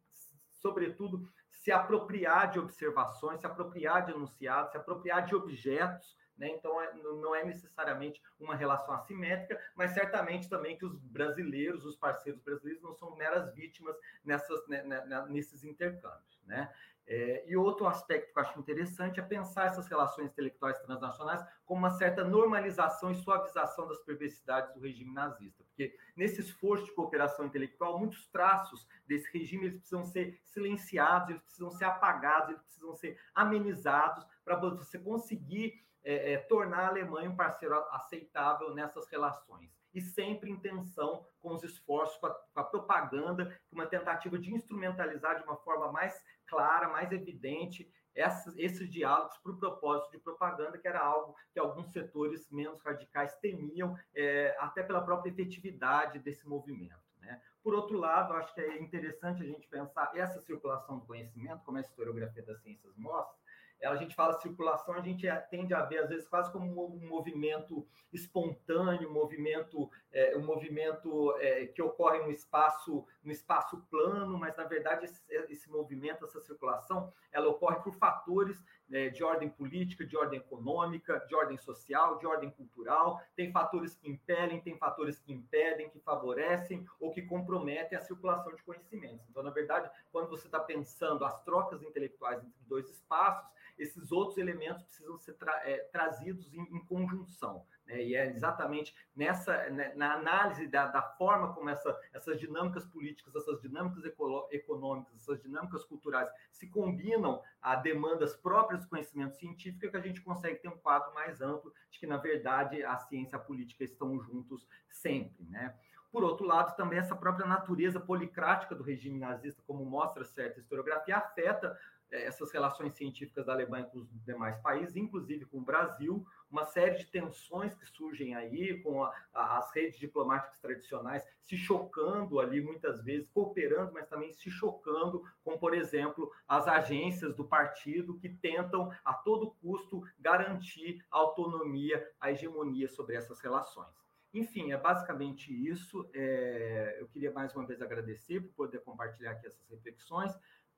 sobretudo, 0.51 1.29
se 1.51 1.71
apropriar 1.71 2.51
de 2.51 2.59
observações, 2.59 3.41
se 3.41 3.47
apropriar 3.47 4.05
de 4.05 4.13
enunciados, 4.13 4.73
se 4.73 4.77
apropriar 4.77 5.25
de 5.25 5.35
objetos. 5.35 6.17
Né? 6.37 6.49
Então, 6.49 6.81
é, 6.81 6.93
não 6.95 7.35
é 7.35 7.45
necessariamente 7.45 8.21
uma 8.41 8.57
relação 8.57 8.95
assimétrica, 8.95 9.61
mas 9.77 9.93
certamente 9.93 10.49
também 10.49 10.77
que 10.77 10.85
os 10.85 10.99
brasileiros, 10.99 11.85
os 11.85 11.97
parceiros 11.97 12.41
brasileiros, 12.41 12.83
não 12.83 12.95
são 12.95 13.15
meras 13.15 13.55
vítimas 13.55 13.95
nessas, 14.25 14.67
né, 14.67 14.83
né, 14.83 15.27
nesses 15.29 15.63
intercâmbios. 15.63 16.43
Né? 16.47 16.73
É, 17.07 17.45
e 17.49 17.57
outro 17.57 17.87
aspecto 17.87 18.33
que 18.33 18.39
eu 18.39 18.43
acho 18.43 18.59
interessante 18.59 19.19
é 19.19 19.23
pensar 19.23 19.67
essas 19.67 19.89
relações 19.89 20.31
intelectuais 20.31 20.79
transnacionais 20.79 21.45
como 21.65 21.81
uma 21.81 21.91
certa 21.91 22.23
normalização 22.23 23.11
e 23.11 23.17
suavização 23.17 23.89
das 23.89 23.99
perversidades 24.01 24.73
do 24.73 24.81
regime 24.81 25.13
nazista, 25.13 25.65
porque 25.65 25.97
nesse 26.17 26.41
esforço 26.41 26.85
de 26.85 26.95
cooperação 26.95 27.45
intelectual, 27.45 27.99
muitos 27.99 28.27
traços 28.29 28.87
desse 29.07 29.31
regime 29.37 29.65
eles 29.65 29.79
precisam 29.79 30.05
ser 30.05 30.41
silenciados, 30.45 31.31
eles 31.31 31.43
precisam 31.43 31.71
ser 31.71 31.85
apagados, 31.85 32.51
eles 32.51 32.63
precisam 32.63 32.95
ser 32.95 33.19
amenizados 33.35 34.25
para 34.45 34.57
você 34.57 34.99
conseguir 34.99 35.83
é, 36.05 36.33
é, 36.33 36.39
tornar 36.39 36.85
a 36.85 36.89
Alemanha 36.89 37.31
um 37.31 37.37
parceiro 37.37 37.75
aceitável 37.91 38.75
nessas 38.75 39.09
relações. 39.09 39.71
E 39.95 40.01
sempre 40.01 40.51
em 40.51 40.59
tensão 40.59 41.27
com 41.41 41.53
os 41.55 41.63
esforços, 41.63 42.17
com 42.17 42.27
a, 42.27 42.31
com 42.31 42.61
a 42.61 42.65
propaganda, 42.65 43.61
com 43.69 43.77
uma 43.77 43.87
tentativa 43.87 44.39
de 44.39 44.53
instrumentalizar 44.53 45.37
de 45.37 45.45
uma 45.45 45.57
forma 45.57 45.93
mais 45.93 46.25
clara, 46.53 46.87
mais 46.89 47.11
evidente 47.11 47.91
essas, 48.15 48.55
esses 48.59 48.91
diálogos 48.91 49.39
para 49.39 49.53
o 49.53 49.57
propósito 49.57 50.13
de 50.13 50.19
propaganda, 50.19 50.77
que 50.77 50.87
era 50.87 51.01
algo 51.01 51.35
que 51.51 51.59
alguns 51.59 51.91
setores 51.93 52.47
menos 52.51 52.83
radicais 52.83 53.35
temiam, 53.39 53.97
é, 54.15 54.55
até 54.61 54.83
pela 54.83 55.01
própria 55.01 55.31
efetividade 55.31 56.19
desse 56.19 56.47
movimento. 56.47 57.01
Né? 57.19 57.41
Por 57.63 57.75
outro 57.75 57.97
lado, 57.97 58.35
acho 58.35 58.55
que 58.55 58.61
é 58.61 58.83
interessante 58.83 59.43
a 59.43 59.47
gente 59.47 59.67
pensar 59.67 60.13
essa 60.15 60.43
circulação 60.43 60.99
do 60.99 61.07
conhecimento, 61.07 61.65
como 61.65 61.79
a 61.79 61.81
historiografia 61.81 62.43
das 62.43 62.61
ciências 62.61 62.95
mostra, 62.99 63.43
a 63.89 63.97
gente 63.97 64.15
fala 64.15 64.41
circulação, 64.41 64.95
a 64.95 65.01
gente 65.01 65.27
tende 65.51 65.75
a 65.75 65.83
ver, 65.83 65.99
às 65.99 66.09
vezes, 66.09 66.29
quase 66.29 66.53
como 66.53 66.87
um 66.87 67.09
movimento 67.09 67.87
espontâneo, 68.13 69.09
um 69.09 69.13
movimento, 69.13 69.91
é, 70.13 70.37
um 70.37 70.45
movimento 70.45 71.35
é, 71.39 71.67
que 71.67 71.83
ocorre 71.83 72.21
no 72.21 72.31
espaço, 72.31 73.05
no 73.23 73.33
espaço 73.33 73.77
plano, 73.91 74.39
mas, 74.39 74.57
na 74.57 74.65
verdade, 74.65 75.05
esse, 75.05 75.23
esse 75.49 75.71
movimento, 75.71 76.25
essa 76.25 76.41
circulação, 76.41 77.13
ela 77.31 77.49
ocorre 77.49 77.81
por 77.81 77.95
fatores 77.95 78.65
é, 78.91 79.09
de 79.09 79.23
ordem 79.23 79.49
política, 79.49 80.05
de 80.05 80.17
ordem 80.17 80.39
econômica, 80.39 81.25
de 81.27 81.35
ordem 81.35 81.57
social, 81.57 82.19
de 82.19 82.27
ordem 82.27 82.51
cultural. 82.51 83.21
Tem 83.37 83.53
fatores 83.53 83.95
que 83.95 84.11
impelem, 84.11 84.61
tem 84.61 84.77
fatores 84.77 85.19
que 85.19 85.33
impedem, 85.33 85.89
que 85.91 86.01
favorecem 86.01 86.87
ou 86.99 87.13
que 87.13 87.23
comprometem 87.23 87.97
a 87.97 88.03
circulação 88.03 88.55
de 88.55 88.63
conhecimentos. 88.63 89.27
Então, 89.31 89.43
na 89.43 89.51
verdade, 89.51 89.91
quando 90.11 90.29
você 90.29 90.47
está 90.47 90.61
pensando 90.61 91.25
as 91.25 91.43
trocas 91.45 91.83
intelectuais 91.83 92.43
entre 92.45 92.63
dois 92.67 92.89
espaços, 92.91 93.51
esses 93.79 94.13
outros 94.13 94.39
elementos 94.39 94.83
precisam 94.83 95.19
ser 95.19 95.35
tra 95.35 95.69
é, 95.69 95.79
trazidos 95.93 96.53
em, 96.53 96.61
em 96.61 96.85
conjunção. 96.85 97.65
Né? 97.93 98.03
E 98.03 98.17
é 98.17 98.27
exatamente 98.31 98.95
nessa, 99.15 99.69
né, 99.71 99.93
na 99.95 100.15
análise 100.15 100.67
da, 100.67 100.87
da 100.87 101.03
forma 101.03 101.53
como 101.53 101.69
essa, 101.69 101.99
essas 102.13 102.41
dinâmicas 102.41 102.85
políticas, 102.87 103.35
essas 103.37 103.61
dinâmicas 103.61 104.05
econômicas, 104.51 105.15
essas 105.15 105.41
dinâmicas 105.41 105.85
culturais 105.85 106.31
se 106.51 106.69
combinam 106.69 107.43
a 107.61 107.77
demandas 107.77 108.35
próprias 108.35 108.81
do 108.81 108.89
conhecimento 108.89 109.37
científico 109.37 109.91
que 109.91 109.97
a 109.97 110.01
gente 110.01 110.23
consegue 110.23 110.59
ter 110.59 110.69
um 110.69 110.79
quadro 110.79 111.13
mais 111.15 111.41
amplo 111.41 111.73
de 111.91 111.99
que, 111.99 112.07
na 112.07 112.17
verdade, 112.17 112.83
a 112.83 112.97
ciência 112.97 113.37
e 113.37 113.39
a 113.39 113.43
política 113.43 113.85
estão 113.85 114.19
juntos 114.21 114.67
sempre. 114.89 115.45
Né? 115.45 115.75
Por 116.13 116.23
outro 116.23 116.45
lado, 116.45 116.77
também 116.77 116.99
essa 116.99 117.17
própria 117.17 117.47
natureza 117.47 117.99
policrática 117.99 118.75
do 118.75 118.83
regime 118.83 119.19
nazista, 119.19 119.63
como 119.67 119.83
mostra 119.83 120.25
certa 120.25 120.61
historiografia, 120.61 121.17
afeta 121.17 121.69
é, 121.69 121.79
essas 122.13 122.53
relações 122.53 122.95
científicas 122.95 123.47
da 123.47 123.53
Alemanha 123.53 123.87
com 123.87 123.99
os 123.99 124.25
demais 124.25 124.59
países, 124.61 124.97
inclusive 124.97 125.47
com 125.47 125.59
o 125.59 125.65
Brasil, 125.65 126.27
uma 126.51 126.65
série 126.65 126.97
de 126.97 127.07
tensões 127.07 127.75
que 127.75 127.87
surgem 127.87 128.35
aí, 128.35 128.81
com 128.83 129.03
a, 129.03 129.13
a, 129.33 129.59
as 129.59 129.75
redes 129.75 129.99
diplomáticas 129.99 130.61
tradicionais 130.61 131.27
se 131.43 131.57
chocando 131.57 132.39
ali 132.39 132.61
muitas 132.61 133.03
vezes, 133.03 133.29
cooperando, 133.31 133.93
mas 133.93 134.09
também 134.09 134.33
se 134.33 134.51
chocando 134.51 135.25
com, 135.43 135.59
por 135.59 135.75
exemplo, 135.75 136.31
as 136.47 136.69
agências 136.69 137.35
do 137.35 137.45
partido 137.45 138.19
que 138.19 138.29
tentam 138.29 138.93
a 139.05 139.15
todo 139.15 139.53
custo 139.63 140.03
garantir 140.19 141.05
a 141.11 141.19
autonomia, 141.19 142.07
a 142.21 142.31
hegemonia 142.31 142.89
sobre 142.89 143.17
essas 143.17 143.41
relações. 143.41 144.03
Enfim, 144.35 144.73
é 144.73 144.79
basicamente 144.79 145.53
isso. 145.53 146.09
É, 146.15 146.97
eu 147.01 147.09
queria 147.09 147.31
mais 147.31 147.55
uma 147.55 147.67
vez 147.67 147.83
agradecer 147.83 148.41
por 148.41 148.53
poder 148.55 148.81
compartilhar 148.81 149.33
aqui 149.33 149.47
essas 149.47 149.69
reflexões. 149.69 150.33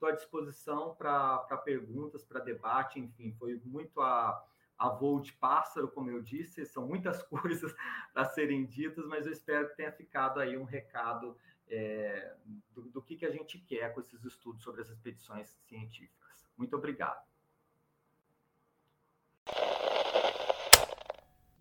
Estou 0.05 0.13
à 0.13 0.17
disposição 0.17 0.95
para 0.95 1.39
perguntas, 1.65 2.23
para 2.23 2.39
debate, 2.39 3.01
enfim, 3.01 3.33
foi 3.39 3.59
muito 3.65 4.03
a, 4.03 4.47
a 4.77 4.89
voo 4.91 5.19
de 5.19 5.33
pássaro, 5.33 5.89
como 5.89 6.11
eu 6.11 6.21
disse, 6.21 6.67
são 6.67 6.87
muitas 6.87 7.23
coisas 7.29 7.75
a 8.15 8.23
serem 8.27 8.67
ditas, 8.67 9.07
mas 9.07 9.25
eu 9.25 9.33
espero 9.33 9.67
que 9.71 9.77
tenha 9.77 9.91
ficado 9.91 10.41
aí 10.41 10.59
um 10.59 10.65
recado 10.65 11.35
é, 11.67 12.37
do, 12.71 12.83
do 12.83 13.01
que, 13.01 13.17
que 13.17 13.25
a 13.25 13.31
gente 13.31 13.59
quer 13.59 13.95
com 13.95 14.01
esses 14.01 14.23
estudos 14.25 14.63
sobre 14.63 14.83
as 14.83 14.91
expedições 14.91 15.49
científicas. 15.67 16.47
Muito 16.59 16.77
obrigado. 16.77 17.25